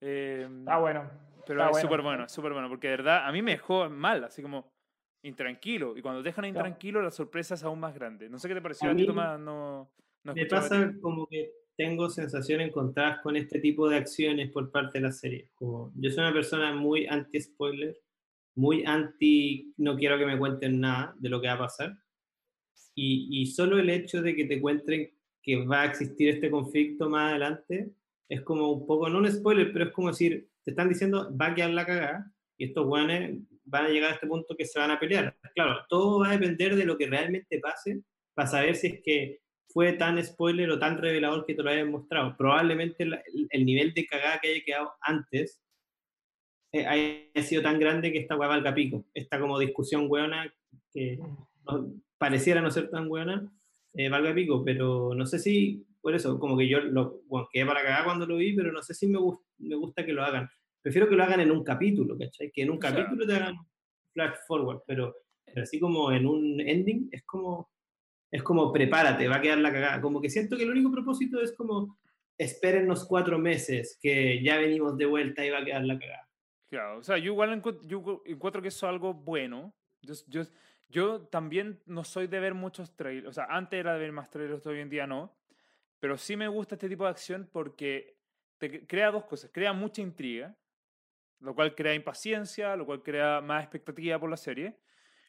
[0.00, 1.08] Eh, ah, bueno.
[1.46, 4.42] Pero es súper bueno, súper bueno, porque de verdad a mí me dejó mal, así
[4.42, 4.73] como
[5.24, 5.96] intranquilo.
[5.96, 8.28] Y cuando dejan intranquilo, la sorpresa es aún más grande.
[8.28, 9.40] No sé qué te pareció a, ti, Tomás.
[9.40, 9.90] No,
[10.22, 14.98] no me pasa como que tengo sensación encontradas con este tipo de acciones por parte
[14.98, 15.50] de la serie.
[15.54, 17.96] Como, yo soy una persona muy anti-spoiler,
[18.54, 21.98] muy anti, no quiero que me cuenten nada de lo que va a pasar.
[22.94, 27.10] Y, y solo el hecho de que te cuenten que va a existir este conflicto
[27.10, 27.92] más adelante
[28.28, 31.48] es como un poco, no un spoiler, pero es como decir, te están diciendo, va
[31.48, 34.78] a quedar la cagada, y estos guanes van a llegar a este punto que se
[34.78, 35.36] van a pelear.
[35.54, 38.02] Claro, todo va a depender de lo que realmente pase
[38.34, 41.90] para saber si es que fue tan spoiler o tan revelador que te lo hayan
[41.90, 42.36] mostrado.
[42.36, 45.60] Probablemente el, nivel de cagada que haya quedado antes
[46.72, 49.04] eh, haya sido tan grande que esta hueá valga pico.
[49.14, 50.52] Esta como discusión buena
[50.92, 51.18] que
[52.18, 53.50] pareciera no ser tan buena,
[53.94, 57.66] eh, valga pico, pero no sé si, por eso, como que yo lo bueno, quedé
[57.66, 59.18] para cagar cuando lo vi, pero no sé si me,
[59.58, 60.48] me gusta que lo hagan.
[60.84, 62.50] Prefiero que lo hagan en un capítulo, ¿cachai?
[62.52, 63.56] Que en un capítulo te hagan
[64.12, 65.16] flash forward, pero,
[65.46, 67.70] pero así como en un ending es como
[68.30, 70.02] es como prepárate, va a quedar la cagada.
[70.02, 71.96] Como que siento que el único propósito es como
[72.36, 76.28] espérennos cuatro meses, que ya venimos de vuelta y va a quedar la cagada.
[76.68, 79.72] Claro, o sea, yo igual encuentro, que eso es algo bueno.
[80.02, 80.42] Yo, yo,
[80.90, 84.28] yo, también no soy de ver muchos trailers, o sea, antes era de ver más
[84.28, 85.34] trailers, hoy en día no.
[85.98, 88.18] Pero sí me gusta este tipo de acción porque
[88.58, 89.50] te crea dos cosas.
[89.50, 90.54] Crea mucha intriga,
[91.44, 94.76] lo cual crea impaciencia, lo cual crea más expectativa por la serie.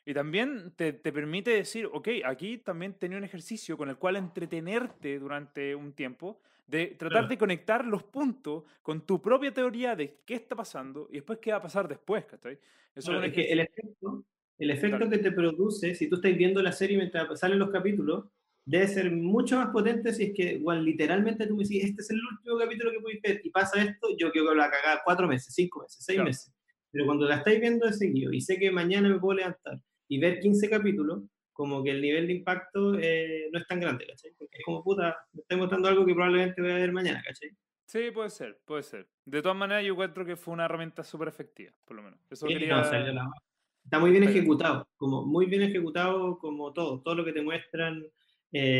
[0.05, 4.15] Y también te, te, permite decir, ok, aquí también tenía un ejercicio con el cual
[4.15, 10.21] entretenerte durante un tiempo, de tratar de conectar los puntos con tu propia teoría de
[10.25, 12.57] qué está pasando y después qué va a pasar después, ¿cachai?
[12.95, 14.23] Eso es, que el efecto,
[14.57, 18.25] el efecto que te produce, si tú estás viendo la serie mientras salen los capítulos,
[18.65, 22.09] debe ser mucho más potente si es que, igual, literalmente tú me dices, este es
[22.09, 25.27] el último capítulo que pudiste ver y pasa esto, yo quiero que la cagada cuatro
[25.27, 26.53] meses, cinco meses, seis meses.
[26.91, 30.19] Pero cuando la estáis viendo de seguido y sé que mañana me puedo levantar y
[30.19, 31.23] ver 15 capítulos,
[31.53, 34.31] como que el nivel de impacto eh, no es tan grande, ¿cachai?
[34.37, 37.49] Porque es como, puta, me estoy mostrando algo que probablemente voy a ver mañana, ¿cachai?
[37.85, 39.07] Sí, puede ser, puede ser.
[39.25, 42.19] De todas maneras, yo encuentro que fue una herramienta súper efectiva, por lo menos.
[42.29, 47.43] Eso Está muy bien ejecutado, como muy bien ejecutado como todo, todo lo que te
[47.43, 48.03] muestran.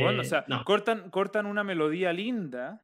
[0.02, 2.84] Bueno, o sea, eh, cortan, cortan una melodía linda,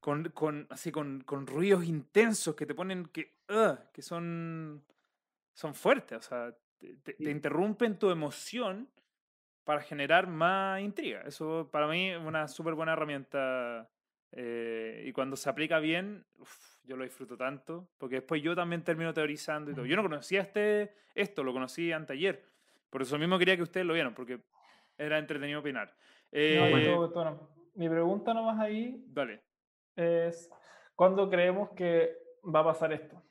[0.00, 3.34] con, con así con, con, ruidos intensos que te ponen que,
[3.92, 4.84] que son,
[5.52, 8.88] son fuertes, o sea, te, interrumpen tu emoción
[9.64, 11.22] para generar más intriga.
[11.22, 13.88] Eso para mí es una súper buena herramienta
[14.32, 16.24] eh, y cuando se aplica bien,
[16.84, 19.86] yo lo disfruto tanto, porque después yo también termino teorizando y todo.
[19.86, 22.44] Yo no conocía este, esto, lo conocí anteayer.
[22.90, 24.40] Por eso mismo quería que ustedes lo vieran, porque
[24.96, 25.94] era entretenido opinar.
[26.32, 26.96] Eh,
[27.74, 29.42] mi pregunta nomás ahí dale.
[29.94, 30.50] es,
[30.94, 33.22] ¿cuándo creemos que va a pasar esto?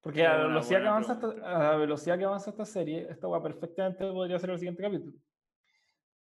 [0.00, 3.26] Porque a la, velocidad que avanza esta, a la velocidad que avanza esta serie, esta
[3.28, 5.18] va perfectamente podría ser el siguiente capítulo.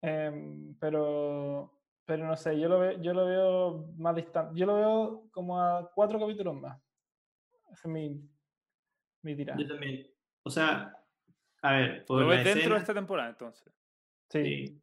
[0.00, 4.58] Em, pero, pero no sé, yo lo, veo, yo lo veo más distante.
[4.58, 6.80] Yo lo veo como a cuatro capítulos más.
[7.72, 8.20] Ese es mi,
[9.22, 9.60] mi tirada.
[9.60, 10.06] Yo también.
[10.44, 10.96] O sea,
[11.62, 12.04] a ver.
[12.06, 13.72] Por lo ves dentro de esta temporada entonces.
[14.30, 14.80] Sí.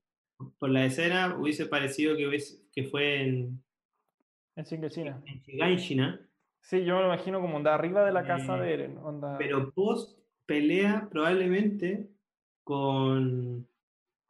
[0.60, 3.64] Por la escena hubiese parecido que, hubiese, que fue en.
[4.56, 5.22] En China.
[5.26, 6.30] En China
[6.66, 8.98] Sí, yo me lo imagino como onda arriba de la casa de Eren.
[8.98, 9.38] Onda...
[9.38, 10.18] Pero post
[10.48, 12.10] pelea probablemente
[12.64, 13.68] con,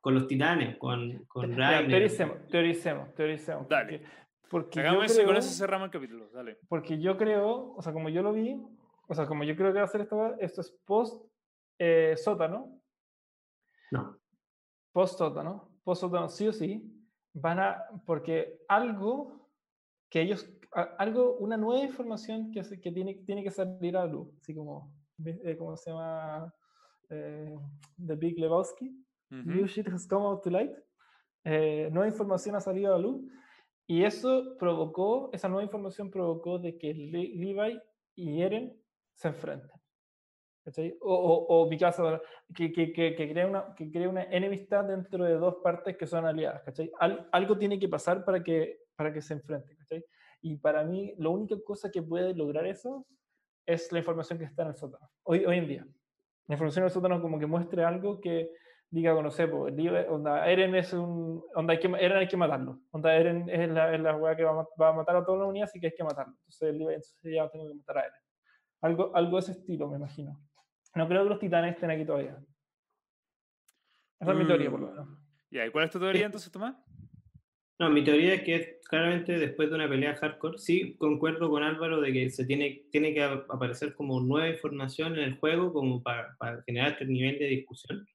[0.01, 1.87] con los titanes, con, con Rainer.
[1.87, 3.69] Teoricemos, teoricemos, teoricemos.
[3.69, 4.01] Dale.
[4.49, 6.29] Porque, Hagamos eso y con eso cerramos el capítulo.
[6.33, 6.57] Dale.
[6.67, 8.61] Porque yo creo, o sea, como yo lo vi,
[9.07, 11.25] o sea, como yo creo que va a ser esto, esto es post
[11.79, 12.81] eh, sótano.
[13.91, 14.19] No.
[14.91, 15.74] Post sótano.
[15.85, 16.91] Post sótano, sí o sí.
[17.33, 19.49] Van a, porque algo
[20.09, 20.49] que ellos
[20.97, 24.93] algo, una nueva información que, que tiene, tiene que salir a la luz, así como,
[25.23, 26.53] eh, ¿cómo se llama?
[27.09, 27.55] Eh,
[28.05, 29.01] The Big Lebowski.
[29.29, 30.71] New shit has come out to light.
[31.43, 33.21] Eh, nueva información ha salido a la luz
[33.87, 37.79] y eso provocó, esa nueva información provocó de que Levi
[38.15, 38.73] y Eren
[39.13, 39.69] se enfrenten.
[41.01, 42.21] O, o, o Mikasa,
[42.53, 46.07] que, que, que, que, crea una, que crea una enemistad dentro de dos partes que
[46.07, 46.63] son aliadas.
[47.31, 49.77] algo tiene que pasar para que, para que se enfrenten.
[49.77, 50.03] ¿cachai?
[50.41, 53.05] Y para mí, la única cosa que puede lograr eso
[53.65, 55.87] es la información que está en el sótano, hoy, hoy en día.
[56.47, 58.51] La información del sótano como que muestre algo que
[58.89, 59.73] diga, no sé, pues,
[60.09, 63.93] onda, Eren es un, onda hay que, Eren hay que matarlo, onda Eren es la,
[63.93, 65.87] es la weá que va a, va a, matar a toda la unidad, así que
[65.87, 68.21] hay que matarlo, entonces, entonces ya tengo que matar a Eren.
[68.81, 70.39] Algo, algo de ese estilo, me imagino.
[70.95, 72.37] No creo que los titanes estén aquí todavía.
[74.19, 75.09] Esa es mi teoría, por lo menos.
[75.51, 76.75] ¿Y cuál es tu teoría entonces, Tomás?
[77.77, 81.99] No, mi teoría es que claramente después de una pelea hardcore, sí concuerdo con Álvaro
[81.99, 86.37] de que se tiene, tiene que aparecer como nueva información en el juego como para,
[86.37, 88.07] para generar este nivel de discusión.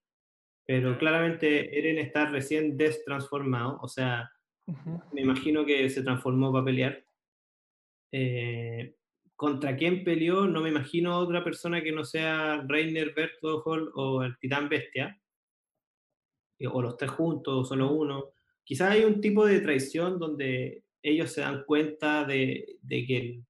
[0.64, 4.30] Pero claramente Eren está recién destransformado, o sea,
[5.12, 7.04] me imagino que se transformó para pelear.
[8.12, 8.94] Eh,
[9.40, 10.46] ¿Contra quién peleó?
[10.46, 15.18] No me imagino otra persona que no sea Reiner, Berthold o el Titán Bestia.
[16.58, 18.34] Eh, o los tres juntos, o solo uno
[18.70, 23.42] quizás hay un tipo de traición donde ellos se dan cuenta de, que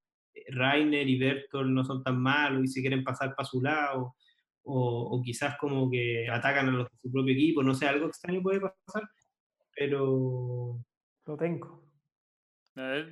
[0.47, 4.15] Rainer y Bertolt no son tan malos y se quieren pasar para su lado,
[4.63, 8.07] o, o, quizás como que atacan a los de su propio equipo, no sé, algo
[8.07, 9.07] extraño puede pasar,
[9.75, 10.79] pero...
[11.27, 11.90] Lo tengo.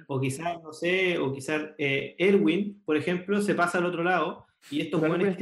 [0.07, 4.45] O quizás, no sé, o quizás eh, Erwin, por ejemplo, se pasa al otro lado
[4.71, 5.35] y estos buenos...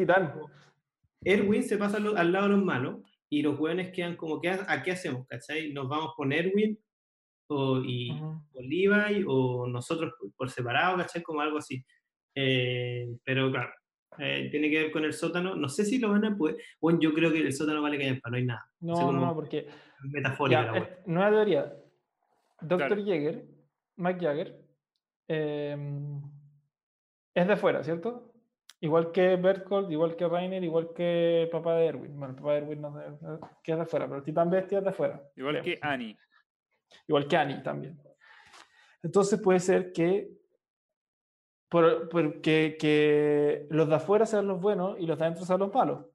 [1.23, 4.49] Erwin se pasa al, al lado de los malos y los jóvenes quedan como, ¿qué,
[4.49, 5.27] ¿a qué hacemos?
[5.27, 5.73] ¿Cachai?
[5.73, 6.79] ¿Nos vamos con Erwin
[7.49, 8.11] o, y,
[8.55, 11.21] Levi o nosotros por separado, ¿cachai?
[11.21, 11.83] Como algo así.
[12.35, 13.71] Eh, pero claro,
[14.19, 15.55] eh, tiene que ver con el sótano.
[15.55, 16.57] No sé si lo van a poder.
[16.79, 18.69] Bueno, yo creo que el sótano vale que no hay nada.
[18.79, 19.67] No, no, porque.
[20.03, 20.73] Metafórica.
[20.73, 21.73] Ya, eh, nueva teoría.
[22.61, 23.45] Doctor Jäger,
[23.97, 24.65] Mike Jagger,
[25.27, 26.21] em,
[27.33, 28.31] es de fuera, ¿cierto?
[28.79, 32.17] Igual que Berthold, igual que Rainer, igual que papá de Erwin.
[32.17, 34.85] Bueno, papá de Erwin no sé, que es de fuera, pero el Titán Bestia es
[34.85, 35.21] de fuera.
[35.35, 36.17] Igual que Annie.
[37.07, 37.99] Igual que Annie también.
[39.01, 40.29] Entonces puede ser que,
[41.69, 42.09] por,
[42.41, 46.05] que, los de afuera sean los buenos y los de adentro sean los malos.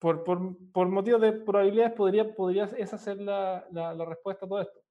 [0.00, 4.48] Por, por, por motivos de probabilidades podría, podría esa ser la, la, la, respuesta a
[4.48, 4.81] todo esto.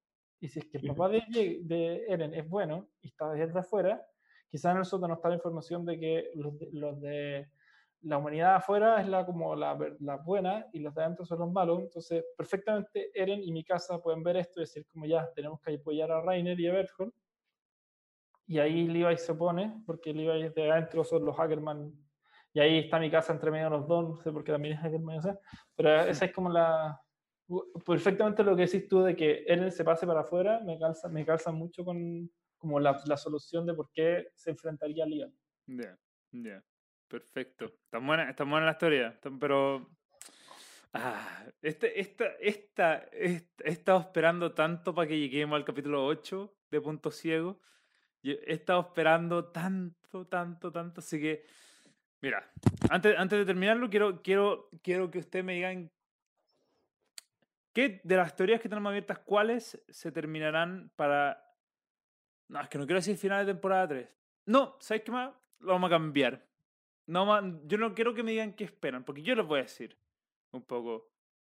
[0.42, 4.04] Y si es que el papá de, de Eren es bueno y está desde afuera,
[4.48, 7.48] quizás en el sótano está la información de que los de,
[8.00, 11.52] la humanidad afuera es la, como la, la, buena y los de adentro son los
[11.52, 11.78] malos.
[11.78, 15.76] Entonces, perfectamente Eren y mi casa pueden ver esto y decir como ya, tenemos que
[15.76, 17.12] apoyar a Rainer y a Berthold.
[18.48, 21.92] Y ahí Levi se opone, porque Levi de adentro son los Hackerman.
[22.52, 24.74] Y ahí está mi casa entre medio de los dos, no sé por qué también
[24.74, 25.38] es Hackerman, o sea,
[25.76, 27.00] pero esa es como la...
[27.84, 31.24] Perfectamente lo que decís tú de que Eren se pase para afuera, me calza, me
[31.24, 35.34] calza mucho con, como la, la solución de por qué se enfrentaría a Leon.
[35.66, 35.98] Ya,
[36.30, 36.62] ya.
[37.08, 37.66] Perfecto.
[37.66, 39.90] Está buena, está buena la historia, pero...
[40.94, 46.80] Ah, este, esta, esta, he estado esperando tanto para que lleguemos al capítulo 8 de
[46.80, 47.60] Punto Ciego.
[48.22, 51.00] He estado esperando tanto, tanto, tanto.
[51.00, 51.44] Así que,
[52.20, 52.50] mira,
[52.90, 55.90] antes, antes de terminarlo, quiero, quiero, quiero que ustedes me digan
[57.72, 61.52] qué de las teorías que tenemos abiertas, cuáles se terminarán para
[62.52, 64.08] no, es que no quiero decir final de temporada 3.
[64.46, 65.32] No, ¿sabes qué más?
[65.60, 66.46] Lo vamos a cambiar.
[67.06, 69.96] No, yo no quiero que me digan qué esperan, porque yo les voy a decir
[70.50, 71.10] un poco.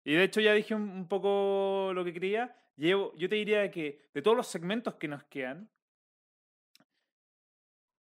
[0.06, 2.56] Y de hecho ya dije un, poco lo que quería.
[2.78, 5.70] Llevo, yo te diría que de todos los segmentos que nos quedan,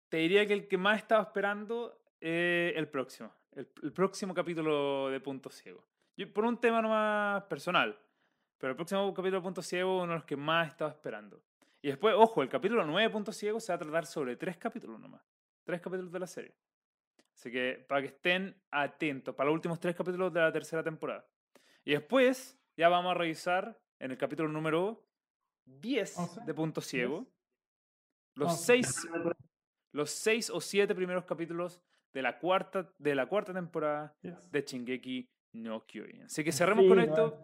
[0.10, 3.34] te diría que el que más estaba esperando es el próximo.
[3.54, 5.86] El, próximo capítulo de Punto Ciego.
[6.34, 8.00] Por un tema más personal.
[8.58, 11.44] Pero el próximo capítulo de Punto Ciego uno de los que más estaba esperando.
[11.82, 15.00] Y después, ojo, el capítulo 9 Punto Ciego se va a tratar sobre tres capítulos
[15.00, 15.22] nomás.
[15.64, 16.56] Tres capítulos de la serie.
[17.34, 21.26] Así que para que estén atentos, para los últimos tres capítulos de la tercera temporada.
[21.84, 25.04] Y después ya vamos a revisar en el capítulo número
[25.66, 27.28] 10 de Punto Ciego
[28.36, 29.08] los, seis,
[29.92, 31.82] los seis o siete primeros capítulos
[32.14, 36.24] de la cuarta, de la cuarta temporada de Shingeki no Kyojin.
[36.24, 37.40] Así que cerremos con esto.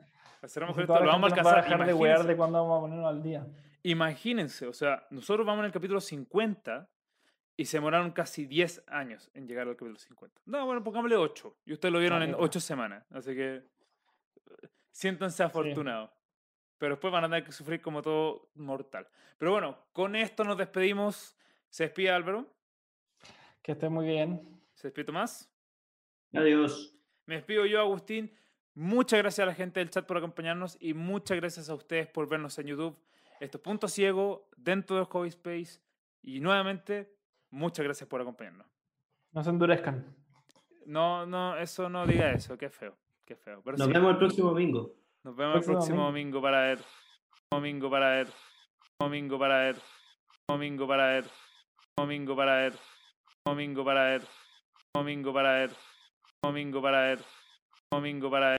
[0.46, 1.00] Cerremos con esto.
[1.00, 1.60] Lo vamos a alcanzar.
[1.60, 3.46] a dejar de de cuándo vamos a ponerlo al día.
[3.84, 6.90] Imagínense, o sea, nosotros vamos en el capítulo 50
[7.56, 10.42] y se demoraron casi 10 años en llegar al capítulo 50.
[10.46, 11.58] No, bueno, pongámosle 8.
[11.66, 13.06] Y ustedes lo vieron en 8 semanas.
[13.12, 16.10] Así que eh, siéntanse afortunados.
[16.78, 19.08] Pero después van a tener que sufrir como todo mortal.
[19.38, 21.38] Pero bueno, con esto nos despedimos.
[21.70, 22.48] Se despide Álvaro.
[23.62, 24.42] Que esté muy bien.
[24.74, 25.52] Se despide Tomás.
[26.34, 26.99] Adiós.
[27.30, 28.32] Me despido yo, Agustín.
[28.74, 32.28] Muchas gracias a la gente del chat por acompañarnos y muchas gracias a ustedes por
[32.28, 32.98] vernos en YouTube.
[33.40, 35.80] Esto es Punto Ciego dentro de Hobby Space.
[36.24, 37.14] Y nuevamente,
[37.52, 38.66] muchas gracias por acompañarnos.
[39.32, 40.04] No se endurezcan.
[40.88, 42.98] No, no, eso no diga eso, qué feo.
[43.26, 43.62] Qué feo.
[43.64, 44.96] Nos vemos el próximo domingo.
[45.24, 46.42] Nos vemos el próximo domingo.
[46.42, 46.80] para ver.
[47.52, 48.28] Domingo para ver.
[49.00, 49.76] Domingo para ver.
[50.48, 51.26] Domingo para ver.
[51.96, 52.74] Domingo para ver.
[53.46, 54.24] Domingo para ver.
[54.96, 55.89] Domingo para ver.
[56.42, 57.20] Domingo para ver.
[57.92, 58.58] Domingo para ver.